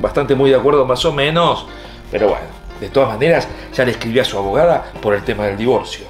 Bastante 0.00 0.34
muy 0.34 0.50
de 0.50 0.56
acuerdo 0.56 0.84
más 0.84 1.04
o 1.04 1.12
menos, 1.12 1.66
pero 2.10 2.28
bueno, 2.28 2.46
de 2.80 2.88
todas 2.88 3.10
maneras 3.10 3.46
ya 3.72 3.84
le 3.84 3.92
escribí 3.92 4.18
a 4.18 4.24
su 4.24 4.36
abogada 4.36 4.90
por 5.00 5.14
el 5.14 5.22
tema 5.22 5.46
del 5.46 5.56
divorcio. 5.56 6.06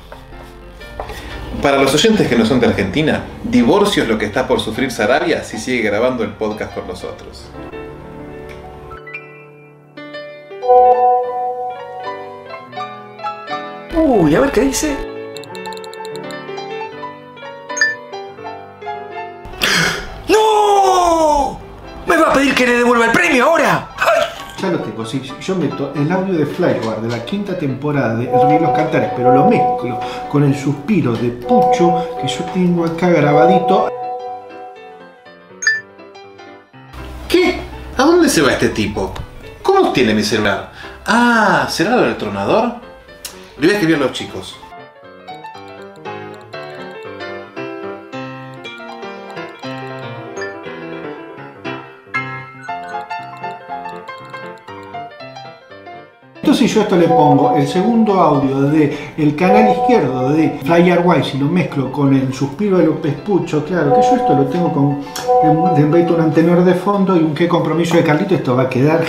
Para 1.61 1.77
los 1.77 1.93
oyentes 1.93 2.27
que 2.27 2.37
no 2.37 2.47
son 2.47 2.59
de 2.59 2.69
Argentina, 2.69 3.23
divorcio 3.45 4.05
es 4.05 4.09
lo 4.09 4.17
que 4.17 4.25
está 4.25 4.49
por 4.49 4.59
sufrir 4.59 4.91
Sarabia 4.91 5.45
si 5.45 5.59
sigue 5.59 5.83
grabando 5.83 6.25
el 6.25 6.31
podcast 6.31 6.75
con 6.75 6.89
nosotros. 6.89 7.51
Uy, 13.95 14.35
a 14.35 14.41
ver 14.41 14.51
qué 14.51 14.63
dice. 14.63 15.12
Pedir 22.53 22.55
que 22.55 22.67
le 22.67 22.79
devuelva 22.79 23.07
el 23.07 23.13
premio 23.13 23.45
ahora? 23.45 23.89
Ya 24.61 24.71
lo 24.71 24.79
tengo, 24.79 25.05
sí. 25.05 25.21
sí. 25.25 25.33
Yo 25.41 25.57
meto 25.57 25.93
el 25.95 26.11
audio 26.11 26.35
de 26.35 26.47
Flyguard 26.47 27.01
de 27.01 27.09
la 27.09 27.25
quinta 27.25 27.59
temporada 27.59 28.15
de 28.15 28.25
El 28.25 28.49
de 28.49 28.61
los 28.61 28.71
Cantares, 28.71 29.11
pero 29.17 29.35
lo 29.35 29.49
mezclo 29.49 29.99
con 30.31 30.45
el 30.45 30.57
suspiro 30.57 31.13
de 31.15 31.31
Pucho 31.31 32.17
que 32.21 32.29
yo 32.29 32.45
tengo 32.55 32.85
acá 32.85 33.09
grabadito. 33.09 33.89
¿Qué? 37.29 37.59
¿A 37.97 38.05
dónde 38.05 38.29
se 38.29 38.41
va 38.41 38.53
este 38.53 38.69
tipo? 38.69 39.13
¿Cómo 39.63 39.93
tiene 39.93 40.15
mi 40.15 40.23
celular? 40.23 40.71
Ah, 41.07 41.67
¿será 41.69 41.97
lo 41.97 42.03
del 42.03 42.17
tronador? 42.17 42.75
Le 43.59 43.67
voy 43.67 43.71
a 43.71 43.73
escribir 43.73 43.97
a 43.97 44.01
los 44.01 44.13
chicos. 44.13 44.62
Entonces 56.63 56.77
yo 56.77 56.83
esto 56.83 56.97
le 56.97 57.09
pongo 57.09 57.57
el 57.57 57.67
segundo 57.67 58.21
audio 58.21 58.61
de 58.71 58.97
el 59.17 59.35
canal 59.35 59.73
izquierdo 59.73 60.29
de 60.29 60.61
Flyer 60.63 61.03
Wise 61.05 61.37
y 61.37 61.41
lo 61.41 61.47
mezclo 61.47 61.91
con 61.91 62.15
el 62.15 62.33
suspiro 62.33 62.79
de 62.79 62.87
López 62.87 63.15
Pucho, 63.15 63.65
claro 63.65 63.93
que 63.93 64.03
yo 64.03 64.15
esto 64.15 64.33
lo 64.33 64.45
tengo 64.45 64.73
con 64.73 65.75
de 65.75 65.85
meto 65.85 66.15
un 66.15 66.21
antenor 66.21 66.65
de 66.65 66.75
fondo 66.75 67.17
y 67.17 67.19
un 67.19 67.35
qué 67.35 67.49
compromiso 67.49 67.97
de 67.97 68.05
Carlito, 68.05 68.37
esto 68.37 68.55
va 68.55 68.63
a 68.63 68.69
quedar 68.69 69.03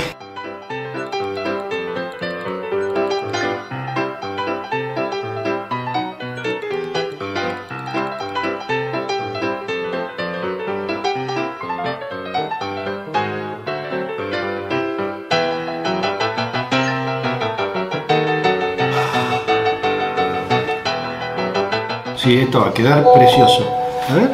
Sí, 22.23 22.37
esto 22.37 22.61
va 22.61 22.69
a 22.69 22.73
quedar 22.73 23.03
precioso. 23.13 23.69
A 24.09 24.13
ver. 24.13 24.31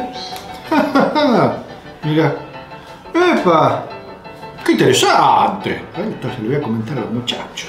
Mira. 2.04 2.36
¡Epa! 3.12 3.84
¡Qué 4.64 4.72
interesante! 4.72 5.82
Esto 5.96 6.30
se 6.30 6.42
lo 6.42 6.48
voy 6.50 6.56
a 6.56 6.62
comentar 6.62 6.98
a 6.98 7.00
los 7.00 7.10
muchachos. 7.10 7.68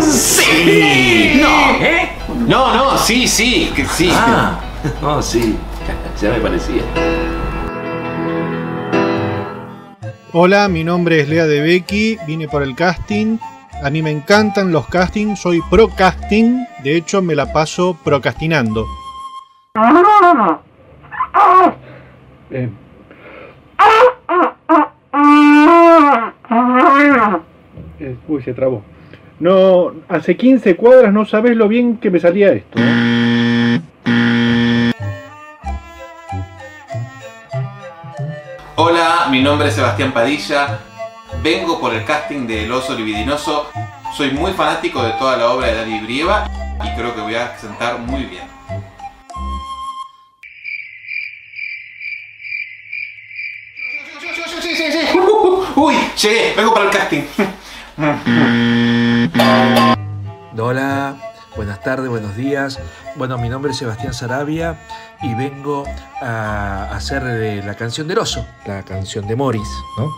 ¡Sí! 0.00 1.40
¡No! 1.42 1.84
¿Eh? 1.84 2.08
No, 2.46 2.72
no, 2.72 2.96
sí, 2.98 3.26
sí, 3.26 3.72
sí. 3.90 4.12
Ah, 4.14 4.60
no, 5.02 5.20
sí. 5.22 5.58
Ya 6.22 6.30
me 6.30 6.38
parecía. 6.38 6.82
Hola, 10.32 10.68
mi 10.68 10.84
nombre 10.84 11.18
es 11.18 11.28
Lea 11.28 11.44
de 11.46 11.60
Becky, 11.60 12.16
vine 12.24 12.46
por 12.46 12.62
el 12.62 12.76
casting. 12.76 13.38
A 13.82 13.90
mí 13.90 14.00
me 14.00 14.12
encantan 14.12 14.70
los 14.70 14.86
castings, 14.86 15.40
soy 15.40 15.60
pro 15.68 15.88
casting, 15.88 16.64
de 16.84 16.96
hecho 16.96 17.20
me 17.20 17.34
la 17.34 17.52
paso 17.52 17.98
procrastinando. 18.04 18.86
Eh, 22.52 22.68
eh, 27.98 28.16
uy, 28.28 28.42
se 28.44 28.54
trabó. 28.54 28.84
No, 29.40 29.94
hace 30.08 30.36
15 30.36 30.76
cuadras 30.76 31.12
no 31.12 31.24
sabes 31.24 31.56
lo 31.56 31.66
bien 31.66 31.96
que 31.96 32.08
me 32.08 32.20
salía 32.20 32.52
esto. 32.52 32.78
¿eh? 32.78 33.19
Mi 39.30 39.40
nombre 39.42 39.68
es 39.68 39.74
Sebastián 39.74 40.12
Padilla. 40.12 40.80
Vengo 41.40 41.78
por 41.78 41.94
el 41.94 42.04
casting 42.04 42.48
de 42.48 42.64
El 42.64 42.72
Oso 42.72 42.94
Libidinoso. 42.94 43.70
Soy 44.16 44.32
muy 44.32 44.52
fanático 44.52 45.00
de 45.02 45.12
toda 45.12 45.36
la 45.36 45.50
obra 45.50 45.68
de 45.68 45.76
Dani 45.76 46.00
Brieva 46.00 46.50
y 46.82 46.96
creo 46.96 47.14
que 47.14 47.20
voy 47.20 47.36
a 47.36 47.56
sentar 47.56 47.98
muy 47.98 48.24
bien. 48.24 48.42
Uy, 55.76 55.94
llegué, 56.20 56.52
vengo 56.56 56.74
para 56.74 56.86
el 56.86 56.90
casting. 56.90 57.22
Hola, 60.60 61.16
buenas 61.60 61.82
tardes, 61.82 62.08
buenos 62.08 62.36
días. 62.36 62.80
Bueno, 63.16 63.36
mi 63.36 63.50
nombre 63.50 63.72
es 63.72 63.76
Sebastián 63.76 64.14
Sarabia 64.14 64.80
y 65.20 65.34
vengo 65.34 65.84
a 66.22 66.84
hacer 66.96 67.22
de 67.22 67.62
la 67.62 67.74
canción 67.74 68.08
del 68.08 68.16
oso, 68.16 68.46
la 68.64 68.82
canción 68.82 69.26
de 69.28 69.36
Morris, 69.36 69.68
¿no? 69.98 70.10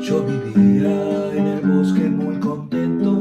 Yo 0.00 0.24
vivía 0.24 1.32
en 1.34 1.46
el 1.48 1.60
bosque 1.60 2.08
muy 2.08 2.40
contento. 2.40 3.20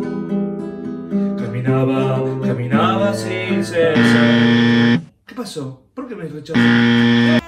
Caminaba, 1.38 2.24
caminaba 2.46 3.14
sin 3.14 3.62
cesar. 3.62 5.02
¿Qué 5.26 5.36
pasó? 5.36 5.84
¿Por 5.94 6.08
qué 6.08 6.16
me 6.16 6.24
rechazó? 6.30 7.45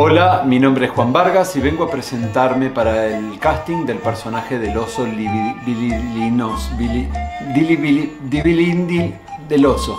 Hola, 0.00 0.44
mi 0.46 0.60
nombre 0.60 0.86
es 0.86 0.92
Juan 0.92 1.12
Vargas 1.12 1.56
y 1.56 1.60
vengo 1.60 1.82
a 1.82 1.90
presentarme 1.90 2.70
para 2.70 3.06
el 3.06 3.36
casting 3.40 3.84
del 3.84 3.98
personaje 3.98 4.56
del 4.56 4.78
oso 4.78 5.04
libi- 5.04 5.56
bilinos, 5.66 6.70
bili- 6.78 7.08
dili- 7.52 7.76
bili- 7.76 8.12
dibilindi 8.30 9.12
del 9.48 9.66
oso. 9.66 9.98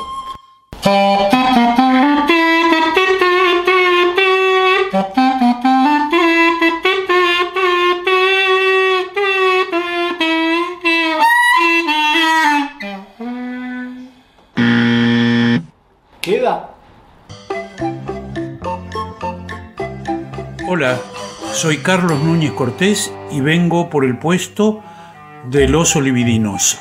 Soy 21.59 21.79
Carlos 21.79 22.23
Núñez 22.23 22.53
Cortés 22.53 23.13
y 23.31 23.41
vengo 23.41 23.89
por 23.89 24.05
el 24.05 24.17
puesto 24.17 24.81
del 25.49 25.75
oso 25.75 25.99
libidinoso. 25.99 26.77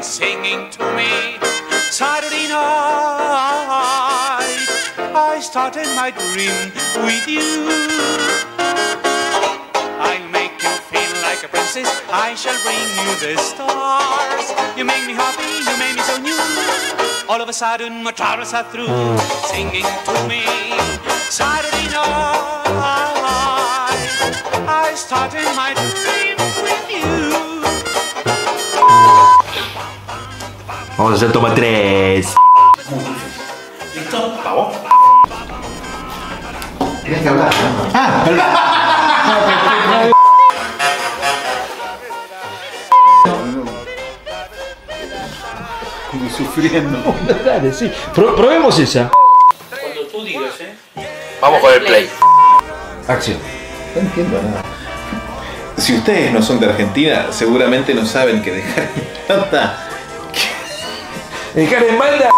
Singing 0.00 0.70
to 0.70 0.84
me. 0.96 1.36
Saturday 1.90 2.48
night, 2.48 2.62
I 5.14 5.40
started 5.42 5.86
my 5.94 6.10
dream 6.10 6.72
with 7.04 7.28
you. 7.28 7.68
I'll 10.00 10.28
make 10.30 10.62
you 10.62 10.70
feel 10.88 11.12
like 11.22 11.44
a 11.44 11.48
princess. 11.48 11.88
I 12.10 12.34
shall 12.34 12.56
bring 12.64 12.88
you 13.02 13.12
the 13.20 13.36
stars. 13.42 14.46
You 14.78 14.84
make 14.84 15.04
me 15.06 15.12
happy, 15.12 15.50
you 15.68 15.76
make 15.76 15.96
me 15.96 16.02
so 16.02 16.16
new. 16.16 16.38
All 17.28 17.40
of 17.42 17.48
a 17.48 17.52
sudden, 17.52 18.02
my 18.02 18.12
troubles 18.12 18.54
are 18.54 18.64
through. 18.72 19.18
Singing 19.50 19.84
to 20.06 20.14
me, 20.28 20.44
Saturday 21.28 21.88
night. 21.92 23.12
I 24.68 24.94
started 24.94 25.44
my 25.56 25.74
dream 25.74 26.31
Vamos 30.96 31.12
a 31.12 31.16
hacer 31.16 31.32
toma 31.32 31.54
3. 31.54 32.34
¿Listo? 33.94 34.34
Vamos. 34.44 34.74
Tienes 37.02 37.22
que 37.22 37.28
hablar. 37.28 37.50
Como 46.10 46.30
sufriendo. 46.30 47.14
Dale, 47.44 47.72
sí. 47.72 47.90
Pro- 48.14 48.36
probemos 48.36 48.78
esa. 48.78 49.10
Cuando 49.70 50.02
tú 50.10 50.24
digas, 50.24 50.52
¿eh? 50.60 50.74
Vamos 51.40 51.60
con 51.60 51.72
el 51.72 51.80
play. 51.82 52.08
Acción. 53.08 53.38
No 53.94 54.00
entiendo 54.02 54.40
nada. 54.42 54.62
Si 55.76 55.96
ustedes 55.96 56.32
no 56.32 56.42
son 56.42 56.60
de 56.60 56.66
Argentina, 56.66 57.26
seguramente 57.30 57.94
no 57.94 58.04
saben 58.06 58.42
que 58.42 58.52
dejar 58.52 58.88
en 59.28 59.40
banda. 61.54 61.70
Dejar 61.70 61.82
en 61.84 61.98
banda. 61.98 62.30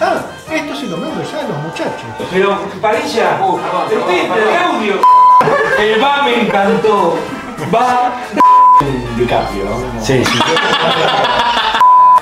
Ah, 0.00 0.22
esto 0.50 0.76
se 0.76 0.86
lo 0.86 0.96
mando 0.96 1.22
ya 1.22 1.40
a 1.40 1.42
los 1.42 1.58
muchachos. 1.58 2.04
Pero, 2.30 2.58
Parilla, 2.80 3.40
usted 3.44 3.98
el 4.08 4.56
audio. 4.56 5.00
El 5.78 6.02
va 6.02 6.22
me 6.22 6.42
encantó. 6.42 7.18
Va. 7.74 8.12
De 9.16 9.26
cambio, 9.26 9.64
Sí, 10.02 10.24
sí. 10.24 10.38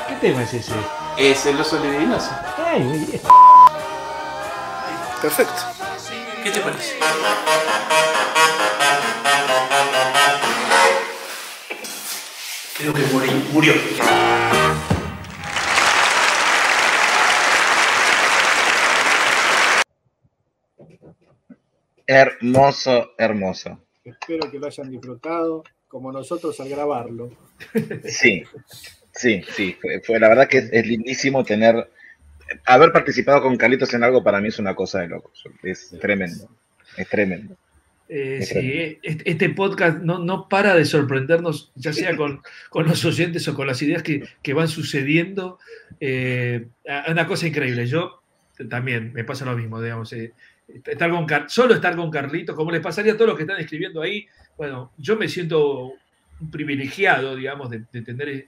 ¿Qué 0.08 0.14
tema 0.20 0.42
es 0.42 0.54
ese? 0.54 0.72
Es 1.16 1.46
el 1.46 1.60
oso 1.60 1.78
libidinoso. 1.78 2.30
Ay, 2.64 2.80
muy 2.80 2.98
bien. 2.98 3.20
Perfecto. 5.22 5.62
¿Qué 6.42 6.50
te 6.50 6.60
parece? 6.60 6.98
Creo 12.76 12.94
que 12.94 13.02
murió. 13.52 13.74
Hermoso, 22.08 23.12
hermoso. 23.18 23.84
Espero 24.02 24.50
que 24.50 24.58
lo 24.58 24.66
hayan 24.66 24.90
disfrutado 24.90 25.62
como 25.88 26.10
nosotros 26.10 26.58
al 26.58 26.70
grabarlo. 26.70 27.30
Sí, 28.04 28.44
sí, 29.12 29.42
sí. 29.54 29.76
Fue, 29.80 30.00
fue- 30.00 30.18
la 30.18 30.28
verdad 30.30 30.48
que 30.48 30.58
es, 30.58 30.70
es 30.72 30.86
lindísimo 30.86 31.44
tener. 31.44 31.90
Haber 32.64 32.92
participado 32.92 33.42
con 33.42 33.58
Carlitos 33.58 33.92
en 33.92 34.02
algo 34.04 34.24
para 34.24 34.40
mí 34.40 34.48
es 34.48 34.58
una 34.58 34.74
cosa 34.74 35.00
de 35.00 35.08
locos. 35.08 35.44
Es 35.62 35.90
tremendo. 36.00 36.48
Es 36.96 37.08
tremendo. 37.10 37.56
Eh, 38.08 38.38
Es 38.40 38.48
sí, 38.48 38.54
tremendo. 38.54 38.98
este, 39.02 39.30
este 39.30 39.50
podcast 39.50 39.98
no, 39.98 40.18
no 40.18 40.48
para 40.48 40.74
de 40.74 40.86
sorprendernos, 40.86 41.70
ya 41.74 41.92
sea 41.92 42.16
con, 42.16 42.40
con 42.70 42.86
los 42.86 43.04
oyentes 43.04 43.46
o 43.48 43.54
con 43.54 43.66
las 43.66 43.82
ideas 43.82 44.02
que, 44.02 44.26
que 44.40 44.54
van 44.54 44.68
sucediendo. 44.68 45.58
Eh, 46.00 46.68
una 47.10 47.26
cosa 47.26 47.46
increíble. 47.46 47.86
Yo 47.86 48.22
también 48.70 49.12
me 49.12 49.24
pasa 49.24 49.44
lo 49.44 49.54
mismo, 49.54 49.82
digamos. 49.82 50.10
eh, 50.14 50.32
estar 50.68 51.10
con 51.10 51.26
solo 51.48 51.74
estar 51.74 51.96
con 51.96 52.10
Carlitos, 52.10 52.54
como 52.54 52.70
les 52.70 52.80
pasaría 52.80 53.12
a 53.12 53.16
todos 53.16 53.28
los 53.28 53.36
que 53.36 53.44
están 53.44 53.60
escribiendo 53.60 54.02
ahí. 54.02 54.26
Bueno, 54.56 54.92
yo 54.96 55.16
me 55.16 55.28
siento 55.28 55.92
privilegiado, 56.50 57.36
digamos, 57.36 57.70
de, 57.70 57.80
tener 58.02 58.46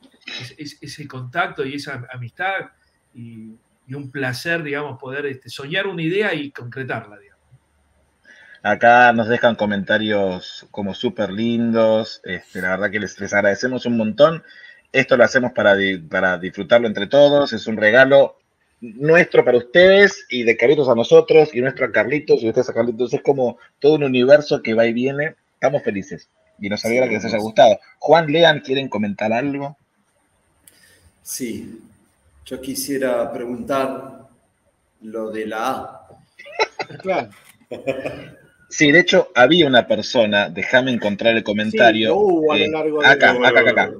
ese, 0.56 1.08
contacto 1.08 1.64
y 1.64 1.74
esa 1.74 2.06
amistad 2.12 2.70
y, 3.14 3.56
un 3.92 4.12
placer, 4.12 4.62
digamos, 4.62 5.00
poder 5.00 5.26
este, 5.26 5.48
soñar 5.48 5.88
una 5.88 6.02
idea 6.02 6.32
y 6.32 6.52
concretarla. 6.52 7.18
Acá 8.62 9.12
nos 9.12 9.26
dejan 9.26 9.56
comentarios 9.56 10.68
como 10.70 10.94
súper 10.94 11.32
lindos. 11.32 12.20
Este, 12.24 12.60
la 12.60 12.70
verdad 12.70 12.90
que 12.90 13.00
les, 13.00 13.18
les 13.18 13.32
agradecemos 13.32 13.86
un 13.86 13.96
montón. 13.96 14.44
Esto 14.92 15.16
lo 15.16 15.24
hacemos 15.24 15.52
para, 15.52 15.74
para 16.08 16.38
disfrutarlo 16.38 16.86
entre 16.86 17.08
todos. 17.08 17.52
Es 17.52 17.66
un 17.66 17.78
regalo 17.78 18.39
nuestro 18.80 19.44
para 19.44 19.58
ustedes 19.58 20.26
y 20.30 20.42
de 20.42 20.56
Carlitos 20.56 20.88
a 20.88 20.94
nosotros 20.94 21.54
y 21.54 21.60
nuestro 21.60 21.86
a 21.86 21.92
Carlitos 21.92 22.42
y 22.42 22.48
ustedes 22.48 22.68
a 22.70 22.74
Carlitos. 22.74 23.12
Es 23.12 23.22
como 23.22 23.58
todo 23.78 23.94
un 23.94 24.04
universo 24.04 24.62
que 24.62 24.74
va 24.74 24.86
y 24.86 24.92
viene. 24.92 25.34
Estamos 25.54 25.82
felices 25.82 26.28
y 26.58 26.68
nos 26.68 26.84
alegra 26.84 27.08
que 27.08 27.14
les 27.14 27.24
haya 27.24 27.38
gustado. 27.38 27.78
Juan, 27.98 28.30
Lean, 28.30 28.60
¿quieren 28.60 28.88
comentar 28.88 29.32
algo? 29.32 29.76
Sí, 31.22 31.80
yo 32.46 32.60
quisiera 32.60 33.30
preguntar 33.32 34.22
lo 35.02 35.30
de 35.30 35.46
la 35.46 35.68
A. 35.70 36.06
Claro. 37.02 37.30
Sí, 38.68 38.90
de 38.90 39.00
hecho, 39.00 39.30
había 39.34 39.66
una 39.66 39.86
persona, 39.86 40.48
déjame 40.48 40.90
encontrar 40.92 41.36
el 41.36 41.44
comentario. 41.44 42.08
Sí, 42.08 42.14
hubo 42.16 42.52
a 42.52 42.56
lo 42.56 42.64
eh, 42.64 42.68
largo 42.68 43.00
de- 43.00 43.06
acá, 43.06 43.30
acá, 43.32 43.60
acá, 43.60 43.70
acá. 43.70 43.90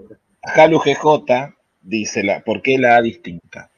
Jalu 0.43 0.79
GJ 0.79 1.55
dice, 1.83 2.23
la, 2.25 2.41
¿por 2.41 2.63
qué 2.63 2.79
la 2.79 2.97
A 2.97 3.03
distinta? 3.03 3.70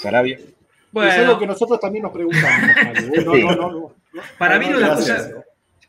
Sarabia. 0.00 0.38
Es 0.38 1.18
algo 1.18 1.38
que 1.38 1.46
nosotros 1.46 1.78
también 1.80 2.02
nos 2.02 2.12
preguntamos. 2.12 2.70
Javi. 2.74 3.06
No, 3.24 3.34
Sí. 3.34 3.42
no, 3.44 3.54
no, 3.56 3.70
no. 3.72 4.22
Para 4.38 4.58
mí 4.58 4.66
no, 4.66 4.78
era 4.78 4.86
una 4.88 4.96
cosa 4.96 5.30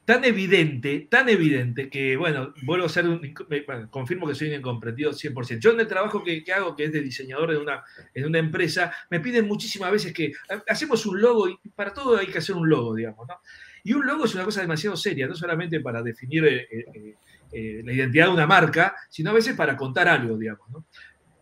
tan 0.06 0.24
evidente, 0.26 1.08
tan 1.10 1.30
evidente, 1.30 1.90
que 1.90 2.18
bueno, 2.18 2.54
vuelvo 2.64 2.86
a 2.86 2.90
ser 2.90 3.08
un, 3.08 3.22
bueno, 3.66 3.90
confirmo 3.90 4.28
que 4.28 4.36
soy 4.36 4.50
un 4.50 4.56
incomprendido 4.56 5.12
100%. 5.12 5.60
Yo 5.60 5.72
en 5.72 5.80
el 5.80 5.88
trabajo 5.88 6.24
que, 6.24 6.44
que 6.44 6.52
hago, 6.54 6.76
que 6.76 6.86
es 6.86 6.92
de 6.92 7.02
diseñador 7.02 7.52
en 7.52 7.58
una, 7.62 7.84
en 8.14 8.26
una 8.26 8.40
empresa, 8.40 8.92
me 9.10 9.20
piden 9.20 9.48
muchísimas 9.48 9.92
veces 9.92 10.12
que 10.14 10.34
ha- 10.50 10.64
hacemos 10.72 11.06
un 11.06 11.22
logo 11.22 11.48
y 11.48 11.58
para 11.76 11.94
todo 11.94 12.18
hay 12.18 12.28
que 12.28 12.40
hacer 12.40 12.56
un 12.56 12.68
logo, 12.70 12.94
digamos, 12.96 13.28
¿no? 13.28 13.36
Y 13.84 13.94
un 13.94 14.06
logo 14.06 14.26
es 14.26 14.36
una 14.36 14.44
cosa 14.44 14.62
demasiado 14.62 14.96
seria, 14.98 15.28
no 15.28 15.34
solamente 15.36 15.80
para 15.80 16.02
definir 16.04 16.46
eh, 16.46 16.68
eh, 16.72 17.16
eh, 17.54 17.82
la 17.84 17.94
identidad 17.94 18.26
de 18.28 18.34
una 18.34 18.46
marca, 18.48 18.96
sino 19.10 19.32
a 19.32 19.34
veces 19.34 19.56
para 19.56 19.76
contar 19.78 20.08
algo, 20.08 20.38
digamos, 20.38 20.70
¿no? 20.70 20.86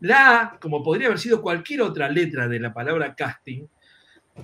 La 0.02 0.41
A, 0.41 0.60
como 0.60 0.84
podría 0.84 1.08
haber 1.08 1.20
sido 1.20 1.41
cualquier 1.41 1.82
otra 1.82 2.10
letra 2.10 2.47
de 2.47 2.60
la 2.60 2.74
palabra 2.74 3.16
casting, 3.16 3.66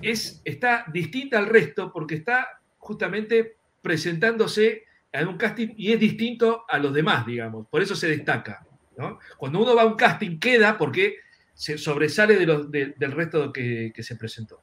es, 0.02 0.42
está 0.44 0.84
distinta 0.92 1.38
al 1.38 1.46
resto 1.46 1.92
porque 1.92 2.16
está 2.16 2.60
justamente 2.78 3.56
presentándose 3.80 4.84
en 5.12 5.28
un 5.28 5.36
casting 5.36 5.68
y 5.76 5.92
es 5.92 6.00
distinto 6.00 6.64
a 6.68 6.78
los 6.78 6.92
demás, 6.92 7.26
digamos. 7.26 7.66
Por 7.68 7.82
eso 7.82 7.94
se 7.94 8.08
destaca. 8.08 8.66
¿no? 8.96 9.18
Cuando 9.36 9.60
uno 9.60 9.74
va 9.74 9.82
a 9.82 9.86
un 9.86 9.96
casting 9.96 10.38
queda 10.38 10.76
porque 10.76 11.16
se 11.54 11.78
sobresale 11.78 12.36
del 12.36 13.12
resto 13.12 13.52
que, 13.52 13.92
que 13.94 14.02
se 14.02 14.16
presentó. 14.16 14.62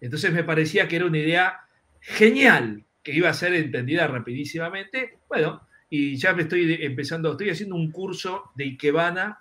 Entonces 0.00 0.32
me 0.32 0.44
parecía 0.44 0.86
que 0.86 0.96
era 0.96 1.06
una 1.06 1.18
idea 1.18 1.60
genial, 2.00 2.84
que 3.02 3.12
iba 3.12 3.28
a 3.28 3.34
ser 3.34 3.54
entendida 3.54 4.06
rapidísimamente. 4.06 5.18
Bueno, 5.28 5.66
y 5.90 6.16
ya 6.16 6.32
me 6.32 6.42
estoy 6.42 6.78
empezando, 6.80 7.32
estoy 7.32 7.50
haciendo 7.50 7.76
un 7.76 7.90
curso 7.90 8.52
de 8.54 8.64
Ikebana 8.64 9.40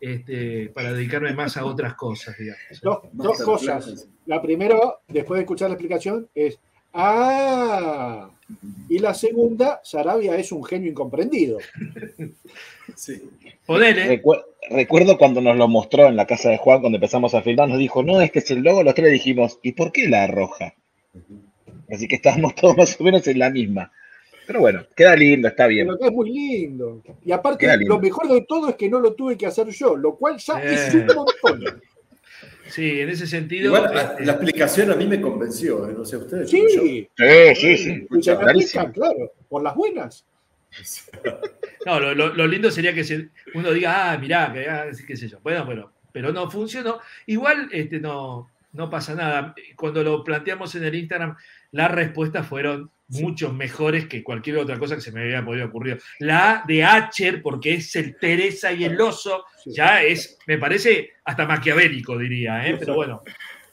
este, 0.00 0.70
para 0.74 0.92
dedicarme 0.92 1.32
más 1.34 1.56
a 1.56 1.64
otras 1.64 1.94
cosas, 1.94 2.36
digamos. 2.38 2.62
Dos, 2.82 2.98
dos 3.12 3.42
cosas. 3.42 4.08
La 4.26 4.40
primera, 4.42 4.78
después 5.08 5.38
de 5.38 5.42
escuchar 5.42 5.68
la 5.70 5.74
explicación, 5.74 6.28
es 6.34 6.58
¡Ah! 6.92 8.28
Y 8.88 8.98
la 8.98 9.14
segunda, 9.14 9.80
Sarabia 9.84 10.34
es 10.36 10.50
un 10.50 10.64
genio 10.64 10.90
incomprendido. 10.90 11.58
Sí. 12.96 13.22
Recu- 13.68 14.44
recuerdo 14.68 15.16
cuando 15.16 15.40
nos 15.40 15.56
lo 15.56 15.68
mostró 15.68 16.08
en 16.08 16.16
la 16.16 16.26
casa 16.26 16.50
de 16.50 16.58
Juan, 16.58 16.80
cuando 16.80 16.96
empezamos 16.96 17.34
a 17.34 17.42
filmar, 17.42 17.68
nos 17.68 17.78
dijo, 17.78 18.02
no, 18.02 18.20
este 18.20 18.40
es 18.40 18.50
el 18.50 18.62
logo, 18.62 18.82
los 18.82 18.96
tres 18.96 19.12
dijimos, 19.12 19.60
¿y 19.62 19.72
por 19.72 19.92
qué 19.92 20.08
la 20.08 20.26
roja? 20.26 20.74
Así 21.88 22.08
que 22.08 22.16
estábamos 22.16 22.54
todos 22.56 22.76
más 22.76 23.00
o 23.00 23.04
menos 23.04 23.24
en 23.28 23.38
la 23.38 23.48
misma. 23.48 23.92
Pero 24.50 24.58
bueno, 24.62 24.84
queda 24.96 25.14
lindo, 25.14 25.46
está 25.46 25.68
bien. 25.68 25.86
Pero 25.86 25.98
que 26.00 26.06
es 26.06 26.12
muy 26.12 26.28
lindo. 26.28 27.00
Y 27.24 27.30
aparte, 27.30 27.68
lindo. 27.78 27.94
lo 27.94 28.00
mejor 28.00 28.26
de 28.26 28.40
todo 28.48 28.68
es 28.70 28.74
que 28.74 28.88
no 28.88 28.98
lo 28.98 29.14
tuve 29.14 29.36
que 29.38 29.46
hacer 29.46 29.68
yo, 29.68 29.94
lo 29.94 30.16
cual 30.16 30.38
ya 30.38 30.60
es 30.60 30.92
un 30.92 31.00
Eh. 31.02 31.06
montón. 31.14 31.80
Sí, 32.68 32.98
en 33.00 33.10
ese 33.10 33.28
sentido. 33.28 33.66
Igual, 33.76 33.94
la, 33.94 34.16
la 34.18 34.32
explicación 34.32 34.90
a 34.90 34.96
mí 34.96 35.06
me 35.06 35.20
convenció, 35.20 35.88
¿eh? 35.88 35.94
no 35.96 36.04
sé 36.04 36.16
ustedes. 36.16 36.50
Sí. 36.50 36.66
Sí, 36.68 37.54
sí, 37.54 37.76
sí. 38.20 38.30
Aplica, 38.32 38.90
claro, 38.90 39.32
por 39.48 39.62
las 39.62 39.76
buenas. 39.76 40.26
No, 41.86 42.00
lo, 42.00 42.12
lo- 42.16 42.34
lo 42.34 42.46
lindo 42.48 42.72
sería 42.72 42.92
que 42.92 43.04
se- 43.04 43.28
uno 43.54 43.70
diga, 43.70 44.10
ah, 44.12 44.18
mirá, 44.18 44.52
que, 44.52 44.68
ah, 44.68 44.86
qué 45.06 45.16
sé 45.16 45.28
yo. 45.28 45.38
Bueno, 45.44 45.64
pero, 45.64 45.92
pero 46.12 46.32
no 46.32 46.50
funcionó. 46.50 46.98
Igual 47.26 47.68
este, 47.70 48.00
no, 48.00 48.50
no 48.72 48.90
pasa 48.90 49.14
nada. 49.14 49.54
Cuando 49.76 50.02
lo 50.02 50.24
planteamos 50.24 50.74
en 50.74 50.82
el 50.84 50.94
Instagram, 50.96 51.36
las 51.72 51.90
respuestas 51.90 52.46
fueron 52.46 52.90
mucho 53.08 53.52
mejores 53.52 54.06
que 54.06 54.22
cualquier 54.22 54.58
otra 54.58 54.78
cosa 54.78 54.94
que 54.94 55.00
se 55.00 55.12
me 55.12 55.22
había 55.22 55.44
podido 55.44 55.66
ocurrir. 55.66 56.00
La 56.20 56.50
A 56.50 56.64
de 56.66 56.84
Acher, 56.84 57.42
porque 57.42 57.74
es 57.74 57.94
el 57.96 58.16
Teresa 58.16 58.72
y 58.72 58.84
el 58.84 59.00
oso, 59.00 59.44
ya 59.66 60.02
es, 60.02 60.38
me 60.46 60.58
parece, 60.58 61.10
hasta 61.24 61.46
maquiavélico, 61.46 62.16
diría, 62.16 62.66
¿eh? 62.66 62.76
pero 62.78 62.94
bueno, 62.94 63.22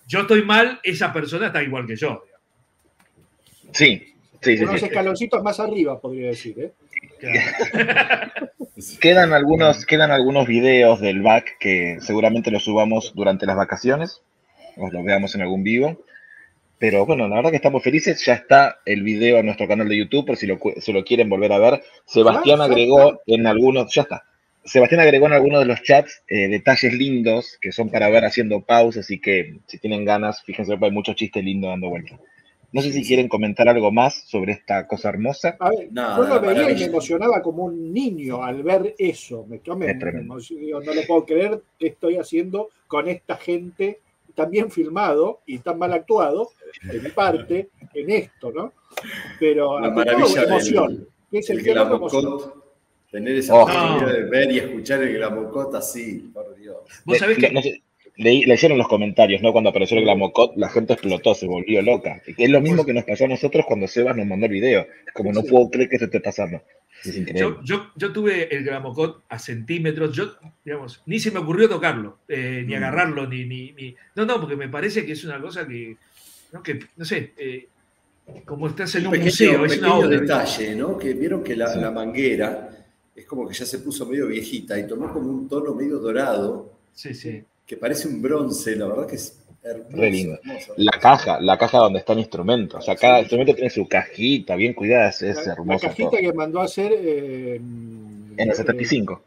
yo 0.08 0.22
estoy 0.22 0.44
mal, 0.44 0.80
esa 0.84 1.14
persona 1.14 1.48
está 1.48 1.62
igual 1.62 1.86
que 1.86 1.96
yo. 1.96 2.24
Sí, 3.72 4.16
sí, 4.42 4.58
sí. 4.58 4.64
Unos 4.64 4.80
sí. 4.80 4.86
escaloncitos 4.88 5.44
más 5.44 5.60
arriba, 5.60 6.00
podría 6.00 6.30
decir. 6.30 6.56
¿eh? 6.60 6.72
Quedan 9.02 9.34
algunos, 9.34 9.86
quedan 9.86 10.12
algunos 10.12 10.48
videos 10.48 11.02
del 11.02 11.22
back 11.22 11.58
que 11.60 11.98
seguramente 12.00 12.52
los 12.52 12.64
subamos 12.64 13.14
durante 13.16 13.48
las 13.48 13.56
vacaciones, 13.56 14.22
os 14.78 14.94
los 14.94 15.04
veamos 15.04 15.34
en 15.34 15.42
algún 15.42 15.64
vivo. 15.64 16.04
Pero 16.80 17.06
bueno, 17.06 17.28
la 17.28 17.38
verdad 17.38 17.50
que 17.50 17.56
estamos 17.58 17.82
felices. 17.84 18.24
Ya 18.26 18.34
está 18.34 18.80
el 18.86 19.02
video 19.04 19.38
en 19.38 19.46
nuestro 19.48 19.68
canal 19.68 19.90
de 19.90 19.98
YouTube, 19.98 20.26
por 20.28 20.38
si 20.38 20.46
lo, 20.46 20.60
si 20.78 20.94
lo 20.94 21.04
quieren 21.04 21.30
volver 21.30 21.52
a 21.52 21.60
ver. 21.60 21.84
Sebastián 22.06 22.60
ya 22.60 22.64
agregó 22.66 23.22
en 23.26 23.48
algunos, 23.48 23.94
ya 23.94 24.04
está. 24.04 24.24
Sebastián 24.64 25.02
agregó 25.02 25.28
en 25.28 25.34
algunos 25.34 25.60
de 25.62 25.66
los 25.66 25.82
chats 25.82 26.24
eh, 26.28 26.50
detalles 26.50 26.94
lindos 26.94 27.58
que 27.62 27.72
son 27.72 27.90
para 27.90 28.10
ver 28.10 28.26
haciendo 28.26 28.62
pausas, 28.62 29.06
así 29.06 29.20
que 29.20 29.60
si 29.66 29.80
tienen 29.80 30.04
ganas, 30.04 30.44
fíjense, 30.44 30.78
hay 30.80 30.92
muchos 30.92 31.16
chistes 31.16 31.44
lindos 31.44 31.70
dando 31.70 31.90
vueltas. 31.90 32.20
No 32.74 32.82
sé 32.82 32.92
si 32.92 33.02
quieren 33.02 33.30
comentar 33.30 33.70
algo 33.70 33.92
más 33.94 34.24
sobre 34.28 34.52
esta 34.52 34.86
cosa 34.88 35.08
hermosa. 35.08 35.56
A 35.60 35.70
ver, 35.70 35.88
Nada, 35.92 36.18
yo 36.18 36.24
lo 36.28 36.42
veía 36.42 36.70
y 36.70 36.76
me 36.76 36.84
emocionaba 36.84 37.42
como 37.42 37.64
un 37.64 37.94
niño 37.94 38.44
al 38.44 38.62
ver 38.62 38.94
eso. 39.00 39.46
Me, 39.48 39.62
yo 39.64 39.78
me- 39.78 39.90
Es 39.90 39.96
me 39.96 40.10
emociono, 40.20 40.82
no 40.82 40.94
lo 40.94 41.02
puedo 41.08 41.26
creer 41.26 41.62
que 41.80 41.88
estoy 41.88 42.18
haciendo 42.18 42.70
con 42.88 43.08
esta 43.08 43.38
gente 43.38 44.00
tan 44.38 44.52
bien 44.52 44.70
filmado 44.70 45.42
y 45.48 45.58
tan 45.58 45.80
mal 45.80 45.92
actuado 45.94 46.52
de 46.84 47.00
mi 47.02 47.10
parte 47.10 47.70
en 47.96 48.12
esto, 48.12 48.52
¿no? 48.52 48.72
Pero 49.40 49.80
La 49.80 49.94
todo, 49.94 50.04
emoción. 50.44 51.08
del 51.32 51.40
es 51.40 51.50
el 51.50 51.58
el 51.60 51.64
que. 51.66 51.74
Tener 53.12 53.36
esa 53.38 53.56
Oh. 53.56 53.66
posibilidad 53.66 54.14
de 54.14 54.24
ver 54.30 54.52
y 54.52 54.58
escuchar 54.60 55.02
el 55.02 55.14
Glamocot 55.18 55.74
así, 55.76 56.30
por 56.34 56.56
Dios. 56.56 56.78
Vos 57.06 57.18
sabés 57.18 57.40
Le- 57.40 57.48
que 57.48 57.54
no 57.54 57.62
sé, 57.62 57.82
leí- 58.18 58.46
leyeron 58.46 58.78
los 58.78 58.88
comentarios, 58.88 59.42
¿no? 59.42 59.52
Cuando 59.54 59.70
apareció 59.72 59.98
el 59.98 60.04
Glamocot, 60.04 60.56
la 60.58 60.70
gente 60.70 60.94
explotó, 60.94 61.34
se 61.34 61.48
volvió 61.48 61.82
loca. 61.82 62.22
Es 62.38 62.50
lo 62.50 62.60
mismo 62.62 62.86
que 62.86 62.94
nos 62.94 63.06
pasó 63.06 63.24
a 63.26 63.30
nosotros 63.30 63.66
cuando 63.66 63.88
Sebas 63.88 64.16
nos 64.16 64.28
mandó 64.28 64.46
el 64.46 64.52
video. 64.52 64.82
Es 65.08 65.14
como, 65.14 65.32
no 65.32 65.42
puedo 65.44 65.70
creer 65.72 65.90
que 65.90 65.96
esto 65.96 66.06
esté 66.06 66.20
pasando. 66.20 66.62
Yo, 67.36 67.62
yo, 67.64 67.92
yo 67.96 68.12
tuve 68.12 68.54
el 68.56 68.64
gramocot 68.64 69.24
a 69.30 69.40
centímetros, 69.40 70.16
yo, 70.16 70.36
digamos, 70.66 71.02
ni 71.06 71.20
se 71.20 71.32
me 71.32 71.40
ocurrió 71.40 71.70
tocarlo, 71.70 72.18
eh, 72.28 72.64
ni 72.66 72.74
Mm. 72.74 72.78
agarrarlo, 72.78 73.28
ni, 73.28 73.46
ni, 73.46 73.72
ni- 73.74 73.96
No, 74.16 74.26
no, 74.26 74.40
porque 74.40 74.56
me 74.56 74.68
parece 74.68 75.06
que 75.06 75.14
es 75.14 75.24
una 75.24 75.40
cosa 75.40 75.68
que, 75.68 75.96
no, 76.52 76.62
que, 76.64 76.80
no 76.98 77.06
sé, 77.06 77.34
eh, 77.38 77.68
como 78.46 78.68
estás 78.68 78.94
en 78.96 79.06
un 79.06 79.12
pequeño, 79.12 79.26
museo, 79.30 79.66
es 79.66 79.78
una 79.78 79.88
pequeño 79.90 79.96
obra. 80.08 80.20
detalle, 80.20 80.76
¿no? 80.76 80.98
Que 80.98 81.14
vieron 81.14 81.44
que 81.44 81.56
la, 81.56 81.76
la 81.76 81.92
manguera 81.92 82.70
es 83.16 83.26
como 83.26 83.48
que 83.48 83.54
ya 83.54 83.66
se 83.66 83.80
puso 83.80 84.06
medio 84.06 84.28
viejita 84.28 84.78
y 84.78 84.86
tomó 84.88 85.12
como 85.14 85.30
un 85.30 85.48
tono 85.48 85.74
medio 85.74 86.00
dorado, 86.00 86.74
Sí, 86.94 87.14
sí. 87.14 87.42
que 87.66 87.78
parece 87.78 88.08
un 88.08 88.22
bronce, 88.22 88.76
la 88.76 88.88
verdad 88.88 89.08
que 89.08 89.16
es 89.16 89.38
hermoso. 89.64 89.98
Re 89.98 90.12
lindo. 90.12 90.40
hermoso. 90.44 90.74
La 90.78 90.92
caja, 91.00 91.40
la 91.42 91.58
caja 91.58 91.78
donde 91.80 92.00
está 92.00 92.14
el 92.14 92.20
instrumento. 92.20 92.78
O 92.78 92.82
sea, 92.82 92.96
cada 92.96 93.20
instrumento 93.20 93.54
tiene 93.54 93.70
su 93.70 93.88
cajita 93.88 94.56
bien 94.56 94.74
cuidada, 94.74 95.10
es, 95.10 95.22
es 95.22 95.46
La, 95.48 95.56
la 95.66 95.80
cajita 95.80 96.10
todo. 96.12 96.20
que 96.20 96.34
mandó 96.34 96.62
a 96.62 96.66
hacer. 96.66 96.92
eh, 96.96 97.56
En 97.56 98.36
el 98.50 98.54
75. 98.56 99.22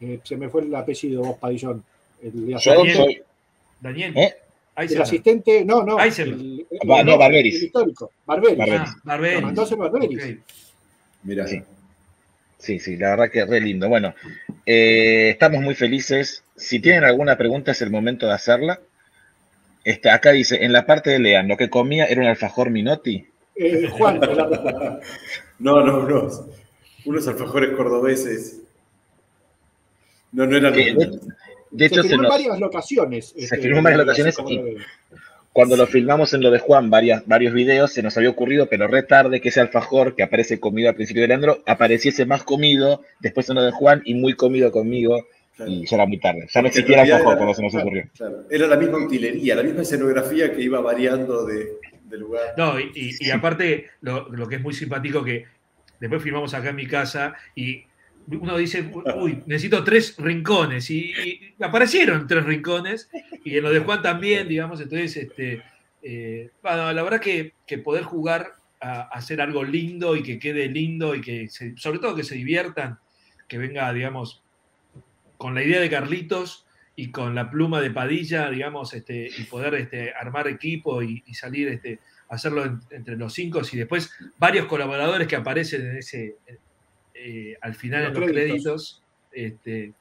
eh, 0.00 0.20
se 0.24 0.36
me 0.36 0.48
fue 0.48 0.62
el 0.62 0.74
apellido, 0.74 1.22
vos, 1.22 1.38
Padillón. 1.38 1.82
El, 2.22 2.46
Yo 2.48 2.56
asistente- 2.56 2.94
soy. 2.94 3.22
Daniel, 3.80 4.16
¿Eh? 4.16 4.34
el 4.76 5.02
asistente, 5.02 5.64
no, 5.64 5.82
no. 5.84 5.98
El- 6.02 6.66
Va- 6.88 7.00
el- 7.00 7.06
no, 7.06 7.18
Barberis. 7.18 7.56
El 7.56 7.64
histórico, 7.64 8.10
Barberis. 8.26 8.56
Barberis. 8.58 8.80
Ah, 8.90 8.94
Barberis. 9.04 9.40
Lo 9.40 9.46
mandó 9.46 9.60
a 9.60 9.64
hacer 9.64 9.78
Barberis. 9.78 10.18
Ok. 10.24 10.38
Mirá. 11.24 11.46
Sí. 11.46 11.62
Sí, 12.58 12.78
sí, 12.78 12.96
la 12.96 13.10
verdad 13.10 13.30
que 13.30 13.40
es 13.40 13.48
re 13.48 13.60
lindo. 13.60 13.88
Bueno, 13.90 14.14
eh, 14.64 15.28
estamos 15.30 15.60
muy 15.60 15.74
felices. 15.74 16.42
Si 16.56 16.80
tienen 16.80 17.04
alguna 17.04 17.36
pregunta, 17.36 17.72
es 17.72 17.82
el 17.82 17.90
momento 17.90 18.26
de 18.26 18.32
hacerla. 18.32 18.80
Este, 19.84 20.10
acá 20.10 20.32
dice, 20.32 20.64
en 20.64 20.72
la 20.72 20.86
parte 20.86 21.10
de 21.10 21.18
Lean, 21.18 21.46
lo 21.48 21.56
que 21.56 21.68
comía 21.70 22.06
era 22.06 22.22
un 22.22 22.26
alfajor 22.28 22.70
Minotti. 22.70 23.26
Eh, 23.56 23.88
Juan. 23.92 24.18
No, 25.58 25.84
no, 25.84 26.00
unos, 26.00 26.42
unos 27.04 27.28
alfajores 27.28 27.70
cordobeses. 27.76 28.60
No, 30.32 30.46
no 30.46 30.56
eran 30.56 30.72
Que 30.72 30.92
los 30.92 31.10
de, 31.12 31.20
de 31.70 31.88
se 31.88 31.94
hecho, 31.94 32.02
filmó 32.02 32.08
se 32.08 32.14
en 32.14 32.22
nos, 32.22 32.30
varias 32.30 32.58
locaciones. 32.60 33.26
se 33.28 33.44
este, 33.44 33.58
filmó 33.58 33.78
en 33.78 33.84
varias 33.84 34.00
locaciones 34.00 34.36
y- 34.48 34.60
cuando 35.52 35.76
lo 35.76 35.86
filmamos 35.86 36.34
en 36.34 36.40
lo 36.42 36.50
de 36.50 36.58
Juan, 36.58 36.90
varias, 36.90 37.24
varios 37.28 37.54
videos, 37.54 37.92
se 37.92 38.02
nos 38.02 38.16
había 38.16 38.30
ocurrido, 38.30 38.66
pero 38.68 38.88
re 38.88 39.04
tarde, 39.04 39.40
que 39.40 39.50
ese 39.50 39.60
alfajor 39.60 40.16
que 40.16 40.24
aparece 40.24 40.58
comido 40.58 40.88
al 40.88 40.96
principio 40.96 41.22
de 41.22 41.28
Leandro, 41.28 41.62
apareciese 41.66 42.26
más 42.26 42.42
comido 42.42 43.02
después 43.20 43.48
en 43.50 43.54
lo 43.54 43.62
de 43.62 43.70
Juan 43.70 44.02
y 44.04 44.14
muy 44.14 44.34
comido 44.34 44.72
conmigo. 44.72 45.24
Claro. 45.56 45.70
Y 45.70 45.86
ya 45.86 45.96
era 45.96 46.06
muy 46.06 46.18
tarde. 46.18 46.46
Ya 46.52 46.62
no 46.62 46.68
existía 46.68 47.02
era- 47.04 47.22
cuando 47.22 47.54
se 47.54 47.62
nos 47.62 47.70
claro, 47.72 47.86
ocurrió. 47.86 48.08
claro. 48.16 48.44
Era 48.50 48.66
la 48.66 48.76
misma 48.76 48.98
utilería, 48.98 49.54
la 49.54 49.62
misma 49.62 49.82
escenografía 49.82 50.52
que 50.52 50.60
iba 50.62 50.80
variando 50.80 51.44
de, 51.46 51.78
de 52.04 52.18
lugar. 52.18 52.54
No, 52.56 52.78
y, 52.80 52.90
y- 52.94 53.26
y 53.26 53.30
aparte, 53.30 53.90
lo, 54.00 54.28
lo 54.30 54.48
que 54.48 54.56
es 54.56 54.60
muy 54.62 54.74
simpático 54.74 55.22
que 55.24 55.44
después 56.00 56.22
filmamos 56.22 56.52
acá 56.54 56.70
en 56.70 56.76
mi 56.76 56.86
casa 56.86 57.34
y 57.54 57.84
uno 58.26 58.56
dice, 58.56 58.90
uy, 59.16 59.42
necesito 59.46 59.84
tres 59.84 60.16
rincones. 60.18 60.90
Y, 60.90 61.12
y 61.58 61.62
aparecieron 61.62 62.26
tres 62.26 62.44
rincones, 62.44 63.08
y 63.44 63.56
en 63.56 63.62
lo 63.62 63.70
de 63.70 63.80
Juan 63.80 64.02
también, 64.02 64.48
digamos, 64.48 64.80
entonces, 64.80 65.16
este, 65.16 65.62
eh, 66.02 66.50
bueno, 66.62 66.92
la 66.92 67.02
verdad 67.02 67.20
que, 67.20 67.52
que 67.66 67.78
poder 67.78 68.02
jugar 68.02 68.48
a, 68.80 69.02
a 69.02 69.08
hacer 69.10 69.40
algo 69.40 69.62
lindo 69.62 70.16
y 70.16 70.22
que 70.22 70.38
quede 70.38 70.68
lindo 70.68 71.14
y 71.14 71.20
que, 71.20 71.48
se- 71.48 71.76
sobre 71.76 71.98
todo 72.00 72.16
que 72.16 72.24
se 72.24 72.34
diviertan, 72.34 72.98
que 73.46 73.58
venga, 73.58 73.92
digamos, 73.92 74.42
con 75.44 75.54
la 75.54 75.62
idea 75.62 75.78
de 75.78 75.90
Carlitos 75.90 76.64
y 76.96 77.10
con 77.10 77.34
la 77.34 77.50
pluma 77.50 77.82
de 77.82 77.90
Padilla, 77.90 78.48
digamos, 78.48 78.94
este, 78.94 79.28
y 79.36 79.42
poder 79.44 79.74
este, 79.74 80.10
armar 80.14 80.48
equipo 80.48 81.02
y, 81.02 81.22
y 81.26 81.34
salir, 81.34 81.68
este, 81.68 81.98
hacerlo 82.30 82.64
en- 82.64 82.80
entre 82.90 83.14
los 83.18 83.34
cinco 83.34 83.60
y 83.70 83.76
después 83.76 84.10
varios 84.38 84.64
colaboradores 84.64 85.28
que 85.28 85.36
aparecen 85.36 85.82
en 85.86 85.96
ese, 85.98 86.36
eh, 87.12 87.58
al 87.60 87.74
final 87.74 88.04
Los 88.04 88.14
en 88.14 88.20
los 88.22 88.30
créditos. 88.30 88.48
créditos. 88.54 89.02
este, 89.32 89.92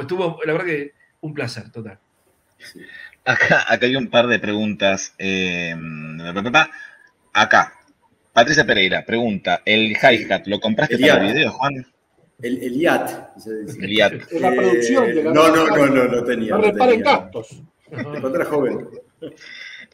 estuvo, 0.00 0.40
la 0.46 0.52
verdad 0.54 0.66
que 0.66 0.92
un 1.20 1.34
placer, 1.34 1.70
total. 1.70 1.98
Acá, 3.26 3.66
acá 3.68 3.84
hay 3.84 3.94
un 3.94 4.08
par 4.08 4.26
de 4.26 4.38
preguntas. 4.38 5.14
eh, 5.18 5.76
acá, 7.34 7.74
Patricia 8.32 8.64
Pereira 8.64 9.04
pregunta: 9.04 9.60
¿el 9.66 9.90
hi-hat 10.02 10.46
lo 10.46 10.58
compraste 10.60 10.94
El 10.94 11.02
para 11.02 11.26
el 11.26 11.34
video, 11.34 11.52
Juan? 11.52 11.74
El, 12.40 12.62
el 12.62 12.76
IAT. 12.80 13.36
se 13.38 13.62
dice. 13.62 13.78
El 13.84 13.90
hiat. 13.90 14.12
En 14.32 14.42
la 14.42 14.52
producción 14.54 15.06
de 15.06 15.24
la 15.24 15.32
no, 15.32 15.48
no, 15.48 15.66
no, 15.76 15.86
no, 15.88 16.04
no 16.04 16.24
tenía. 16.24 16.54
No 16.54 16.62
reparen 16.62 17.00
gastos. 17.00 17.62
Cuando 17.90 18.34
era 18.36 18.44
joven. 18.44 18.88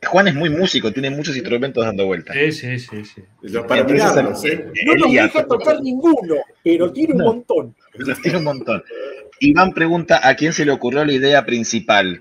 Juan 0.06 0.28
es 0.28 0.34
muy 0.34 0.50
músico, 0.50 0.92
tiene 0.92 1.08
muchos 1.08 1.34
instrumentos 1.34 1.82
dando 1.82 2.04
vueltas. 2.04 2.36
Sí, 2.36 2.52
sí, 2.52 2.78
sí, 2.78 3.04
sí. 3.06 3.22
Lo- 3.42 3.66
Para 3.66 3.84
mirarlos, 3.84 4.44
el- 4.44 4.52
¿eh? 4.60 4.72
No 4.84 4.94
nos 4.96 5.12
deja 5.12 5.46
tocar 5.46 5.80
ninguno, 5.80 6.36
pero 6.62 6.92
tiene 6.92 7.12
un 7.14 7.18
No. 7.20 7.24
montón. 7.26 7.74
Tiene 8.22 8.38
un 8.38 8.44
montón. 8.44 8.82
Iván 9.40 9.72
pregunta: 9.72 10.20
¿a 10.28 10.34
quién 10.34 10.52
se 10.52 10.66
le 10.66 10.72
ocurrió 10.72 11.04
la 11.04 11.12
idea 11.12 11.46
principal? 11.46 12.20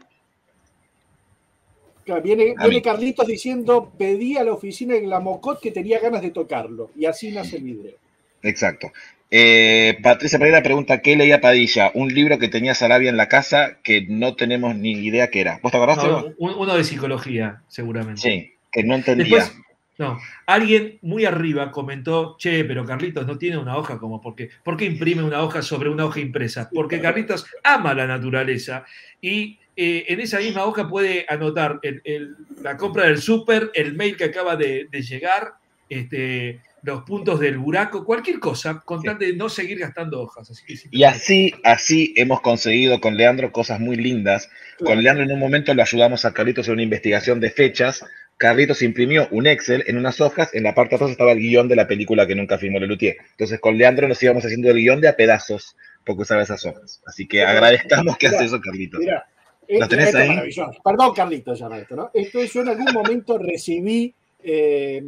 Claro, 2.05 2.21
Viene, 2.21 2.53
viene 2.59 2.81
Carlitos 2.81 3.27
diciendo, 3.27 3.91
pedí 3.97 4.37
a 4.37 4.43
la 4.43 4.53
oficina 4.53 4.93
de 4.93 5.01
Glamocot 5.01 5.59
que 5.61 5.71
tenía 5.71 5.99
ganas 5.99 6.21
de 6.21 6.31
tocarlo. 6.31 6.91
Y 6.97 7.05
así 7.05 7.31
nace 7.31 7.57
el 7.57 7.63
video. 7.63 7.93
Exacto. 8.41 8.91
Eh, 9.31 9.97
Patricia 10.03 10.37
Pereira 10.37 10.61
pregunta: 10.61 11.01
¿qué 11.01 11.15
leía 11.15 11.41
Padilla? 11.41 11.91
Un 11.95 12.13
libro 12.13 12.37
que 12.37 12.47
tenía 12.49 12.75
Sarabia 12.75 13.09
en 13.09 13.17
la 13.17 13.27
casa 13.27 13.79
que 13.83 14.05
no 14.07 14.35
tenemos 14.35 14.75
ni 14.75 14.91
idea 14.91 15.29
qué 15.29 15.41
era. 15.41 15.59
¿Vos 15.63 15.71
te 15.71 15.77
acordás? 15.77 15.97
No, 15.97 16.25
un- 16.37 16.53
uno 16.55 16.75
de 16.75 16.83
psicología, 16.83 17.61
seguramente. 17.67 18.21
Sí, 18.21 18.53
que 18.71 18.83
no 18.83 18.93
entendía. 18.95 19.25
Después, 19.25 19.57
no, 19.97 20.19
alguien 20.45 20.99
muy 21.01 21.25
arriba 21.25 21.71
comentó, 21.71 22.35
che, 22.37 22.63
pero 22.65 22.85
Carlitos 22.85 23.25
no 23.25 23.37
tiene 23.37 23.57
una 23.57 23.77
hoja 23.77 23.97
como 23.97 24.21
porque, 24.21 24.49
¿por 24.63 24.77
qué 24.77 24.85
imprime 24.85 25.23
una 25.23 25.41
hoja 25.41 25.61
sobre 25.61 25.89
una 25.89 26.05
hoja 26.05 26.19
impresa? 26.19 26.69
Porque 26.73 26.99
Carlitos 26.99 27.45
ama 27.63 27.93
la 27.93 28.05
naturaleza 28.07 28.85
y 29.21 29.59
eh, 29.75 30.05
en 30.09 30.19
esa 30.19 30.37
misma 30.39 30.65
hoja 30.65 30.87
puede 30.87 31.25
anotar 31.27 31.79
el- 31.81 32.01
el- 32.05 32.35
la 32.61 32.77
compra 32.77 33.05
del 33.05 33.17
súper, 33.19 33.71
el 33.73 33.95
mail 33.95 34.15
que 34.15 34.25
acaba 34.25 34.55
de, 34.55 34.87
de 34.91 35.01
llegar, 35.01 35.53
este, 35.89 36.59
los 36.83 37.03
puntos 37.03 37.39
del 37.39 37.57
buraco, 37.57 38.03
cualquier 38.05 38.39
cosa, 38.39 38.81
con 38.85 39.01
tal 39.01 39.17
de 39.17 39.33
no 39.33 39.47
seguir 39.47 39.79
gastando 39.79 40.21
hojas. 40.21 40.51
Así 40.51 40.65
que 40.65 40.75
sí, 40.75 40.89
Y 40.91 41.03
así, 41.03 41.53
así 41.63 42.13
hemos 42.17 42.41
conseguido 42.41 42.99
con 42.99 43.15
Leandro 43.15 43.51
cosas 43.51 43.79
muy 43.79 43.95
lindas. 43.95 44.49
Con 44.79 45.01
Leandro 45.01 45.23
en 45.23 45.31
un 45.31 45.39
momento 45.39 45.73
le 45.73 45.81
ayudamos 45.81 46.25
a 46.25 46.33
Carlitos 46.33 46.67
en 46.67 46.73
una 46.73 46.83
investigación 46.83 47.39
de 47.39 47.51
fechas. 47.51 48.03
Carlitos 48.37 48.81
imprimió 48.81 49.29
un 49.31 49.47
Excel 49.47 49.83
en 49.87 49.97
unas 49.97 50.19
hojas, 50.19 50.53
en 50.53 50.63
la 50.63 50.75
parte 50.75 50.91
de 50.91 50.95
atrás 50.97 51.11
estaba 51.11 51.31
el 51.31 51.39
guion 51.39 51.69
de 51.69 51.77
la 51.77 51.87
película 51.87 52.27
que 52.27 52.35
nunca 52.35 52.57
filmó 52.57 52.79
Lelutier. 52.79 53.15
Entonces 53.31 53.59
con 53.61 53.77
Leandro 53.77 54.07
nos 54.09 54.21
íbamos 54.21 54.43
haciendo 54.43 54.69
el 54.69 54.77
guion 54.77 54.99
de 54.99 55.07
a 55.07 55.15
pedazos 55.15 55.77
porque 56.05 56.23
usaba 56.23 56.41
esas 56.41 56.65
hojas. 56.65 57.01
Así 57.05 57.27
que 57.27 57.43
agradezcamos 57.43 58.17
que 58.17 58.27
hace 58.27 58.43
eso, 58.43 58.59
Carlitos. 58.59 58.99
Mirá, 58.99 59.25
¿Lo 59.69 59.87
tenés 59.87 60.07
esto 60.07 60.17
ahí? 60.17 60.27
maravilloso. 60.27 60.81
Perdón, 60.83 61.13
Carlitos, 61.15 61.57
llama 61.57 61.77
esto, 61.77 61.95
¿no? 61.95 62.11
Esto 62.13 62.39
es, 62.39 62.51
yo 62.51 62.61
en 62.61 62.69
algún 62.69 62.91
momento 62.91 63.37
recibí 63.37 64.13
eh, 64.43 65.01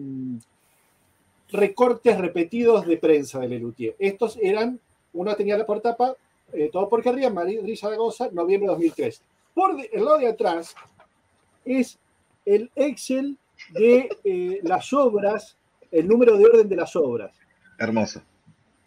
recortes 1.56 2.18
repetidos 2.18 2.86
de 2.86 2.98
prensa 2.98 3.40
de 3.40 3.48
Lelutier. 3.50 3.96
Estos 4.00 4.38
eran, 4.42 4.80
uno 5.14 5.36
tenía 5.36 5.58
la 5.58 5.66
portapa, 5.66 6.16
eh, 6.54 6.70
todo 6.72 6.88
por 6.90 7.02
querría, 7.02 7.30
Madrid 7.30 7.60
Zaragoza, 7.80 8.30
noviembre 8.32 8.68
de 8.68 8.74
2003. 8.74 9.22
Por 9.54 9.76
de- 9.78 9.90
el 9.94 10.06
lado 10.06 10.18
de 10.18 10.28
atrás 10.28 10.76
es 11.64 11.98
el 12.46 12.70
Excel 12.76 13.38
de 13.70 14.10
eh, 14.24 14.60
las 14.64 14.92
obras, 14.94 15.58
el 15.92 16.08
número 16.08 16.38
de 16.38 16.46
orden 16.46 16.68
de 16.70 16.76
las 16.76 16.96
obras. 16.96 17.34
Hermoso. 17.80 18.22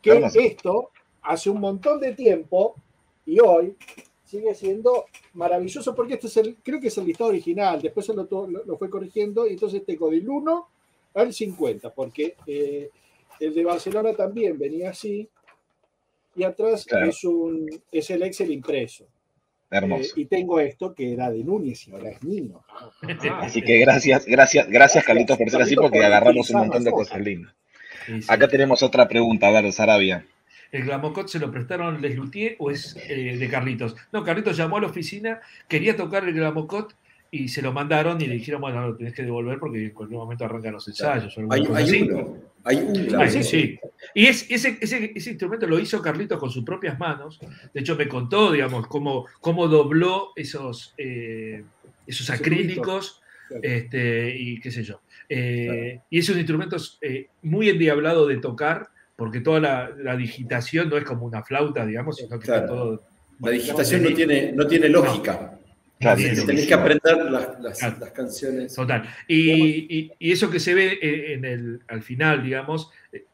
Que 0.02 0.10
Hermoso. 0.10 0.38
esto 0.40 0.90
hace 1.22 1.50
un 1.50 1.60
montón 1.60 2.00
de 2.00 2.12
tiempo 2.14 2.74
y 3.26 3.40
hoy 3.40 3.74
sigue 4.24 4.54
siendo 4.54 5.06
maravilloso 5.32 5.94
porque 5.94 6.14
este 6.14 6.26
es 6.26 6.36
el, 6.36 6.56
creo 6.62 6.80
que 6.80 6.88
es 6.88 6.98
el 6.98 7.06
listado 7.06 7.30
original, 7.30 7.80
después 7.80 8.06
se 8.06 8.14
lo- 8.14 8.28
lo 8.48 8.76
fue 8.76 8.90
corrigiendo 8.90 9.46
y 9.46 9.52
entonces 9.54 9.84
tengo 9.84 10.10
del 10.10 10.28
1 10.28 10.68
al 11.14 11.32
50, 11.32 11.92
porque 11.94 12.36
eh, 12.46 12.90
el 13.40 13.54
de 13.54 13.64
Barcelona 13.64 14.12
también 14.14 14.58
venía 14.58 14.90
así 14.90 15.28
y 16.36 16.44
atrás 16.44 16.84
Claro. 16.84 17.10
es, 17.10 17.24
un, 17.24 17.68
es 17.90 18.10
el 18.10 18.22
Excel 18.22 18.52
impreso. 18.52 19.06
Hermoso. 19.70 20.02
Eh, 20.16 20.22
y 20.22 20.24
tengo 20.26 20.60
esto 20.60 20.94
que 20.94 21.12
era 21.12 21.30
de 21.30 21.44
Núñez 21.44 21.86
y 21.88 21.92
ahora 21.92 22.10
es 22.10 22.22
mío. 22.22 22.62
Así 23.40 23.60
que 23.60 23.78
gracias, 23.78 24.24
gracias, 24.24 24.68
gracias 24.68 25.04
Carlitos 25.04 25.36
por 25.36 25.50
ser 25.50 25.62
así 25.62 25.74
porque 25.74 25.98
por 25.98 26.06
agarramos 26.06 26.48
un 26.50 26.60
montón 26.60 26.84
de 26.84 26.90
cosas 26.90 27.20
lindas. 27.20 27.54
Acá 28.28 28.48
tenemos 28.48 28.82
otra 28.82 29.06
pregunta, 29.06 29.48
a 29.48 29.50
ver, 29.50 29.70
Sarabia. 29.72 30.24
¿El 30.70 30.84
Glamocot 30.84 31.28
se 31.28 31.38
lo 31.38 31.50
prestaron 31.50 32.00
Les 32.00 32.14
Luthier 32.14 32.56
o 32.58 32.70
es 32.70 32.96
eh, 33.08 33.36
de 33.38 33.48
Carlitos? 33.48 33.96
No, 34.12 34.22
Carlitos 34.22 34.56
llamó 34.56 34.76
a 34.76 34.80
la 34.82 34.86
oficina, 34.86 35.40
quería 35.66 35.96
tocar 35.96 36.24
el 36.24 36.34
Glamocot 36.34 36.94
y 37.30 37.48
se 37.48 37.60
lo 37.62 37.72
mandaron 37.72 38.20
y 38.20 38.26
le 38.26 38.34
dijeron, 38.36 38.60
bueno, 38.60 38.86
lo 38.88 38.96
tenés 38.96 39.12
que 39.14 39.22
devolver 39.22 39.58
porque 39.58 39.84
en 39.84 39.90
cualquier 39.90 40.18
momento 40.18 40.44
arrancan 40.44 40.72
los 40.72 40.88
ensayos. 40.88 41.36
o 41.36 41.40
alguna 41.40 41.54
Hay, 41.54 41.66
hay 41.76 41.84
así. 41.84 42.02
uno, 42.02 42.36
hay 42.64 42.76
un 42.78 43.14
Ah, 43.20 43.28
sí, 43.28 43.42
sí. 43.42 43.78
Y 44.14 44.26
es, 44.26 44.46
ese, 44.50 44.78
ese, 44.80 45.12
ese 45.14 45.30
instrumento 45.30 45.66
lo 45.66 45.78
hizo 45.78 46.00
Carlitos 46.00 46.38
con 46.38 46.50
sus 46.50 46.64
propias 46.64 46.98
manos. 46.98 47.38
De 47.74 47.80
hecho, 47.80 47.96
me 47.96 48.08
contó, 48.08 48.50
digamos, 48.52 48.86
cómo, 48.86 49.26
cómo 49.40 49.68
dobló 49.68 50.30
esos, 50.36 50.94
eh, 50.96 51.64
esos 52.06 52.30
acrílicos 52.30 53.20
este, 53.62 54.34
y 54.38 54.60
qué 54.60 54.70
sé 54.70 54.82
yo. 54.82 55.00
Eh, 55.28 56.00
Y 56.10 56.18
es 56.20 56.28
un 56.30 56.38
instrumento 56.38 56.76
eh, 57.02 57.28
muy 57.42 57.68
endiablado 57.68 58.26
de 58.26 58.38
tocar, 58.38 58.88
porque 59.16 59.40
toda 59.40 59.60
la, 59.60 59.90
la 59.98 60.16
digitación 60.16 60.88
no 60.88 60.96
es 60.96 61.04
como 61.04 61.26
una 61.26 61.42
flauta, 61.42 61.84
digamos, 61.84 62.16
sino 62.16 62.30
que 62.38 62.44
está 62.46 62.64
Claro. 62.64 62.66
todo. 62.74 63.02
La 63.40 63.50
digitación 63.50 64.02
no 64.02 64.14
tiene, 64.14 64.52
no 64.52 64.66
tiene 64.66 64.88
lógica. 64.88 65.57
Claro, 66.00 66.20
Tenés 66.46 66.66
que 66.66 66.74
aprender 66.74 67.16
las, 67.30 67.60
las- 67.60 67.98
las 67.98 68.10
canciones. 68.12 68.74
Total. 68.74 69.08
Y, 69.26 69.50
y- 69.52 70.12
y 70.18 70.32
eso 70.32 70.48
que 70.50 70.60
se 70.60 70.74
ve 70.74 70.98
eh, 71.02 71.32
en 71.34 71.44
el, 71.44 71.80
al 71.88 72.02
final, 72.02 72.42
digamos, 72.42 72.90
eh, 73.12 73.24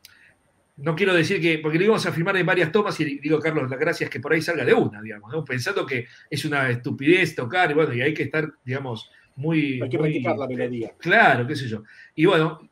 no 0.79 0.97
quiero 0.97 1.15
decir 1.15 1.41
que, 1.41 1.59
porque 1.59 1.79
lo 1.79 1.85
íbamos 1.85 2.05
a 2.07 2.13
filmar 2.13 2.37
en 2.37 2.47
varias 2.47 2.73
tomas 2.73 2.99
y 3.01 3.19
digo, 3.19 3.39
Carlos, 3.39 3.71
la 3.71 3.77
gracia 3.77 4.05
es 4.05 4.11
que 4.11 4.19
por 4.19 4.33
ahí 4.33 4.41
salga 4.43 4.65
de 4.65 4.75
una, 4.75 5.01
digamos, 5.03 5.31
¿no? 5.33 5.45
pensando 5.45 5.85
que 5.87 6.07
es 6.31 6.45
una 6.45 6.69
estupidez 6.71 7.35
tocar, 7.35 7.71
y 7.71 7.75
bueno, 7.75 7.93
y 7.95 8.01
hay 8.01 8.13
que 8.15 8.25
estar, 8.25 8.51
digamos, 8.65 9.11
muy... 9.37 9.81
Hay 9.83 9.89
que 9.89 9.99
muy- 9.99 10.09
practicar 10.11 10.37
la 10.39 10.47
melodía. 10.49 10.93
Claro, 10.99 11.47
qué 11.47 11.55
sé 11.57 11.69
yo. 11.69 11.83
Y 12.15 12.25
bueno, 12.25 12.69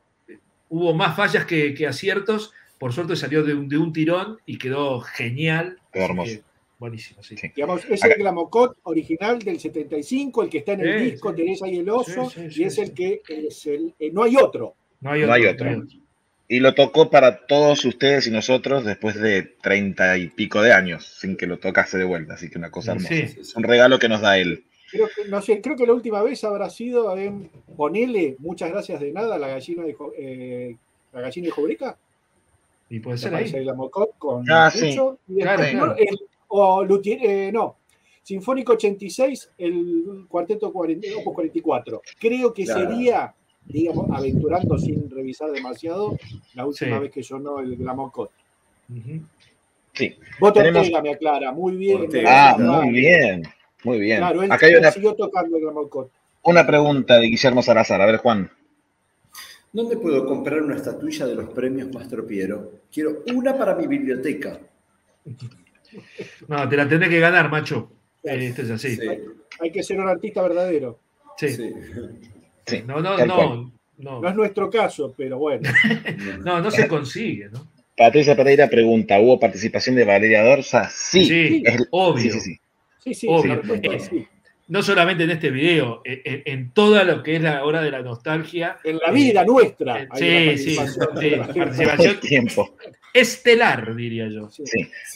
hubo 0.68 0.94
más 0.94 1.14
fallas 1.14 1.44
que, 1.44 1.74
que 1.74 1.86
aciertos, 1.86 2.52
por 2.78 2.92
suerte 2.92 3.14
salió 3.14 3.44
de 3.44 3.54
un, 3.54 3.68
de 3.68 3.78
un 3.78 3.92
tirón 3.92 4.38
y 4.46 4.58
quedó 4.58 5.00
genial. 5.00 5.78
Quedó 5.92 6.02
Así 6.04 6.10
hermoso. 6.10 6.30
que, 6.32 6.42
buenísimo, 6.82 7.22
sí. 7.22 7.36
Digamos, 7.54 7.84
es 7.88 8.02
el 8.04 8.14
Glamocot 8.18 8.76
original 8.82 9.38
del 9.38 9.58
75, 9.60 10.42
el 10.42 10.48
que 10.50 10.58
está 10.58 10.72
en 10.72 10.80
el 10.80 10.98
Sí, 10.98 11.10
disco, 11.12 11.30
sí. 11.30 11.36
tenés 11.36 11.62
ahí 11.62 11.78
el 11.78 11.88
oso, 11.88 12.28
Sí, 12.28 12.40
sí, 12.40 12.46
y 12.46 12.50
sí, 12.50 12.64
es 12.64 12.74
sí. 12.74 12.80
el 12.82 12.92
que 12.92 13.22
es 13.28 13.66
el. 13.66 13.94
eh, 13.98 14.10
no 14.12 14.22
hay 14.24 14.36
otro. 14.36 14.74
No 15.00 15.12
hay 15.12 15.20
No 15.20 15.26
otro. 15.26 15.34
hay 15.34 15.46
otro. 15.46 15.86
Y 16.48 16.60
lo 16.60 16.74
tocó 16.74 17.08
para 17.08 17.46
todos 17.46 17.84
ustedes 17.86 18.26
y 18.26 18.30
nosotros 18.30 18.84
después 18.84 19.14
de 19.18 19.42
treinta 19.62 20.18
y 20.18 20.26
pico 20.28 20.60
de 20.60 20.72
años, 20.72 21.06
sin 21.06 21.36
que 21.36 21.46
lo 21.46 21.58
tocase 21.58 21.96
de 21.96 22.04
vuelta. 22.04 22.34
Así 22.34 22.50
que 22.50 22.58
una 22.58 22.70
cosa 22.70 22.92
hermosa. 22.92 23.08
Sí. 23.14 23.40
Es 23.40 23.56
un 23.56 23.62
regalo 23.62 23.98
que 23.98 24.08
nos 24.08 24.20
da 24.20 24.36
él. 24.36 24.64
Creo 24.90 25.08
que, 25.08 25.28
no 25.30 25.40
sé, 25.40 25.62
creo 25.62 25.76
que 25.76 25.86
la 25.86 25.94
última 25.94 26.20
vez 26.22 26.44
habrá 26.44 26.68
sido 26.68 27.16
en 27.16 27.48
Ponele, 27.76 28.36
muchas 28.40 28.70
gracias 28.70 29.00
de 29.00 29.12
nada, 29.12 29.38
la 29.38 29.48
gallina 29.48 29.84
de, 29.84 29.96
eh, 30.18 30.76
la 31.14 31.20
gallina 31.22 31.46
de 31.46 31.50
Jobrica. 31.52 31.96
Y 32.90 33.00
puede 33.00 33.16
ser 33.16 33.34
ahí. 33.34 33.44
ahí 33.54 33.64
Glamocot 33.64 34.18
con 34.18 34.44
Ah, 34.50 34.70
y 34.74 34.78
Claro, 34.94 35.18
después, 35.26 35.70
claro. 35.70 35.86
¿no? 35.86 35.94
El- 35.96 36.18
o 36.54 36.84
Luthier- 36.84 37.20
eh, 37.22 37.50
no, 37.52 37.76
Sinfónico 38.22 38.74
86, 38.74 39.50
el 39.58 40.26
cuarteto 40.28 40.72
40, 40.72 41.08
Opus 41.18 41.34
44. 41.34 42.02
Creo 42.20 42.52
que 42.52 42.64
Claro. 42.64 42.90
sería, 42.90 43.34
digamos, 43.64 44.06
aventurando 44.12 44.76
sin 44.78 45.10
revisar 45.10 45.50
demasiado, 45.50 46.16
la 46.54 46.66
última 46.66 46.96
Sí. 46.98 47.02
vez 47.02 47.10
que 47.10 47.22
sonó 47.22 47.58
el 47.60 47.76
Glamocot. 47.76 48.30
Sí. 49.94 50.14
Voto 50.38 50.60
Tenemos- 50.60 50.82
Ortega 50.82 51.02
me 51.02 51.10
aclara, 51.10 51.52
muy 51.52 51.76
bien. 51.76 52.08
Ah, 52.26 52.56
muy 52.58 52.90
bien. 52.90 53.42
Muy 53.84 53.98
bien. 53.98 54.18
Claro, 54.18 54.42
él, 54.42 54.52
Acá 54.52 54.66
hay 54.66 54.74
una, 54.74 54.90
siguió 54.92 55.14
tocando 55.14 55.56
el 55.56 55.62
Glamocot. 55.64 56.10
una 56.44 56.66
pregunta 56.66 57.18
de 57.18 57.26
Guillermo 57.26 57.62
Salazar. 57.62 58.00
A 58.00 58.06
ver, 58.06 58.18
Juan. 58.18 58.50
¿Dónde 59.72 59.96
puedo 59.96 60.26
comprar 60.26 60.62
una 60.62 60.76
estatuilla 60.76 61.26
de 61.26 61.34
los 61.34 61.48
premios 61.50 61.92
Mastro 61.94 62.26
Piero? 62.26 62.70
Quiero 62.92 63.22
una 63.34 63.56
para 63.56 63.74
mi 63.74 63.86
biblioteca. 63.86 64.60
No, 66.48 66.68
te 66.68 66.76
la 66.76 66.88
tendré 66.88 67.08
que 67.08 67.20
ganar, 67.20 67.50
macho. 67.50 67.90
Eh, 68.24 68.46
Esto 68.48 68.62
es 68.62 68.70
así. 68.70 68.96
Sí. 68.96 69.08
Hay 69.60 69.70
que 69.70 69.82
ser 69.82 70.00
un 70.00 70.08
artista 70.08 70.42
verdadero. 70.42 70.98
Sí. 71.36 71.48
Sí. 72.66 72.82
No, 72.86 73.00
no, 73.00 73.16
no, 73.26 73.72
no. 73.98 74.20
No 74.20 74.28
es 74.28 74.34
nuestro 74.34 74.68
caso, 74.70 75.14
pero 75.16 75.38
bueno. 75.38 75.68
No, 76.44 76.60
no 76.60 76.70
se 76.70 76.88
consigue, 76.88 77.48
¿no? 77.50 77.68
Patricia 77.96 78.34
Pereira 78.36 78.68
pregunta: 78.68 79.18
¿hubo 79.20 79.38
participación 79.38 79.94
de 79.96 80.04
Valeria 80.04 80.42
Dorsa? 80.42 80.88
Sí. 80.90 81.24
Sí, 81.26 81.62
Es- 81.64 81.86
obvio. 81.90 82.32
Sí, 82.32 82.40
sí, 82.40 82.40
sí. 82.40 82.60
Sí, 83.04 83.14
sí, 83.14 83.26
Obvio. 83.28 83.60
Eh. 83.82 84.26
No 84.68 84.80
solamente 84.82 85.24
en 85.24 85.30
este 85.32 85.50
video, 85.50 86.00
en, 86.04 86.20
en- 86.24 86.42
en 86.46 86.70
toda 86.72 87.02
lo 87.04 87.22
que 87.22 87.36
es 87.36 87.42
la 87.42 87.64
hora 87.64 87.82
de 87.82 87.90
la 87.90 88.00
nostalgia. 88.00 88.78
En 88.84 88.98
la 88.98 89.10
vida 89.10 89.44
nuestra. 89.44 90.02
Eh, 90.18 90.56
sí, 90.56 90.70
sí, 90.70 90.76
participación 90.76 91.18
sí, 91.20 91.30
la 91.30 91.46
participación 91.64 92.20
Tiempo. 92.20 92.76
Estelar, 93.14 93.94
diría 93.94 94.28
yo. 94.28 94.50
Sí. 94.50 94.62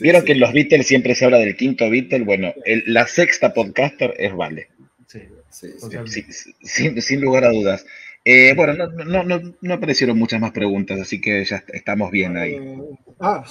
Vieron 0.00 0.24
que 0.24 0.32
en 0.32 0.40
los 0.40 0.52
Beatles 0.52 0.86
siempre 0.86 1.14
se 1.14 1.24
habla 1.24 1.38
del 1.38 1.56
quinto 1.56 1.88
Beatle. 1.90 2.20
Bueno, 2.24 2.52
el- 2.64 2.84
la 2.86 3.06
sexta 3.06 3.52
podcaster 3.54 4.14
es 4.18 4.34
Vale. 4.34 4.68
Sí, 5.06 5.20
Sí, 5.48 5.68
sí. 5.72 5.80
totalmente. 5.80 6.32
Sí, 6.32 6.52
sin, 6.62 7.00
sin 7.02 7.20
lugar 7.20 7.44
a 7.44 7.50
dudas. 7.50 7.86
Eh, 8.24 8.54
bueno, 8.56 8.72
no, 8.74 8.88
no, 9.04 9.22
no, 9.22 9.54
no 9.60 9.74
aparecieron 9.74 10.18
muchas 10.18 10.40
más 10.40 10.50
preguntas, 10.50 11.00
así 11.00 11.20
que 11.20 11.44
ya 11.44 11.56
est- 11.56 11.70
estamos 11.72 12.10
bien 12.10 12.36
ahí. 12.36 12.54
Eh, 12.54 12.78
ah, 13.20 13.44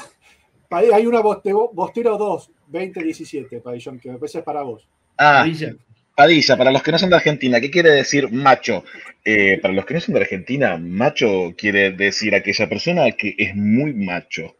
ahí 0.69 0.89
hay 0.93 1.05
una 1.05 1.21
boste- 1.21 1.53
Bostero 1.73 2.17
2, 2.17 2.51
2017, 2.67 3.61
Padillón, 3.61 3.99
que 3.99 4.11
me 4.11 4.17
parece 4.17 4.39
es 4.39 4.43
para 4.43 4.61
vos. 4.63 4.87
Ah, 5.17 5.39
Padilla. 5.43 5.75
Padilla, 6.15 6.55
para 6.57 6.71
los 6.71 6.81
que 6.81 6.91
no 6.91 6.97
son 6.99 7.09
de 7.09 7.17
Argentina, 7.17 7.59
¿qué 7.59 7.69
quiere 7.69 7.91
decir 7.91 8.31
macho? 8.31 8.85
Eh, 9.23 9.59
para 9.61 9.73
los 9.73 9.85
que 9.85 9.95
no 9.95 9.99
son 9.99 10.15
de 10.15 10.21
Argentina, 10.21 10.77
macho 10.77 11.53
quiere 11.57 11.91
decir 11.91 12.33
aquella 12.33 12.69
persona 12.69 13.11
que 13.11 13.35
es 13.37 13.53
muy 13.55 13.93
macho. 13.93 14.55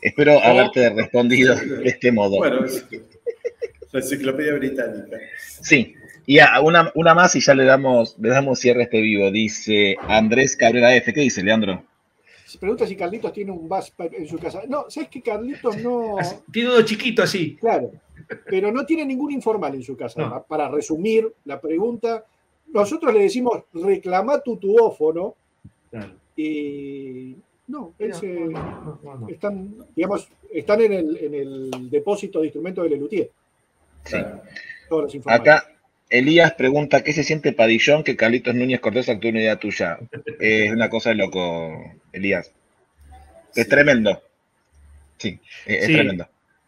Espero 0.00 0.40
haberte 0.42 0.88
respondido 0.90 1.56
de 1.56 1.88
este 1.88 2.12
modo. 2.12 2.36
Bueno, 2.38 2.64
es 2.64 2.86
la 3.92 3.98
enciclopedia 4.00 4.54
británica. 4.54 5.18
Sí, 5.60 5.94
y 6.24 6.38
a- 6.38 6.60
una, 6.60 6.92
una 6.94 7.14
más 7.14 7.34
y 7.34 7.40
ya 7.40 7.54
le 7.54 7.64
damos, 7.64 8.16
le 8.20 8.28
damos 8.28 8.60
cierre 8.60 8.82
a 8.82 8.84
este 8.84 9.00
vivo. 9.00 9.30
Dice 9.32 9.96
Andrés 10.06 10.56
Cabrera 10.56 10.94
F. 10.94 11.12
¿Qué 11.12 11.20
dice, 11.22 11.42
Leandro? 11.42 11.84
Se 12.46 12.58
pregunta 12.58 12.86
si 12.86 12.96
Carlitos 12.96 13.32
tiene 13.32 13.50
un 13.50 13.68
bus 13.68 13.90
pipe 13.90 14.16
en 14.18 14.26
su 14.28 14.38
casa. 14.38 14.62
No, 14.68 14.86
¿sabes 14.88 15.08
que 15.08 15.20
Carlitos 15.20 15.76
no. 15.78 16.16
Tiene 16.52 16.70
uno 16.70 16.82
chiquito 16.82 17.22
así. 17.22 17.56
Claro, 17.60 17.92
pero 18.48 18.70
no 18.72 18.84
tiene 18.86 19.04
ningún 19.04 19.32
informal 19.32 19.74
en 19.74 19.82
su 19.82 19.96
casa. 19.96 20.20
No. 20.20 20.42
Para 20.44 20.68
resumir 20.68 21.32
la 21.44 21.60
pregunta, 21.60 22.24
nosotros 22.72 23.12
le 23.12 23.20
decimos 23.22 23.64
reclama 23.74 24.40
tu 24.40 24.56
tuófono 24.56 25.34
Claro. 25.90 26.12
y 26.36 27.34
no, 27.68 27.94
él 27.98 28.10
No, 28.10 28.16
se- 28.16 28.26
no, 28.28 29.00
no, 29.02 29.14
no. 29.20 29.28
están, 29.28 29.74
digamos, 29.96 30.28
están 30.52 30.80
en 30.82 30.92
el, 30.92 31.16
en 31.16 31.34
el 31.34 31.90
depósito 31.90 32.40
de 32.40 32.46
instrumentos 32.46 32.84
de 32.84 32.90
Lelutier. 32.90 33.30
Sí. 34.04 34.16
Todos 34.88 35.02
los 35.04 35.14
informales. 35.14 35.40
Acá 35.54 35.66
Elías 36.08 36.54
pregunta, 36.54 37.02
¿qué 37.04 37.12
se 37.12 37.22
siente 37.24 37.52
Padillón 37.52 38.02
que 38.02 38.16
Carlitos 38.16 38.54
Núñez 38.54 38.80
Cortés 38.80 39.08
actúe 39.08 39.28
una 39.28 39.40
idea 39.40 39.56
tuya? 39.58 39.98
Eh, 40.40 40.66
Es 40.66 40.72
una 40.72 40.88
cosa 40.88 41.10
de 41.10 41.16
loco, 41.16 41.72
Elías. 42.12 42.52
Es 43.54 43.68
tremendo. 43.68 44.20
Sí, 45.18 45.38
es 45.66 45.86
Sí. 45.86 45.92
tremendo. 45.94 46.26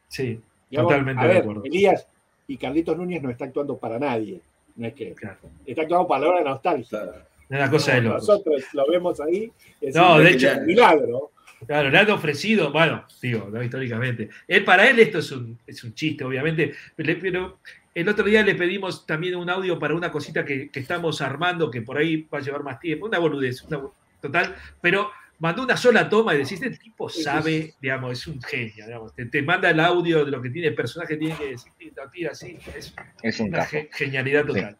Sí, 0.08 0.40
Digamos, 0.72 0.90
totalmente 0.90 1.20
a 1.22 1.26
de 1.28 1.32
ver, 1.34 1.42
acuerdo. 1.42 1.62
Elías 1.64 2.06
y 2.48 2.56
Carlitos 2.56 2.96
Núñez 2.96 3.22
no 3.22 3.30
está 3.30 3.44
actuando 3.44 3.76
para 3.76 3.98
nadie. 3.98 4.40
No 4.74 4.86
es 4.86 4.94
que 4.94 5.12
Claro. 5.12 5.38
está 5.66 5.82
actuando 5.82 6.08
para 6.08 6.22
la 6.22 6.28
hora 6.30 6.38
de 6.38 6.44
nostalgia. 6.46 6.98
Es 7.48 7.58
una 7.58 7.70
cosa 7.70 7.94
de 7.94 8.00
loco. 8.02 8.16
Nosotros 8.16 8.62
lo 8.72 8.86
vemos 8.90 9.20
ahí. 9.20 9.52
No, 9.94 10.18
de 10.18 10.30
"Es 10.30 10.36
hecho- 10.36 10.58
un 10.58 10.66
milagro. 10.66 11.30
Claro, 11.66 11.90
le 11.90 11.98
han 11.98 12.10
ofrecido, 12.10 12.72
bueno, 12.72 13.04
digo, 13.20 13.48
¿no? 13.52 13.62
históricamente. 13.62 14.30
Él, 14.48 14.64
para 14.64 14.88
él 14.88 14.98
esto 14.98 15.18
es 15.18 15.30
un, 15.30 15.56
es 15.66 15.84
un 15.84 15.94
chiste, 15.94 16.24
obviamente, 16.24 16.72
pero, 16.96 17.58
el 17.94 18.08
otro 18.08 18.24
día 18.24 18.42
le 18.42 18.54
pedimos 18.56 19.06
también 19.06 19.36
un 19.36 19.48
audio 19.50 19.78
para 19.78 19.94
una 19.94 20.10
cosita 20.10 20.44
que, 20.44 20.70
que 20.70 20.80
estamos 20.80 21.20
armando, 21.20 21.70
que 21.70 21.82
por 21.82 21.98
ahí 21.98 22.26
va 22.34 22.38
a 22.38 22.40
llevar 22.40 22.62
más 22.64 22.80
tiempo, 22.80 23.06
una 23.06 23.18
boludez, 23.20 23.62
una 23.64 23.80
total, 24.20 24.56
pero 24.80 25.10
mandó 25.42 25.64
una 25.64 25.76
sola 25.76 26.08
toma 26.08 26.34
y 26.34 26.38
decís, 26.38 26.52
este 26.62 26.70
tipo 26.78 27.08
sabe, 27.08 27.74
digamos, 27.80 28.12
es 28.18 28.26
un 28.28 28.40
genio, 28.40 28.86
digamos, 28.86 29.14
te, 29.14 29.26
te 29.26 29.42
manda 29.42 29.68
el 29.70 29.80
audio 29.80 30.24
de 30.24 30.30
lo 30.30 30.40
que 30.40 30.50
tiene 30.50 30.68
el 30.68 30.74
personaje, 30.74 31.16
tiene 31.16 31.36
que 31.36 31.48
decir, 31.50 31.72
lo 31.96 32.08
tira 32.10 32.30
así, 32.30 32.56
es, 32.76 32.94
Es 33.22 33.40
un 33.40 33.48
una 33.48 33.64
ge- 33.66 33.90
genialidad 33.92 34.46
total. 34.46 34.78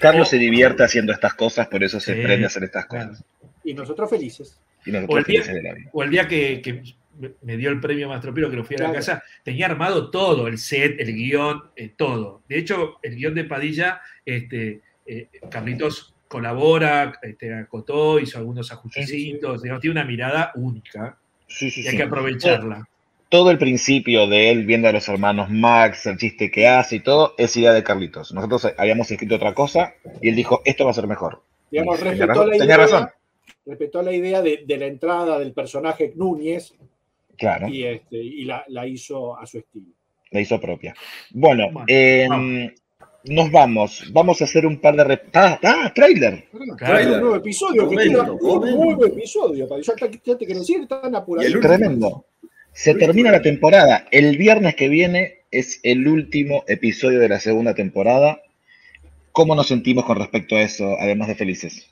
Carlos 0.00 0.28
se 0.28 0.38
divierte 0.38 0.82
haciendo 0.84 1.12
estas 1.12 1.34
cosas, 1.34 1.66
por 1.68 1.82
eso 1.84 1.98
se 2.00 2.14
Sí, 2.14 2.22
prende 2.22 2.44
a 2.44 2.46
hacer 2.46 2.64
estas 2.64 2.86
cosas. 2.86 3.24
Y 3.64 3.74
nosotros 3.74 4.08
felices. 4.08 4.60
Y 4.84 4.90
O 4.90 4.92
nosotros 4.94 5.18
el 5.18 5.24
día, 5.24 5.42
felices 5.42 5.54
de 5.54 5.62
la 5.68 5.74
vida. 5.74 5.90
o 5.92 6.02
el 6.04 6.10
día 6.10 6.28
que, 6.28 6.60
que 6.62 6.82
me- 7.18 7.32
me 7.42 7.56
dio 7.56 7.70
el 7.70 7.80
premio 7.80 8.08
Mastropiro, 8.08 8.48
que 8.50 8.56
lo 8.56 8.64
fui 8.64 8.76
a 8.76 8.78
la 8.80 8.84
Claro. 8.86 8.98
casa, 8.98 9.22
tenía 9.44 9.66
armado 9.66 10.10
todo, 10.10 10.46
el 10.48 10.58
set, 10.58 11.00
el 11.00 11.14
guion, 11.14 11.70
eh, 11.76 11.88
todo. 11.96 12.42
De 12.48 12.58
hecho, 12.58 12.98
el 13.02 13.16
guion 13.16 13.34
de 13.34 13.44
Padilla, 13.44 14.00
este, 14.24 14.82
eh, 15.06 15.28
Carlitos 15.50 16.15
colabora, 16.40 17.14
este, 17.22 17.54
acotó, 17.54 18.18
hizo 18.20 18.36
algunos 18.38 18.70
ajustecitos, 18.70 19.62
digamos, 19.62 19.80
tiene 19.80 19.92
una 19.92 20.04
mirada 20.04 20.52
única 20.56 21.16
Sí, 21.46 21.70
sí, 21.70 21.80
y 21.80 21.86
hay 21.86 21.92
sí. 21.92 21.96
que 21.96 22.02
aprovecharla. 22.02 22.86
Todo 23.30 23.50
el 23.50 23.56
principio 23.58 24.26
de 24.26 24.50
él 24.50 24.66
viendo 24.66 24.86
a 24.88 24.92
los 24.92 25.08
hermanos 25.08 25.48
Max, 25.48 26.04
el 26.06 26.18
chiste 26.18 26.50
que 26.50 26.68
hace 26.68 26.96
y 26.96 27.00
todo, 27.00 27.34
es 27.38 27.56
idea 27.56 27.72
de 27.72 27.82
Carlitos. 27.82 28.32
Nosotros 28.34 28.68
habíamos 28.76 29.10
escrito 29.10 29.36
otra 29.36 29.54
cosa 29.54 29.94
y 30.20 30.28
él 30.28 30.36
dijo, 30.36 30.60
esto 30.66 30.84
va 30.84 30.90
a 30.90 30.94
ser 30.94 31.06
mejor. 31.06 31.42
Digamos, 31.70 31.98
respetó 32.00 32.26
razón- 32.26 32.50
la 32.50 32.56
idea, 32.64 32.76
razón. 32.76 33.08
respetó 33.64 34.02
la 34.02 34.12
idea 34.12 34.42
de, 34.42 34.62
de 34.66 34.76
la 34.76 34.86
entrada 34.86 35.38
del 35.38 35.52
personaje 35.54 36.12
Núñez 36.16 36.74
Claro, 37.38 37.68
y, 37.68 37.84
este, 37.84 38.16
y 38.18 38.44
la, 38.44 38.64
la 38.68 38.86
hizo 38.86 39.38
a 39.38 39.46
su 39.46 39.58
estilo. 39.58 39.86
la 40.30 40.40
hizo 40.40 40.60
propia. 40.60 40.94
Bueno, 41.30 41.64
Bueno, 41.72 41.86
eh, 41.88 42.26
vamos. 42.28 42.72
Nos 43.28 43.50
vamos. 43.50 44.04
Vamos 44.12 44.40
a 44.40 44.44
hacer 44.44 44.66
un 44.66 44.78
par 44.78 44.96
de... 44.96 45.04
rep- 45.04 45.30
¡Ah, 45.34 45.58
ah, 45.62 45.92
trailer! 45.94 46.44
Un 46.52 46.66
nuevo 47.20 47.36
episodio 47.36 47.88
que 47.88 47.96
un 47.96 48.60
nuevo 48.60 49.06
episodio. 49.06 49.68
Ya, 49.80 50.08
ya 50.24 50.36
te 50.36 50.46
decir, 50.46 50.82
están 50.82 51.14
apurados. 51.14 51.52
Tremendo. 51.60 52.24
Se 52.72 52.94
termina 52.94 53.32
la 53.32 53.42
temporada. 53.42 54.06
El 54.10 54.36
viernes 54.36 54.74
que 54.76 54.88
viene 54.88 55.38
es 55.50 55.80
el 55.82 56.06
último 56.06 56.64
episodio 56.68 57.18
de 57.20 57.28
la 57.28 57.40
segunda 57.40 57.74
temporada. 57.74 58.42
¿Cómo 59.32 59.54
nos 59.54 59.68
sentimos 59.68 60.04
con 60.04 60.18
respecto 60.18 60.56
a 60.56 60.62
eso, 60.62 60.96
además 60.98 61.28
de 61.28 61.34
felices? 61.34 61.86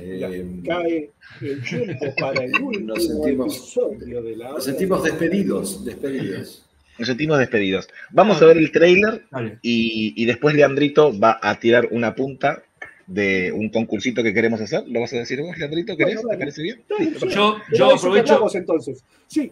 Eh, 0.00 0.62
Cae 0.66 1.10
el 1.42 1.62
tiempo 1.62 2.06
para 2.18 2.44
el 2.44 2.54
último 2.62 2.94
Nos 2.94 3.06
sentimos- 3.06 3.56
episodio 3.56 4.22
de 4.22 4.36
la 4.36 4.50
nos 4.50 4.64
sentimos 4.64 5.02
despedidos, 5.04 5.84
despedidos. 5.84 6.64
Nos 6.98 7.08
sentimos 7.08 7.38
despedidos. 7.38 7.88
Vamos 8.10 8.40
a 8.42 8.46
ver 8.46 8.58
el 8.58 8.70
trailer 8.70 9.24
y, 9.62 10.12
y 10.16 10.24
después 10.26 10.54
Leandrito 10.54 11.18
va 11.18 11.38
a 11.42 11.58
tirar 11.58 11.88
una 11.90 12.14
punta 12.14 12.62
de 13.06 13.50
un 13.52 13.68
concursito 13.70 14.22
que 14.22 14.32
queremos 14.34 14.60
hacer. 14.60 14.84
¿Lo 14.88 15.00
vas 15.00 15.12
a 15.12 15.16
decir 15.16 15.40
vos, 15.40 15.56
Leandrito? 15.58 15.96
¿Querés? 15.96 16.16
Bueno, 16.16 16.30
¿Te 16.30 16.38
parece 16.38 16.62
bien? 16.62 16.82
Sí. 16.98 17.14
Yo, 17.30 17.58
yo 17.72 17.94
aprovecho, 17.96 18.46
entonces. 18.54 19.02
Sí. 19.26 19.50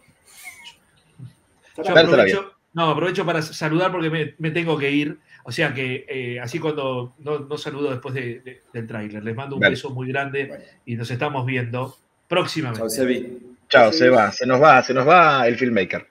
yo 1.77 1.97
aprovecho, 1.97 2.53
no, 2.75 2.91
aprovecho 2.91 3.25
para 3.27 3.43
saludar 3.43 3.91
porque 3.91 4.11
me, 4.11 4.35
me 4.39 4.51
tengo 4.51 4.79
que 4.79 4.91
ir. 4.91 5.19
O 5.45 5.53
sea 5.53 5.73
que 5.73 6.05
eh, 6.09 6.39
así 6.41 6.59
cuando 6.59 7.15
no, 7.19 7.41
no 7.41 7.57
saludo 7.57 7.91
después 7.91 8.15
de- 8.15 8.41
de- 8.41 8.61
del 8.73 8.87
tráiler. 8.87 9.25
Les 9.25 9.35
mando 9.35 9.57
un 9.57 9.61
Dale. 9.63 9.71
beso 9.73 9.91
muy 9.91 10.09
grande 10.09 10.53
y 10.85 10.95
nos 10.97 11.11
estamos 11.11 11.47
viendo 11.47 11.97
próximamente. 12.29 12.81
Chao, 12.81 12.91
Sebi. 12.91 13.39
Chao, 13.69 13.93
se 13.93 14.11
va, 14.11 14.31
se 14.33 14.47
nos 14.47 14.61
va, 14.63 14.83
se 14.83 14.93
nos 14.93 15.09
va 15.09 15.49
el 15.49 15.57
filmmaker. 15.57 16.07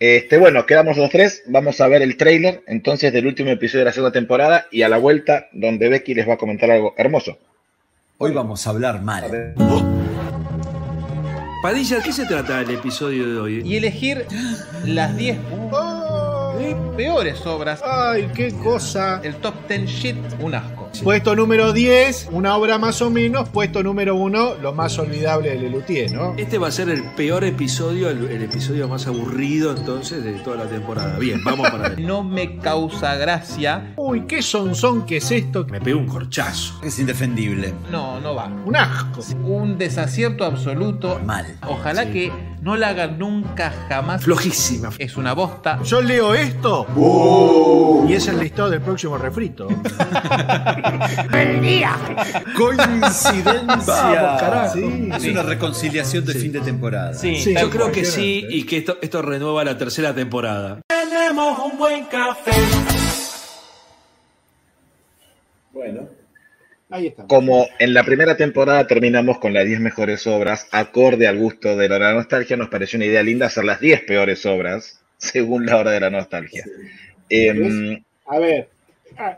Este, 0.00 0.38
bueno, 0.38 0.64
quedamos 0.64 0.96
los 0.96 1.10
tres. 1.10 1.42
Vamos 1.46 1.80
a 1.80 1.88
ver 1.88 2.02
el 2.02 2.16
trailer 2.16 2.62
entonces 2.66 3.12
del 3.12 3.26
último 3.26 3.50
episodio 3.50 3.80
de 3.80 3.86
la 3.86 3.92
segunda 3.92 4.12
temporada 4.12 4.66
y 4.70 4.82
a 4.82 4.88
la 4.88 4.98
vuelta 4.98 5.48
donde 5.52 5.88
Becky 5.88 6.14
les 6.14 6.28
va 6.28 6.34
a 6.34 6.38
comentar 6.38 6.70
algo 6.70 6.94
hermoso. 6.96 7.38
Hoy 8.18 8.32
vamos 8.32 8.66
a 8.66 8.70
hablar 8.70 9.02
mal. 9.02 9.54
Padilla, 11.62 11.96
¿de 11.96 12.02
qué 12.02 12.12
se 12.12 12.26
trata 12.26 12.60
el 12.60 12.70
episodio 12.70 13.26
de 13.28 13.40
hoy? 13.40 13.62
y 13.64 13.76
elegir 13.76 14.24
las 14.84 15.16
10 15.16 15.36
peores 16.96 17.44
obras. 17.46 17.82
¡Ay, 17.84 18.28
qué 18.34 18.52
cosa! 18.52 19.20
El 19.24 19.34
top 19.36 19.54
10 19.68 19.84
shit, 19.86 20.16
un 20.40 20.54
asco. 20.54 20.77
Puesto 21.02 21.34
número 21.36 21.72
10, 21.72 22.28
una 22.32 22.56
obra 22.56 22.78
más 22.78 23.00
o 23.02 23.10
menos. 23.10 23.48
Puesto 23.48 23.82
número 23.82 24.14
1, 24.16 24.54
lo 24.60 24.72
más 24.72 24.98
olvidable 24.98 25.50
de 25.50 25.56
Lelutier, 25.56 26.12
¿no? 26.12 26.34
Este 26.36 26.58
va 26.58 26.68
a 26.68 26.70
ser 26.70 26.88
el 26.90 27.02
peor 27.16 27.44
episodio, 27.44 28.10
el, 28.10 28.24
el 28.30 28.42
episodio 28.42 28.88
más 28.88 29.06
aburrido 29.06 29.74
entonces 29.76 30.24
de 30.24 30.32
toda 30.34 30.56
la 30.56 30.66
temporada. 30.66 31.18
Bien, 31.18 31.42
vamos 31.44 31.70
para 31.70 31.90
ver. 31.90 32.00
No 32.00 32.22
me 32.22 32.58
causa 32.58 33.14
gracia. 33.16 33.92
Uy, 33.96 34.22
qué 34.26 34.42
sonzón 34.42 35.06
que 35.06 35.18
es 35.18 35.30
esto. 35.30 35.66
Me 35.70 35.80
pegó 35.80 35.98
un 36.00 36.06
corchazo. 36.06 36.80
Es 36.82 36.98
indefendible. 36.98 37.72
No, 37.90 38.20
no 38.20 38.34
va. 38.34 38.46
Un 38.64 38.76
asco. 38.76 39.20
Un 39.44 39.78
desacierto 39.78 40.44
absoluto. 40.44 41.20
Mal. 41.24 41.58
Ojalá 41.68 42.04
Sí. 42.04 42.10
que 42.12 42.32
no 42.62 42.76
la 42.76 42.88
hagan 42.88 43.18
nunca 43.18 43.72
jamás. 43.88 44.22
Flojísima. 44.24 44.90
Es 44.98 45.16
una 45.16 45.32
bosta. 45.32 45.80
Yo 45.84 46.00
leo 46.02 46.34
esto 46.34 46.86
y 48.08 48.12
es 48.14 48.26
el 48.28 48.38
listado 48.40 48.70
del 48.70 48.80
próximo 48.80 49.16
refrito. 49.18 49.68
Coincidencia. 52.56 53.94
Vamos, 53.94 54.40
carajo. 54.40 54.74
Sí, 54.74 55.08
es 55.14 55.22
Sí. 55.22 55.30
una 55.30 55.42
reconciliación 55.42 56.24
de 56.24 56.34
fin 56.34 56.52
de 56.52 56.60
temporada. 56.60 57.14
Sí, 57.14 57.54
Yo 57.58 57.70
creo 57.70 57.90
que 57.92 58.04
sí 58.04 58.44
y 58.48 58.64
que 58.64 58.78
esto, 58.78 58.98
esto 59.02 59.22
renueva 59.22 59.64
la 59.64 59.76
tercera 59.78 60.14
temporada. 60.14 60.80
Tenemos 60.88 61.58
un 61.60 61.78
buen 61.78 62.04
café. 62.06 62.52
Bueno, 65.72 66.08
Ahí 66.90 67.08
está. 67.08 67.26
Como 67.26 67.66
en 67.78 67.92
la 67.92 68.02
primera 68.02 68.36
temporada 68.36 68.86
terminamos 68.86 69.38
con 69.38 69.52
las 69.52 69.66
10 69.66 69.80
mejores 69.80 70.26
obras, 70.26 70.68
acorde 70.72 71.26
al 71.26 71.38
gusto 71.38 71.76
de 71.76 71.88
la 71.88 71.96
hora 71.96 72.06
de 72.08 72.12
la 72.14 72.18
nostalgia, 72.20 72.56
nos 72.56 72.68
pareció 72.70 72.96
una 72.96 73.06
idea 73.06 73.22
linda 73.22 73.46
hacer 73.46 73.64
las 73.64 73.80
10 73.80 74.04
peores 74.04 74.46
obras, 74.46 75.02
según 75.18 75.66
la 75.66 75.76
hora 75.76 75.90
de 75.90 76.00
la 76.00 76.10
nostalgia. 76.10 76.64
Em, 77.28 78.02
A 78.26 78.38
ver, 78.38 78.68
ah, 79.18 79.36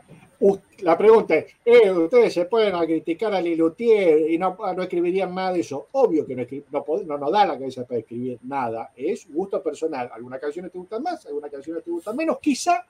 la 0.79 0.97
pregunta 0.97 1.35
es, 1.35 1.45
eh, 1.65 1.91
¿ustedes 1.91 2.33
se 2.33 2.45
pueden 2.45 2.73
criticar 2.85 3.33
a 3.35 3.41
Lilutier 3.41 4.31
y 4.31 4.37
no, 4.37 4.57
no 4.75 4.81
escribirían 4.83 5.35
nada 5.35 5.53
de 5.53 5.59
eso? 5.59 5.87
Obvio 5.91 6.25
que 6.25 6.35
no, 6.35 6.43
escri- 6.43 6.63
no, 6.71 6.83
no 7.05 7.17
nos 7.17 7.31
da 7.31 7.45
la 7.45 7.53
cabeza 7.59 7.85
para 7.85 7.99
escribir 7.99 8.39
nada, 8.43 8.91
es 8.95 9.27
gusto 9.29 9.61
personal. 9.61 10.09
Algunas 10.13 10.39
canciones 10.39 10.71
te 10.71 10.77
gustan 10.79 11.03
más, 11.03 11.25
algunas 11.25 11.51
canciones 11.51 11.83
te 11.83 11.91
gustan 11.91 12.15
menos. 12.15 12.39
Quizá 12.39 12.85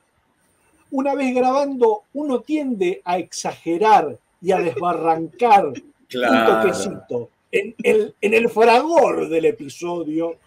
una 0.92 1.14
vez 1.16 1.34
grabando 1.36 2.04
uno 2.14 2.42
tiende 2.42 3.02
a 3.04 3.18
exagerar 3.18 4.18
y 4.42 4.52
a 4.52 4.58
desbarrancar 4.58 5.68
un 5.68 6.46
toquecito 6.46 7.30
en 7.52 7.76
el, 7.84 8.16
en 8.22 8.34
el 8.34 8.50
fragor 8.50 9.30
del 9.30 9.46
episodio. 9.46 10.38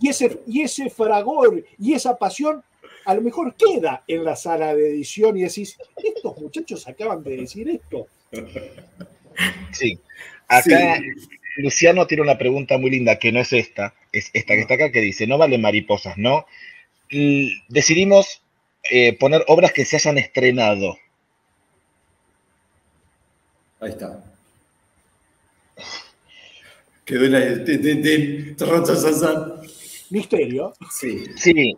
Y 0.00 0.08
ese, 0.10 0.40
y 0.46 0.62
ese 0.62 0.90
fragor 0.90 1.64
y 1.78 1.94
esa 1.94 2.18
pasión 2.18 2.62
a 3.04 3.14
lo 3.14 3.22
mejor 3.22 3.54
queda 3.54 4.04
en 4.06 4.24
la 4.24 4.36
sala 4.36 4.74
de 4.74 4.90
edición 4.90 5.36
y 5.36 5.42
decís, 5.42 5.76
estos 6.02 6.38
muchachos 6.38 6.86
acaban 6.86 7.22
de 7.22 7.38
decir 7.38 7.68
esto. 7.68 8.06
sí, 9.72 9.98
acá 10.48 11.00
Luciano 11.56 12.06
tiene 12.06 12.22
una 12.22 12.38
pregunta 12.38 12.78
muy 12.78 12.90
linda, 12.90 13.18
que 13.18 13.32
no 13.32 13.40
es 13.40 13.52
esta, 13.52 13.94
es 14.12 14.30
esta 14.32 14.54
que 14.54 14.60
está 14.60 14.74
acá, 14.74 14.92
que 14.92 15.00
dice, 15.00 15.26
no 15.26 15.38
vale 15.38 15.58
mariposas, 15.58 16.16
¿no? 16.16 16.46
Y 17.10 17.62
decidimos 17.68 18.42
eh, 18.90 19.16
poner 19.18 19.44
obras 19.48 19.72
que 19.72 19.84
se 19.84 19.96
hayan 19.96 20.18
estrenado. 20.18 20.96
Ahí 23.82 23.90
está. 23.90 24.22
Quedó 27.04 27.24
en 27.24 27.32
la. 27.32 27.40
de- 27.40 27.78
de- 27.78 27.94
de-. 27.96 28.54
Misterio. 30.10 30.72
Sí. 30.90 31.24
Sí, 31.36 31.76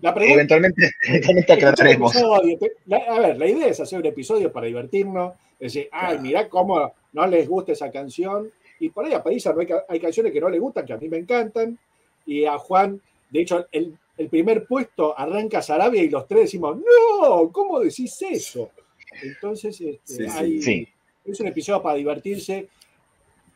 La 0.00 0.14
pregunta 0.14 0.34
eventualmente, 0.34 0.90
eventualmente 1.02 1.52
aclararemos. 1.52 2.14
episodio, 2.14 2.58
te- 2.58 2.72
la- 2.86 2.96
a 2.98 3.18
ver, 3.20 3.36
la 3.38 3.46
idea 3.46 3.66
es 3.68 3.78
hacer 3.80 3.98
un 3.98 4.06
episodio 4.06 4.50
para 4.50 4.66
divertirnos, 4.66 5.34
decir, 5.60 5.88
ay, 5.92 6.18
mirá 6.20 6.48
cómo 6.48 6.92
no 7.12 7.26
les 7.26 7.46
gusta 7.46 7.72
esa 7.72 7.90
canción. 7.90 8.50
Y 8.80 8.88
por 8.90 9.04
ahí 9.04 9.12
a 9.12 9.22
Parisa 9.22 9.52
no 9.52 9.60
hay, 9.60 9.66
ca- 9.66 9.84
hay 9.88 10.00
canciones 10.00 10.32
que 10.32 10.40
no 10.40 10.48
le 10.48 10.58
gustan, 10.58 10.86
que 10.86 10.92
a 10.94 10.96
mí 10.98 11.08
me 11.08 11.18
encantan. 11.18 11.78
Y 12.24 12.44
a 12.46 12.56
Juan, 12.58 13.00
de 13.30 13.40
hecho, 13.42 13.66
el, 13.72 13.98
el 14.16 14.28
primer 14.28 14.64
puesto 14.66 15.18
arranca 15.18 15.60
Sarabia 15.60 16.02
y 16.02 16.08
los 16.08 16.26
tres 16.26 16.42
decimos, 16.44 16.78
no, 16.78 17.50
¿cómo 17.52 17.80
decís 17.80 18.16
eso? 18.30 18.70
Entonces, 19.22 19.78
este, 19.80 20.00
Sí, 20.04 20.24
sí. 20.24 20.26
hay- 20.30 20.62
Sí. 20.62 20.88
Es 21.32 21.40
un 21.40 21.46
episodio 21.48 21.82
para 21.82 21.96
divertirse 21.96 22.68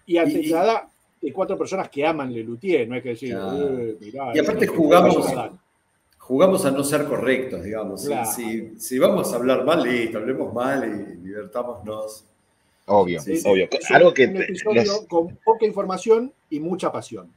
y 0.07 0.17
ante 0.19 0.41
Y- 0.41 0.49
y- 0.49 0.53
nada 0.53 0.89
de 1.21 1.33
cuatro 1.33 1.57
personas 1.57 1.89
que 1.89 2.05
aman 2.05 2.33
Lelutier, 2.33 2.89
no 2.89 2.95
hay 2.97 3.03
que 3.03 3.11
decir, 3.11 3.31
Claro. 3.31 3.79
"Eh, 3.79 3.97
mirá, 4.01 4.33
Y 4.35 4.39
aparte 4.41 4.67
jugamos- 4.67 5.17
vaya 5.19 5.31
a 5.31 5.35
dar". 5.35 5.51
Jugamos 6.19 6.65
a 6.65 6.71
no 6.71 6.85
ser 6.85 7.05
correctos, 7.05 7.63
digamos. 7.65 8.03
Si- 8.03 8.09
Claro. 8.09 8.31
Si, 8.31 8.73
si 8.79 8.99
vamos 8.99 9.33
a 9.33 9.37
hablar 9.37 9.65
mal, 9.65 9.83
listo, 9.83 10.19
hablemos 10.19 10.53
mal 10.55 10.85
y 11.21 11.27
divertámonos. 11.27 12.25
Obvio, 12.87 13.21
Sí, 13.21 13.37
sí. 13.37 13.49
obvio. 13.49 13.69
Es 13.71 13.91
un- 13.91 13.97
Algo 13.97 14.15
que 14.15 14.27
un 14.27 14.37
episodio 14.43 14.83
los- 14.85 15.07
con 15.07 15.37
poca 15.45 15.65
información 15.67 16.33
y 16.51 16.61
mucha 16.61 16.91
pasión. 16.93 17.29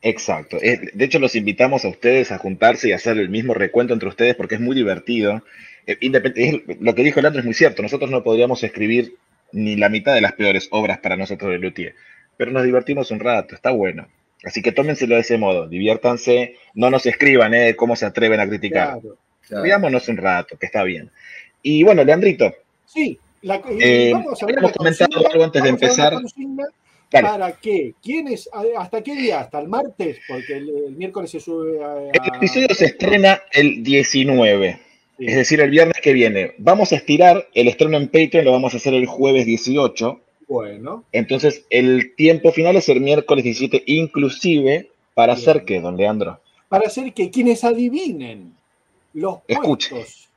Exacto. 0.00 0.58
De 0.60 1.04
hecho, 1.04 1.18
los 1.20 1.34
invitamos 1.36 1.84
a 1.84 1.88
ustedes 1.88 2.32
a 2.32 2.38
juntarse 2.38 2.88
y 2.88 2.92
hacer 2.92 3.18
el 3.18 3.28
mismo 3.28 3.54
recuento 3.54 3.92
entre 3.94 4.08
ustedes 4.08 4.34
porque 4.34 4.56
es 4.56 4.60
muy 4.60 4.74
divertido. 4.74 5.42
Eh, 5.86 5.96
lo 6.80 6.94
que 6.94 7.02
dijo 7.04 7.20
Leandro 7.20 7.40
es 7.40 7.44
muy 7.44 7.54
cierto. 7.54 7.82
Nosotros 7.82 8.10
no 8.10 8.22
podríamos 8.24 8.62
escribir 8.64 9.16
ni 9.52 9.76
la 9.76 9.88
mitad 9.88 10.14
de 10.14 10.20
las 10.20 10.32
peores 10.32 10.68
obras 10.70 10.98
para 10.98 11.16
nosotros 11.16 11.50
de 11.50 11.58
Luthier, 11.58 11.94
pero 12.36 12.50
nos 12.50 12.64
divertimos 12.64 13.10
un 13.10 13.20
rato, 13.20 13.54
está 13.54 13.70
bueno. 13.70 14.08
Así 14.44 14.60
que 14.60 14.72
tómenselo 14.72 15.14
de 15.14 15.20
ese 15.20 15.38
modo, 15.38 15.68
diviértanse, 15.68 16.56
no 16.74 16.90
nos 16.90 17.06
escriban 17.06 17.54
eh, 17.54 17.76
cómo 17.76 17.94
se 17.94 18.06
atreven 18.06 18.40
a 18.40 18.48
criticar. 18.48 19.00
Claro. 19.00 19.16
Un 20.08 20.16
rato, 20.16 20.56
que 20.56 20.66
está 20.66 20.82
bien. 20.82 21.10
Y 21.62 21.82
bueno, 21.82 22.02
Leandrito, 22.04 22.52
Sí, 22.86 23.18
la, 23.42 23.60
Eh, 23.80 24.10
vamos 24.12 24.42
a 24.42 24.46
ver 24.46 24.56
comentado 24.56 25.10
consigna, 25.10 25.30
algo 25.30 25.44
antes 25.44 25.62
de 25.62 25.68
empezar. 25.68 26.12
Dale. 27.10 27.28
¿Para 27.28 27.52
qué? 27.52 27.94
¿Quiénes? 28.02 28.48
¿Hasta 28.78 29.02
qué 29.02 29.14
día? 29.14 29.40
¿Hasta 29.40 29.60
el 29.60 29.68
martes? 29.68 30.18
Porque 30.26 30.56
el, 30.56 30.70
el 30.86 30.96
miércoles 30.96 31.30
se 31.30 31.40
sube 31.40 31.82
a... 31.84 31.98
El 31.98 32.36
episodio 32.36 32.68
se 32.74 32.86
estrena 32.86 33.42
el 33.52 33.82
19, 33.82 34.80
es 35.28 35.36
decir, 35.36 35.60
el 35.60 35.70
viernes 35.70 35.96
que 36.02 36.12
viene. 36.12 36.54
Vamos 36.58 36.92
a 36.92 36.96
estirar 36.96 37.48
el 37.54 37.68
estreno 37.68 37.96
en 37.96 38.08
Patreon, 38.08 38.44
lo 38.44 38.52
vamos 38.52 38.74
a 38.74 38.76
hacer 38.78 38.94
el 38.94 39.06
jueves 39.06 39.46
18. 39.46 40.20
Bueno, 40.48 41.04
Entonces, 41.12 41.64
el 41.70 42.14
tiempo 42.14 42.52
final 42.52 42.76
es 42.76 42.88
el 42.88 43.00
miércoles 43.00 43.44
17, 43.44 43.84
inclusive, 43.86 44.90
para 45.14 45.32
hacer 45.34 45.64
qué, 45.64 45.80
don 45.80 45.96
Leandro. 45.96 46.40
para 46.68 46.86
hacer 46.88 47.12
que 47.14 47.30
quienes 47.30 47.64
adivinen 47.64 48.54
los 49.14 49.38
Escuche. 49.48 49.90
puestos 49.90 50.28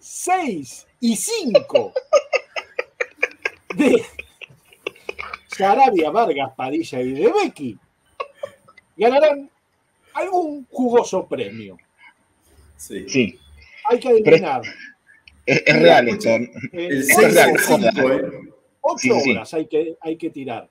6 0.00 0.86
y 1.00 1.16
5 1.16 1.92
de 3.76 4.02
Sarabia, 5.48 6.10
Vargas, 6.10 6.52
Padilla 6.56 7.00
y 7.02 7.12
de 7.12 7.32
Becky 7.32 7.76
ganarán 8.96 9.50
algún 10.14 10.66
jugoso 10.70 11.26
premio. 11.26 11.76
Sí. 12.76 13.38
Hay 13.88 13.98
que 14.00 14.08
adivinar. 14.08 14.62
Es, 15.46 15.62
es 15.66 15.82
real 15.82 16.08
esto. 16.08 16.28
Es 16.72 17.32
real, 17.34 17.56
cinco, 17.58 18.10
¿eh? 18.12 18.22
Ocho 18.80 19.14
Sí, 19.20 19.32
horas 19.32 19.52
hay 19.54 19.66
que, 19.66 19.96
hay 20.00 20.16
que 20.16 20.30
tirar. 20.30 20.68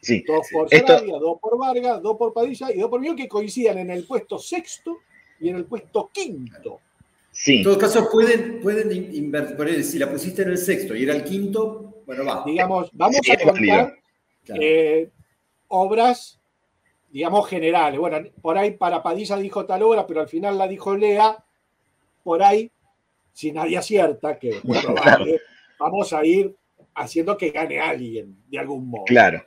Sí. 0.00 0.22
Dos 0.26 0.46
por 0.52 0.66
Esto- 0.72 0.94
Sarabia, 0.94 1.16
dos 1.18 1.38
por 1.40 1.58
Vargas, 1.58 2.00
dos 2.02 2.16
por 2.16 2.32
Padilla 2.32 2.70
y 2.72 2.78
dos 2.78 2.88
por 2.90 3.00
mí 3.00 3.14
que 3.16 3.28
coincidan 3.28 3.78
en 3.78 3.90
el 3.90 4.04
puesto 4.06 4.38
sexto 4.38 4.98
y 5.40 5.48
en 5.48 5.56
el 5.56 5.64
puesto 5.64 6.10
quinto. 6.12 6.80
Sí. 7.32 7.58
En 7.58 7.64
todo 7.64 7.78
caso, 7.78 8.08
pueden, 8.10 8.60
pueden 8.60 8.90
in- 8.92 9.14
invertir. 9.14 9.84
Si 9.84 9.98
la 9.98 10.10
pusiste 10.10 10.42
en 10.42 10.50
el 10.50 10.58
sexto 10.58 10.94
y 10.94 11.02
era 11.04 11.14
el 11.14 11.24
quinto, 11.24 12.02
bueno, 12.06 12.24
va. 12.24 12.42
Digamos, 12.46 12.90
vamos 12.92 13.18
Sí, 13.22 13.30
a 13.32 13.38
contar 13.38 13.94
eh, 14.60 15.10
obras, 15.68 16.40
digamos, 17.10 17.48
generales. 17.48 17.98
Bueno, 18.00 18.18
por 18.40 18.56
ahí 18.56 18.72
para 18.72 19.02
Padilla 19.02 19.36
dijo 19.36 19.66
tal 19.66 19.82
obra, 19.82 20.06
pero 20.06 20.20
al 20.20 20.28
final 20.28 20.56
la 20.58 20.66
dijo 20.68 20.96
Lea. 20.96 21.44
Por 22.28 22.42
ahí, 22.42 22.70
si 23.32 23.52
nadie 23.52 23.78
acierta, 23.78 24.38
que 24.38 24.50
es 24.50 24.62
muy 24.62 24.76
Claro. 24.78 25.24
vamos 25.78 26.12
a 26.12 26.22
ir 26.26 26.54
haciendo 26.94 27.38
que 27.38 27.48
gane 27.52 27.80
alguien, 27.80 28.36
de 28.50 28.58
algún 28.58 28.86
modo. 28.86 29.04
Claro. 29.06 29.42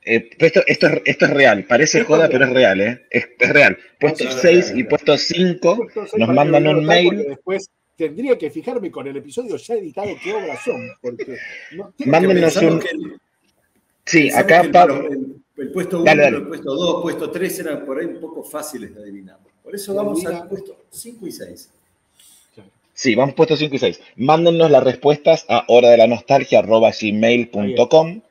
Eh, 0.00 0.30
esto, 0.38 0.62
esto, 0.66 0.86
es, 0.86 1.02
esto 1.04 1.24
es 1.26 1.30
real, 1.32 1.64
parece 1.66 1.98
Esto 1.98 2.14
joda, 2.14 2.24
es 2.24 2.30
pero 2.30 2.46
es 2.46 2.50
real, 2.54 2.80
¿eh? 2.80 3.06
Es, 3.10 3.28
es 3.38 3.50
real. 3.52 3.76
Puesto 4.00 4.20
Sí, 4.24 4.28
es 4.30 4.34
6 4.40 4.64
real, 4.68 4.78
y 4.78 4.84
puesto 4.84 5.18
5 5.18 5.76
Puesto 5.76 6.06
seis 6.06 6.18
nos 6.26 6.34
mandan 6.34 6.66
un 6.66 6.86
mail. 6.86 7.18
Después 7.28 7.68
tendría 7.98 8.38
que 8.38 8.48
fijarme 8.50 8.90
con 8.90 9.06
el 9.06 9.16
episodio 9.18 9.56
ya 9.58 9.74
editado 9.74 10.08
qué 10.24 10.32
obras 10.32 10.64
son, 10.64 10.88
porque 11.02 11.36
no 11.72 11.92
Mándenos 12.06 12.56
un- 12.56 12.80
el- 12.90 13.20
Sí, 14.06 14.30
acá 14.30 14.64
Pablo. 14.72 15.06
el- 15.10 15.36
el 15.58 15.70
puesto 15.70 15.96
1, 15.98 16.04
Dale, 16.06 16.22
dale. 16.22 16.36
el 16.38 16.46
puesto 16.48 16.74
2, 16.74 17.02
puesto 17.02 17.30
3 17.30 17.58
eran 17.58 17.84
por 17.84 17.98
ahí 18.00 18.06
un 18.06 18.20
poco 18.22 18.42
fáciles 18.42 18.94
de 18.94 19.02
adivinar. 19.02 19.36
Por 19.62 19.74
eso 19.74 19.92
vamos 19.94 20.24
al 20.24 20.48
puesto 20.48 20.86
5 20.88 21.26
y 21.26 21.32
6. 21.32 21.72
Sí, 22.96 23.14
vamos 23.14 23.34
puesto 23.34 23.58
5 23.58 23.76
y 23.76 23.78
6. 23.78 24.00
Mándennos 24.16 24.70
las 24.70 24.82
respuestas 24.82 25.44
a 25.50 25.66
hora 25.68 25.90
de 25.90 25.98
la 25.98 26.06
nostalgia 26.06 26.62
gmail.com. 26.62 28.22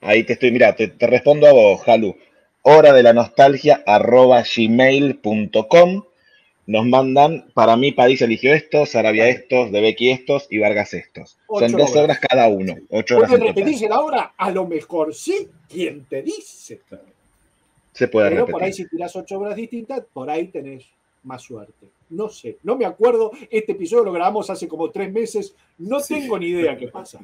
Ahí 0.00 0.24
te 0.24 0.32
estoy, 0.32 0.50
mira, 0.50 0.74
te, 0.74 0.88
te 0.88 1.06
respondo 1.06 1.46
a 1.46 1.52
vos, 1.52 1.82
Jalu. 1.82 2.16
Hora 2.62 2.94
de 2.94 3.02
la 3.02 3.12
nostalgia 3.12 3.84
gmail.com. 4.56 6.04
Nos 6.66 6.86
mandan, 6.86 7.50
para 7.52 7.76
mí 7.76 7.92
Padilla 7.92 8.24
eligió 8.24 8.54
estos, 8.54 8.88
Sarabia 8.88 9.28
estos, 9.28 9.70
De 9.70 9.82
Becky 9.82 10.08
estos 10.08 10.46
y 10.48 10.56
Vargas 10.56 10.94
estos. 10.94 11.36
Ocho 11.46 11.68
Son 11.68 11.78
dos 11.78 11.90
obras. 11.90 12.04
obras 12.04 12.20
cada 12.20 12.48
uno, 12.48 12.76
ocho 12.88 13.18
horas 13.18 13.30
en 13.30 13.40
¿Pueden 13.40 13.54
repetirse 13.54 13.90
la 13.90 14.00
obra? 14.00 14.32
A 14.38 14.50
lo 14.50 14.66
mejor 14.66 15.14
sí. 15.14 15.50
¿Quién 15.68 16.06
te 16.06 16.22
dice? 16.22 16.80
Se 17.92 18.08
puede 18.08 18.30
Pero 18.30 18.46
por 18.46 18.62
ahí 18.62 18.72
si 18.72 18.88
tirás 18.88 19.14
ocho 19.16 19.36
obras 19.36 19.54
distintas, 19.54 20.02
por 20.14 20.30
ahí 20.30 20.46
tenés 20.46 20.86
más 21.24 21.42
suerte. 21.42 21.88
No 22.10 22.28
sé, 22.28 22.58
no 22.62 22.76
me 22.76 22.84
acuerdo. 22.86 23.32
Este 23.50 23.72
episodio 23.72 24.04
lo 24.04 24.12
grabamos 24.12 24.48
hace 24.50 24.68
como 24.68 24.90
tres 24.90 25.12
meses. 25.12 25.54
No 25.78 26.00
tengo 26.00 26.38
ni 26.38 26.46
idea 26.48 26.76
qué 26.76 26.88
pasa. 26.88 27.20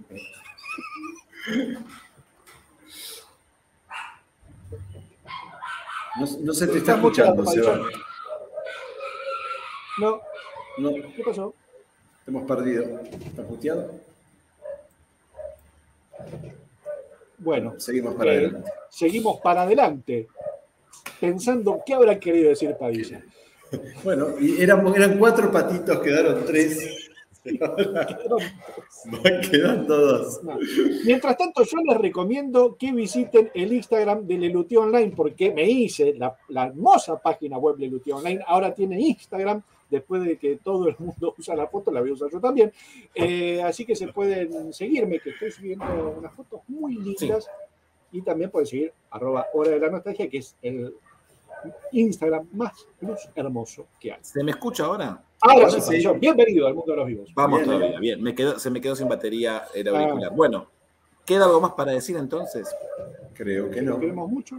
No, 6.18 6.26
no 6.40 6.52
se 6.52 6.66
te 6.66 6.78
está 6.78 6.94
escuchando, 6.96 7.42
la 7.42 7.50
Seba. 7.50 7.74
aparición. 7.74 8.02
No, 9.98 10.20
No, 10.78 10.90
¿qué 11.14 11.22
pasó? 11.24 11.54
te 12.24 12.30
hemos 12.30 12.44
perdido. 12.46 13.00
¿Estás 13.00 13.48
muteado? 13.48 13.94
Bueno, 17.38 17.74
Seguimos 17.78 18.14
para 18.14 18.32
eh, 18.34 18.36
adelante. 18.38 18.70
seguimos 18.90 19.40
para 19.40 19.62
adelante, 19.62 20.28
pensando 21.18 21.80
qué 21.86 21.94
habrá 21.94 22.18
querido 22.20 22.50
decir 22.50 22.76
Padilla. 22.78 23.22
Bueno, 24.02 24.38
y 24.40 24.60
eran 24.60 25.18
cuatro 25.18 25.50
patitos, 25.50 26.00
quedaron 26.00 26.44
tres. 26.44 27.10
Van 29.04 29.40
quedando 29.40 29.96
dos. 29.96 30.44
No. 30.44 30.58
Mientras 31.04 31.36
tanto, 31.36 31.62
yo 31.62 31.78
les 31.88 31.98
recomiendo 31.98 32.76
que 32.76 32.92
visiten 32.92 33.50
el 33.54 33.72
Instagram 33.72 34.26
de 34.26 34.38
Lelutí 34.38 34.76
Online, 34.76 35.12
porque 35.16 35.50
me 35.52 35.68
hice 35.68 36.14
la, 36.14 36.36
la 36.48 36.66
hermosa 36.66 37.18
página 37.18 37.58
web 37.58 37.78
Lelutí 37.78 38.12
Online. 38.12 38.42
Ahora 38.46 38.74
tiene 38.74 39.00
Instagram, 39.00 39.62
después 39.88 40.22
de 40.24 40.36
que 40.36 40.56
todo 40.56 40.88
el 40.88 40.96
mundo 40.98 41.34
usa 41.38 41.56
la 41.56 41.66
foto, 41.66 41.90
la 41.90 42.00
voy 42.00 42.10
a 42.10 42.14
usar 42.14 42.30
yo 42.30 42.40
también. 42.40 42.72
Eh, 43.14 43.62
así 43.62 43.84
que 43.84 43.96
se 43.96 44.08
pueden 44.08 44.72
seguirme, 44.72 45.18
que 45.18 45.30
estoy 45.30 45.50
subiendo 45.50 46.14
unas 46.18 46.34
fotos 46.34 46.60
muy 46.68 46.96
lindas. 46.96 47.48
Y 48.12 48.22
también 48.22 48.50
pueden 48.50 48.66
seguir 48.66 48.92
arroba 49.10 49.46
hora 49.54 49.70
de 49.70 49.78
la 49.78 49.88
nostalgia, 49.88 50.28
que 50.28 50.38
es 50.38 50.56
el 50.62 50.92
Instagram 51.92 52.48
más 52.52 52.72
plus 52.98 53.28
hermoso 53.34 53.86
que 53.98 54.12
hay. 54.12 54.18
¿Se 54.22 54.42
me 54.44 54.50
escucha 54.52 54.84
ahora? 54.84 55.22
Ahora 55.42 55.70
sí, 55.70 55.80
Padilla, 55.80 56.12
bienvenido 56.12 56.66
al 56.66 56.74
mundo 56.74 56.92
de 56.92 56.96
los 56.98 57.06
vivos. 57.06 57.30
Vamos 57.34 57.58
Bien, 57.60 57.66
todavía, 57.70 57.88
bien. 57.90 58.00
bien. 58.00 58.22
Me 58.22 58.34
quedó, 58.34 58.58
se 58.58 58.70
me 58.70 58.80
quedó 58.80 58.94
sin 58.96 59.08
batería 59.08 59.64
el 59.74 59.88
Ah. 59.88 59.98
auricular. 59.98 60.32
Bueno, 60.34 60.66
¿queda 61.24 61.46
algo 61.46 61.60
más 61.60 61.72
para 61.72 61.92
decir 61.92 62.16
entonces? 62.16 62.68
Creo 63.34 63.70
que 63.70 63.80
Lo 63.82 63.94
no. 63.94 64.00
queremos 64.00 64.28
mucho. 64.30 64.56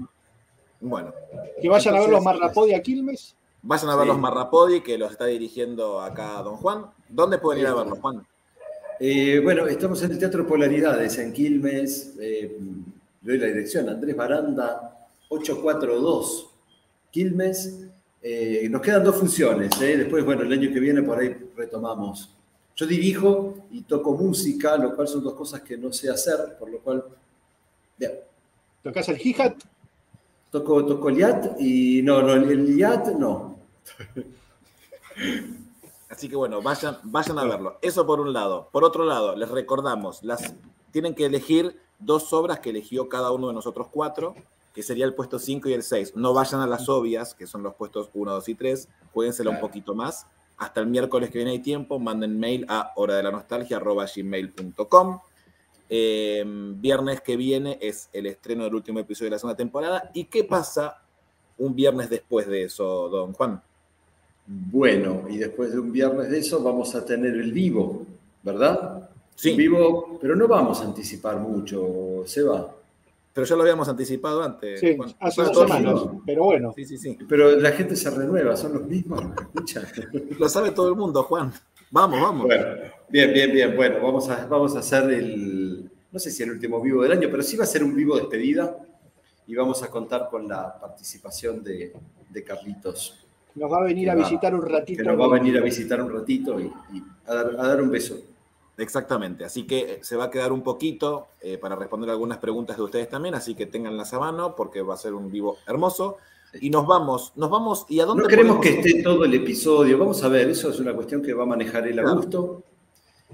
Bueno. 0.79 1.13
Que 1.61 1.69
vayan 1.69 1.95
a 1.95 1.99
ver 1.99 2.09
los 2.09 2.23
Marrapodi 2.23 2.73
a 2.73 2.81
Quilmes. 2.81 3.35
Vayan 3.61 3.89
a 3.91 3.95
ver 3.95 4.05
Sí. 4.05 4.07
los 4.09 4.17
Marrapodi, 4.19 4.81
que 4.81 4.97
los 4.97 5.11
está 5.11 5.25
dirigiendo 5.27 6.01
acá 6.01 6.41
Don 6.41 6.57
Juan. 6.57 6.85
¿Dónde 7.07 7.37
pueden 7.37 7.61
ir 7.61 7.67
a 7.67 7.75
verlos, 7.75 7.99
Juan? 7.99 8.25
Eh, 8.99 9.39
bueno, 9.43 9.67
estamos 9.67 10.01
en 10.03 10.11
el 10.11 10.19
Teatro 10.19 10.45
Polaridades, 10.47 11.17
en 11.19 11.31
Quilmes. 11.33 12.15
Eh, 12.19 12.57
doy 13.21 13.37
la 13.37 13.47
dirección, 13.47 13.87
Andrés 13.89 14.15
Baranda, 14.15 15.07
842 15.29 16.50
Quilmes. 17.11 17.85
Eh, 18.21 18.67
nos 18.69 18.81
quedan 18.81 19.03
dos 19.03 19.15
funciones. 19.15 19.69
eh, 19.81 19.97
Después, 19.97 20.23
bueno, 20.23 20.43
el 20.43 20.51
año 20.51 20.71
que 20.71 20.79
viene 20.79 21.01
por 21.03 21.19
ahí 21.19 21.35
retomamos. 21.55 22.29
Yo 22.75 22.85
dirijo 22.85 23.65
y 23.71 23.81
toco 23.81 24.13
música, 24.13 24.77
lo 24.77 24.95
cual 24.95 25.07
son 25.07 25.23
dos 25.23 25.33
cosas 25.33 25.61
que 25.61 25.77
no 25.77 25.91
sé 25.91 26.09
hacer, 26.09 26.57
por 26.57 26.69
lo 26.69 26.79
cual. 26.79 27.03
Bien. 27.97 28.13
¿Tocas 28.81 29.09
el 29.09 29.17
hi-hat? 29.17 29.55
Toco, 30.49 30.85
toco 30.85 31.09
el 31.09 31.17
IAT 31.19 31.59
y. 31.59 32.01
No, 32.01 32.21
no, 32.21 32.33
el 32.33 32.77
IAT 32.77 33.07
no. 33.17 33.59
Así 36.09 36.27
que 36.27 36.35
bueno, 36.35 36.61
vayan, 36.61 36.97
vayan 37.03 37.39
a 37.39 37.45
verlo. 37.45 37.77
Eso 37.81 38.05
por 38.05 38.19
un 38.19 38.33
lado. 38.33 38.67
Por 38.71 38.83
otro 38.83 39.05
lado, 39.05 39.35
les 39.35 39.49
recordamos, 39.49 40.23
las, 40.23 40.53
tienen 40.91 41.15
que 41.15 41.25
elegir 41.25 41.79
dos 41.99 42.33
obras 42.33 42.59
que 42.59 42.71
eligió 42.71 43.07
cada 43.07 43.31
uno 43.31 43.47
de 43.47 43.53
nosotros 43.53 43.87
cuatro, 43.89 44.35
que 44.73 44.83
sería 44.83 45.05
el 45.05 45.13
puesto 45.13 45.39
5 45.39 45.69
y 45.69 45.73
el 45.73 45.83
6. 45.83 46.15
No 46.15 46.33
vayan 46.33 46.61
a 46.61 46.67
las 46.67 46.87
obvias, 46.89 47.33
que 47.33 47.47
son 47.47 47.63
los 47.63 47.75
puestos 47.75 48.09
1, 48.13 48.31
2 48.31 48.49
y 48.49 48.55
3. 48.55 48.87
Jueguensela 49.13 49.51
un 49.51 49.59
poquito 49.59 49.95
más. 49.95 50.27
Hasta 50.57 50.79
el 50.79 50.87
miércoles 50.87 51.29
que 51.29 51.39
viene 51.39 51.51
hay 51.51 51.59
tiempo, 51.59 51.99
manden 51.99 52.39
mail 52.39 52.65
a 52.69 52.93
hora 52.95 53.15
de 53.15 53.23
la 53.23 53.31
nostalgia 53.31 53.79
gmail.com. 53.79 55.19
Eh, 55.89 56.43
viernes 56.45 57.19
que 57.21 57.35
viene 57.35 57.77
es 57.81 58.09
el 58.13 58.27
estreno 58.27 58.63
del 58.63 58.75
último 58.75 58.99
episodio 58.99 59.25
de 59.25 59.31
la 59.31 59.39
segunda 59.39 59.57
temporada. 59.57 60.09
¿Y 60.13 60.25
qué 60.25 60.43
pasa 60.43 61.01
un 61.57 61.75
viernes 61.75 62.09
después 62.09 62.47
de 62.47 62.63
eso, 62.63 63.09
don 63.09 63.33
Juan? 63.33 63.61
Bueno, 64.47 65.25
y 65.29 65.37
después 65.37 65.71
de 65.71 65.79
un 65.79 65.91
viernes 65.91 66.29
de 66.29 66.39
eso 66.39 66.61
vamos 66.63 66.95
a 66.95 67.05
tener 67.05 67.33
el 67.35 67.51
vivo, 67.51 68.05
¿verdad? 68.43 69.09
Sí. 69.35 69.55
Vivo, 69.55 70.19
pero 70.21 70.35
no 70.35 70.47
vamos 70.47 70.81
a 70.81 70.85
anticipar 70.85 71.39
mucho, 71.39 72.23
Seba. 72.25 72.73
Pero 73.33 73.45
ya 73.47 73.55
lo 73.55 73.61
habíamos 73.61 73.87
anticipado 73.87 74.43
antes. 74.43 74.79
Sí, 74.79 74.95
Juan. 74.97 75.13
hace 75.19 75.41
dos 75.41 75.51
todos 75.53 75.67
semanas, 75.69 75.93
los- 75.93 76.09
pero 76.25 76.43
bueno. 76.43 76.73
Sí, 76.75 76.85
sí, 76.85 76.97
sí. 76.97 77.17
Pero 77.29 77.51
la 77.55 77.71
gente 77.71 77.95
se 77.95 78.09
renueva, 78.09 78.55
son 78.57 78.73
los 78.73 78.85
mismos. 78.85 79.23
Escucha. 79.39 79.83
Lo 80.37 80.49
sabe 80.49 80.71
todo 80.71 80.89
el 80.89 80.95
mundo, 80.95 81.23
Juan. 81.23 81.51
Vamos, 81.91 82.21
vamos. 82.21 82.45
Bueno, 82.45 82.65
bien, 83.09 83.33
bien, 83.33 83.51
bien. 83.51 83.75
Bueno, 83.75 84.01
vamos 84.01 84.29
a, 84.29 84.45
vamos 84.47 84.75
a 84.75 84.79
hacer 84.79 85.09
el, 85.11 85.89
no 86.11 86.19
sé 86.19 86.29
si 86.31 86.43
el 86.43 86.51
último 86.51 86.81
vivo 86.81 87.03
del 87.03 87.11
año, 87.13 87.29
pero 87.31 87.41
sí 87.43 87.55
va 87.57 87.63
a 87.63 87.67
ser 87.67 87.83
un 87.83 87.95
vivo 87.95 88.17
despedida 88.17 88.77
y 89.47 89.55
vamos 89.55 89.81
a 89.83 89.87
contar 89.89 90.27
con 90.29 90.47
la 90.47 90.77
participación 90.79 91.63
de, 91.63 91.93
de 92.29 92.43
Carlitos. 92.43 93.25
Nos 93.55 93.71
va 93.71 93.77
a 93.79 93.83
venir 93.83 94.09
a 94.09 94.15
va- 94.15 94.21
visitar 94.23 94.53
un 94.55 94.65
ratito. 94.65 95.03
Que 95.03 95.09
nos 95.09 95.19
va 95.19 95.25
a 95.25 95.39
venir 95.39 95.57
a 95.57 95.61
visitar 95.61 96.01
un 96.01 96.11
ratito 96.13 96.59
y, 96.59 96.63
y 96.93 97.03
a, 97.27 97.33
dar, 97.35 97.47
a 97.59 97.67
dar 97.67 97.81
un 97.81 97.89
beso. 97.91 98.17
Exactamente, 98.81 99.45
así 99.45 99.67
que 99.67 99.79
eh, 99.79 99.99
se 100.01 100.15
va 100.15 100.25
a 100.25 100.29
quedar 100.31 100.51
un 100.51 100.63
poquito 100.63 101.27
eh, 101.39 101.57
para 101.57 101.75
responder 101.75 102.09
algunas 102.09 102.39
preguntas 102.39 102.77
de 102.77 102.83
ustedes 102.83 103.07
también, 103.09 103.35
así 103.35 103.53
que 103.55 103.65
tenganlas 103.67 104.11
a 104.13 104.19
mano 104.19 104.55
porque 104.55 104.81
va 104.81 104.95
a 104.95 104.97
ser 104.97 105.13
un 105.13 105.29
vivo 105.31 105.57
hermoso. 105.67 106.17
Y 106.59 106.69
nos 106.69 106.85
vamos, 106.85 107.31
nos 107.37 107.49
vamos. 107.49 107.85
¿Y 107.87 108.01
a 108.01 108.05
dónde 108.05 108.23
No 108.23 108.27
queremos 108.29 108.57
podemos- 108.57 108.81
que 108.83 108.89
esté 108.89 109.03
todo 109.03 109.23
el 109.23 109.33
episodio, 109.35 109.97
vamos 109.97 110.21
a 110.23 110.27
ver, 110.27 110.49
eso 110.49 110.69
es 110.69 110.79
una 110.79 110.93
cuestión 110.93 111.21
que 111.21 111.33
va 111.33 111.43
a 111.43 111.45
manejar 111.45 111.87
el 111.87 111.93
Claro. 111.93 112.09
Augusto. 112.09 112.63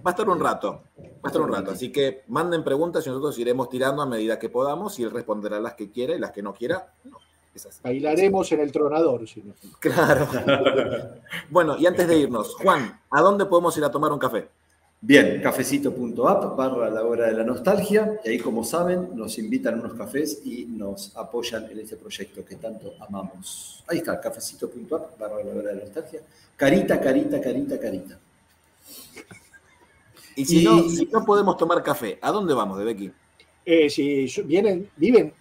Va 0.06 0.12
a 0.12 0.14
estar 0.14 0.30
un 0.30 0.40
rato, 0.40 0.84
va 1.00 1.04
a 1.24 1.28
estar 1.28 1.42
un 1.42 1.52
rato, 1.52 1.72
así 1.72 1.92
que 1.92 2.24
manden 2.28 2.64
preguntas 2.64 3.04
y 3.08 3.10
nosotros 3.10 3.40
iremos 3.40 3.70
tirando 3.70 4.04
a 4.04 4.06
medida 4.06 4.38
que 4.38 4.50
podamos 4.50 5.00
y 5.00 5.04
él 5.04 5.10
responderá 5.10 5.60
las 5.60 5.74
que 5.74 5.90
quiera 5.90 6.14
y 6.14 6.20
las 6.20 6.32
que 6.32 6.44
no 6.44 6.54
quiera, 6.54 6.94
no. 7.06 7.18
Es 7.56 7.66
así. 7.66 7.80
Bailaremos 7.84 8.52
en 8.52 8.60
el 8.60 8.72
tronador. 8.72 9.28
si 9.28 9.42
no. 9.42 9.54
Claro. 9.80 10.28
bueno, 11.50 11.76
y 11.80 11.88
antes 11.88 12.08
de 12.08 12.20
irnos, 12.20 12.54
Juan, 12.56 13.00
¿a 13.10 13.22
dónde 13.22 13.46
podemos 13.48 13.76
ir 13.78 13.84
a 13.84 13.90
tomar 13.90 14.12
un 14.12 14.20
café? 14.20 14.48
Bien, 15.00 15.40
cafecito.app 15.42 16.58
barra 16.58 16.90
la 16.90 17.04
hora 17.06 17.28
de 17.28 17.34
la 17.34 17.44
nostalgia, 17.44 18.20
y 18.26 18.30
ahí 18.30 18.40
como 18.40 18.64
saben 18.64 19.10
nos 19.16 19.38
invitan 19.38 19.76
a 19.76 19.78
unos 19.78 19.94
cafés 19.94 20.42
y 20.44 20.66
nos 20.66 21.16
apoyan 21.16 21.70
en 21.70 21.80
este 21.80 21.98
proyecto 21.98 22.44
que 22.44 22.56
tanto 22.56 22.94
amamos. 23.00 23.84
Ahí 23.88 24.00
está, 24.00 24.20
cafecito.app 24.20 25.20
barra 25.20 25.44
la 25.44 25.52
hora 25.52 25.70
de 25.70 25.76
la 25.76 25.82
nostalgia. 25.84 26.22
Carita, 26.56 27.00
carita, 27.00 27.40
carita, 27.40 27.80
carita. 27.80 28.20
Y 30.36 30.46
si, 30.46 30.62
Y- 30.62 30.64
No, 30.64 30.90
si 30.90 31.06
no 31.06 31.24
podemos 31.24 31.58
tomar 31.58 31.84
café, 31.84 32.18
¿a 32.22 32.32
dónde 32.32 32.54
vamos, 32.56 32.80
de 32.80 32.86
Becky? 32.86 33.12
Eh, 33.66 33.90
si 33.90 34.26
vienen, 34.46 34.90
viven 34.96 35.32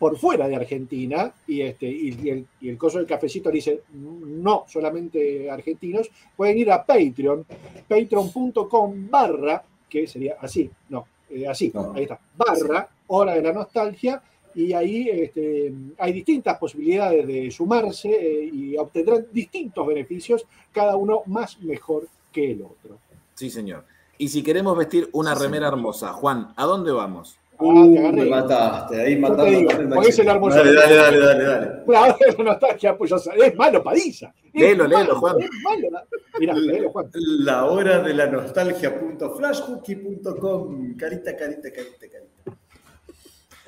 por 0.00 0.16
fuera 0.16 0.48
de 0.48 0.56
Argentina 0.56 1.30
y, 1.46 1.60
este, 1.60 1.86
y, 1.86 2.18
y 2.22 2.30
el, 2.30 2.46
y 2.62 2.70
el 2.70 2.78
coso 2.78 2.96
del 2.96 3.06
cafecito 3.06 3.50
le 3.50 3.56
dice 3.56 3.82
no 3.92 4.64
solamente 4.66 5.50
argentinos, 5.50 6.10
pueden 6.34 6.56
ir 6.56 6.72
a 6.72 6.86
Patreon, 6.86 7.44
patreon.com 7.86 9.10
barra, 9.10 9.62
que 9.90 10.06
sería 10.06 10.36
así, 10.40 10.70
no, 10.88 11.06
eh, 11.28 11.46
así, 11.46 11.70
ahí 11.94 12.04
está, 12.04 12.18
barra, 12.34 12.88
hora 13.08 13.34
de 13.34 13.42
la 13.42 13.52
nostalgia, 13.52 14.22
y 14.54 14.72
ahí 14.72 15.06
este, 15.10 15.70
hay 15.98 16.12
distintas 16.14 16.56
posibilidades 16.56 17.26
de 17.26 17.50
sumarse 17.50 18.08
eh, 18.08 18.50
y 18.50 18.78
obtendrán 18.78 19.26
distintos 19.30 19.86
beneficios, 19.86 20.46
cada 20.72 20.96
uno 20.96 21.24
más 21.26 21.60
mejor 21.60 22.08
que 22.32 22.52
el 22.52 22.62
otro. 22.62 22.96
Sí, 23.34 23.50
señor. 23.50 23.84
Y 24.16 24.28
si 24.28 24.42
queremos 24.42 24.78
vestir 24.78 25.10
una 25.12 25.34
remera 25.34 25.68
hermosa, 25.68 26.14
Juan, 26.14 26.54
¿a 26.56 26.64
dónde 26.64 26.90
vamos? 26.90 27.39
Ah, 27.62 27.86
te 27.92 27.98
agarré. 27.98 28.22
me 28.24 28.30
mataste, 28.30 29.00
ahí 29.00 29.10
Yo 29.10 29.16
te 29.16 29.20
matando 29.20 29.44
digo, 29.44 29.70
con 29.70 29.80
el. 29.80 29.88
Dale, 29.90 30.72
dale, 30.72 30.96
dale, 30.96 31.18
dale, 31.18 31.44
dale. 31.44 31.66
La 31.86 32.00
hora 32.02 32.16
de 32.18 32.32
la 32.36 32.44
nostalgia, 32.44 32.96
pues 32.96 33.10
ya 33.10 33.18
sabés, 33.18 33.42
es 33.44 33.54
malo, 33.56 33.82
Padilla. 33.82 34.34
Es 34.52 34.60
Léelo, 34.60 34.84
léelo, 34.84 34.98
malo, 34.98 35.16
Juan. 35.20 35.40
Es 35.40 35.50
malo. 35.62 35.88
Mirá, 36.38 36.54
léelo, 36.54 36.90
Juan. 36.90 37.10
La 37.12 37.64
hora 37.66 38.00
de 38.02 38.14
la 38.14 38.26
nostalgia.flashhooky.com. 38.26 40.96
Carita, 40.96 41.36
carita, 41.36 41.70
carita, 41.72 42.06
carita. 42.08 42.56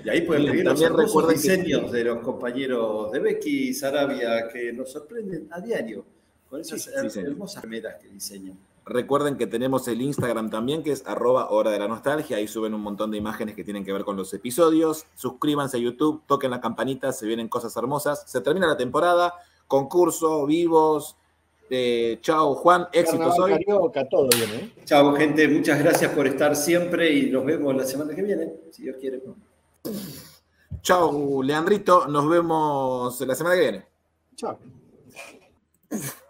Y 0.04 0.08
ahí 0.08 0.22
pueden 0.22 0.46
pedir 0.50 0.64
los 0.64 0.82
hermosos 0.82 1.26
que- 1.28 1.34
diseños 1.34 1.92
de 1.92 2.02
los 2.04 2.18
compañeros 2.18 3.12
de 3.12 3.20
Becky 3.20 3.68
y 3.68 3.74
Sarabia 3.74 4.48
que 4.48 4.72
nos 4.72 4.90
sorprenden 4.90 5.46
a 5.52 5.60
diario 5.60 6.04
con 6.48 6.60
esas 6.60 6.82
Sí, 6.82 6.90
sí, 7.10 7.20
hermosas 7.20 7.62
remeras 7.62 7.94
que 8.02 8.08
diseñan. 8.08 8.58
Recuerden 8.84 9.36
que 9.36 9.46
tenemos 9.46 9.86
el 9.86 10.02
Instagram 10.02 10.50
también, 10.50 10.82
que 10.82 10.90
es 10.90 11.06
arroba 11.06 11.50
hora 11.50 11.70
de 11.70 11.78
la 11.78 11.86
nostalgia. 11.86 12.38
Ahí 12.38 12.48
suben 12.48 12.74
un 12.74 12.80
montón 12.80 13.12
de 13.12 13.18
imágenes 13.18 13.54
que 13.54 13.62
tienen 13.62 13.84
que 13.84 13.92
ver 13.92 14.04
con 14.04 14.16
los 14.16 14.34
episodios. 14.34 15.06
Suscríbanse 15.14 15.76
a 15.76 15.80
YouTube, 15.80 16.22
toquen 16.26 16.50
la 16.50 16.60
campanita, 16.60 17.12
se 17.12 17.26
vienen 17.26 17.48
cosas 17.48 17.76
hermosas. 17.76 18.24
Se 18.26 18.40
termina 18.40 18.66
la 18.66 18.76
temporada, 18.76 19.34
concurso, 19.68 20.46
vivos. 20.46 21.16
Eh, 21.70 22.18
chao, 22.20 22.54
Juan, 22.54 22.88
éxitos 22.92 23.38
hoy. 23.38 23.52
carioca, 23.52 24.08
todo 24.08 24.28
bien, 24.28 24.50
¿eh? 24.50 24.72
Chao, 24.84 25.14
gente. 25.14 25.46
Muchas 25.46 25.78
gracias 25.78 26.12
por 26.12 26.26
estar 26.26 26.56
siempre 26.56 27.12
y 27.12 27.30
nos 27.30 27.44
vemos 27.44 27.74
la 27.76 27.84
semana 27.84 28.14
que 28.14 28.22
viene, 28.22 28.52
si 28.72 28.82
Dios 28.82 28.96
quiere. 29.00 29.22
Chao, 30.82 31.42
Leandrito. 31.42 32.08
Nos 32.08 32.28
vemos 32.28 33.20
la 33.20 33.34
semana 33.34 33.54
que 33.54 33.62
viene. 33.62 33.86
Chao. 34.34 34.58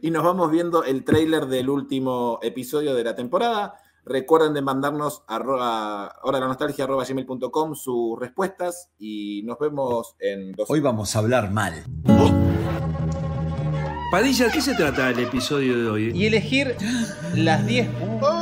y 0.00 0.10
nos 0.10 0.24
vamos 0.24 0.50
viendo 0.50 0.84
el 0.84 1.04
tráiler 1.04 1.46
del 1.46 1.68
último 1.68 2.38
episodio 2.42 2.94
de 2.94 3.04
la 3.04 3.14
temporada. 3.14 3.74
Recuerden 4.04 4.54
de 4.54 4.62
mandarnos 4.62 5.22
a 5.28 5.36
hora 5.36 6.38
de 6.38 6.40
la 6.40 6.48
nostalgia 6.48 6.84
arroba 6.84 7.04
gmail.com 7.04 7.74
sus 7.74 8.18
respuestas 8.18 8.90
y 8.98 9.42
nos 9.44 9.58
vemos 9.58 10.16
en 10.18 10.52
dos 10.52 10.68
Hoy 10.70 10.80
vamos 10.80 11.14
a 11.14 11.20
hablar 11.20 11.52
mal. 11.52 11.84
Padilla, 14.10 14.46
¿de 14.46 14.52
qué 14.52 14.60
se 14.60 14.74
trata 14.74 15.10
el 15.10 15.20
episodio 15.20 15.78
de 15.78 15.88
hoy? 15.88 16.12
Y 16.14 16.26
elegir 16.26 16.76
las 17.34 17.64
10 17.64 17.88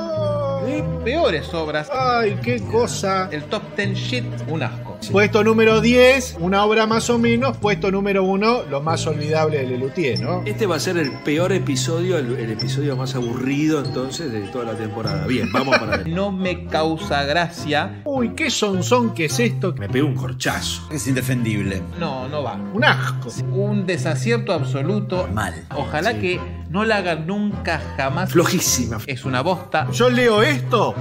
peores 1.04 1.52
obras. 1.54 1.88
Ay, 1.92 2.38
qué 2.42 2.60
cosa. 2.60 3.28
El 3.32 3.44
top 3.44 3.62
10 3.76 3.94
shit, 3.94 4.24
un 4.48 4.62
asco. 4.62 4.98
Puesto 5.10 5.42
número 5.42 5.80
10, 5.80 6.36
una 6.40 6.64
obra 6.64 6.86
más 6.86 7.08
o 7.10 7.18
menos. 7.18 7.56
Puesto 7.56 7.90
número 7.90 8.22
1, 8.24 8.64
lo 8.68 8.80
más 8.80 9.06
olvidable 9.06 9.58
de 9.58 9.66
Lelutier, 9.66 10.20
¿no? 10.20 10.42
Este 10.44 10.66
va 10.66 10.76
a 10.76 10.80
ser 10.80 10.98
el 10.98 11.10
peor 11.24 11.52
episodio, 11.52 12.18
el, 12.18 12.36
el 12.36 12.50
episodio 12.50 12.96
más 12.96 13.14
aburrido 13.14 13.82
entonces 13.84 14.30
de 14.30 14.40
toda 14.48 14.66
la 14.66 14.74
temporada. 14.74 15.26
Bien, 15.26 15.50
vamos 15.52 15.78
para 15.78 15.98
ver. 15.98 16.08
No 16.08 16.30
me 16.30 16.66
causa 16.66 17.24
gracia. 17.24 18.02
Uy, 18.04 18.34
qué 18.34 18.50
sonzón 18.50 19.14
que 19.14 19.26
es 19.26 19.40
esto. 19.40 19.74
Me 19.78 19.88
pegó 19.88 20.06
un 20.06 20.14
corchazo. 20.14 20.82
Es 20.92 21.06
indefendible. 21.06 21.82
No, 21.98 22.28
no 22.28 22.42
va. 22.42 22.54
Un 22.74 22.84
asco. 22.84 23.30
Un 23.52 23.86
desacierto 23.86 24.52
absoluto. 24.52 25.28
Mal. 25.32 25.66
Ojalá 25.74 26.18
que 26.18 26.40
no 26.70 26.84
la 26.84 26.98
hagan 26.98 27.26
nunca 27.26 27.82
jamás. 27.96 28.30
Flojísima. 28.30 28.98
Es 29.06 29.24
una 29.24 29.40
bosta. 29.42 29.90
Yo 29.90 30.08
leo 30.08 30.40
esto 30.42 30.94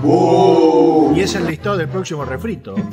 y 1.16 1.22
es 1.22 1.36
el 1.36 1.46
listado 1.46 1.78
del 1.78 1.88
próximo 1.88 2.26
refrito. 2.26 2.74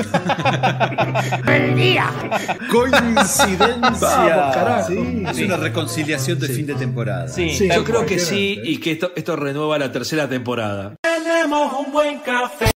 Coincidencia. 2.71 3.81
Vamos, 3.81 4.55
carajo. 4.55 4.89
Sí. 4.89 5.25
Es 5.27 5.39
una 5.41 5.57
reconciliación 5.57 6.39
de 6.39 6.49
fin 6.49 6.67
de 6.67 6.75
temporada. 6.75 7.29
Sí. 7.29 7.55
Sí. 7.55 7.69
Yo 7.75 7.83
creo 7.83 8.05
que 8.05 8.19
sí 8.19 8.61
y 8.63 8.79
que 8.79 8.93
esto, 8.93 9.13
esto 9.17 9.37
renueva 9.37 9.79
la 9.79 9.91
tercera 9.91 10.29
temporada. 10.29 10.97
Tenemos 11.01 11.73
un 11.73 11.91
buen 11.93 12.19
café. 12.19 12.67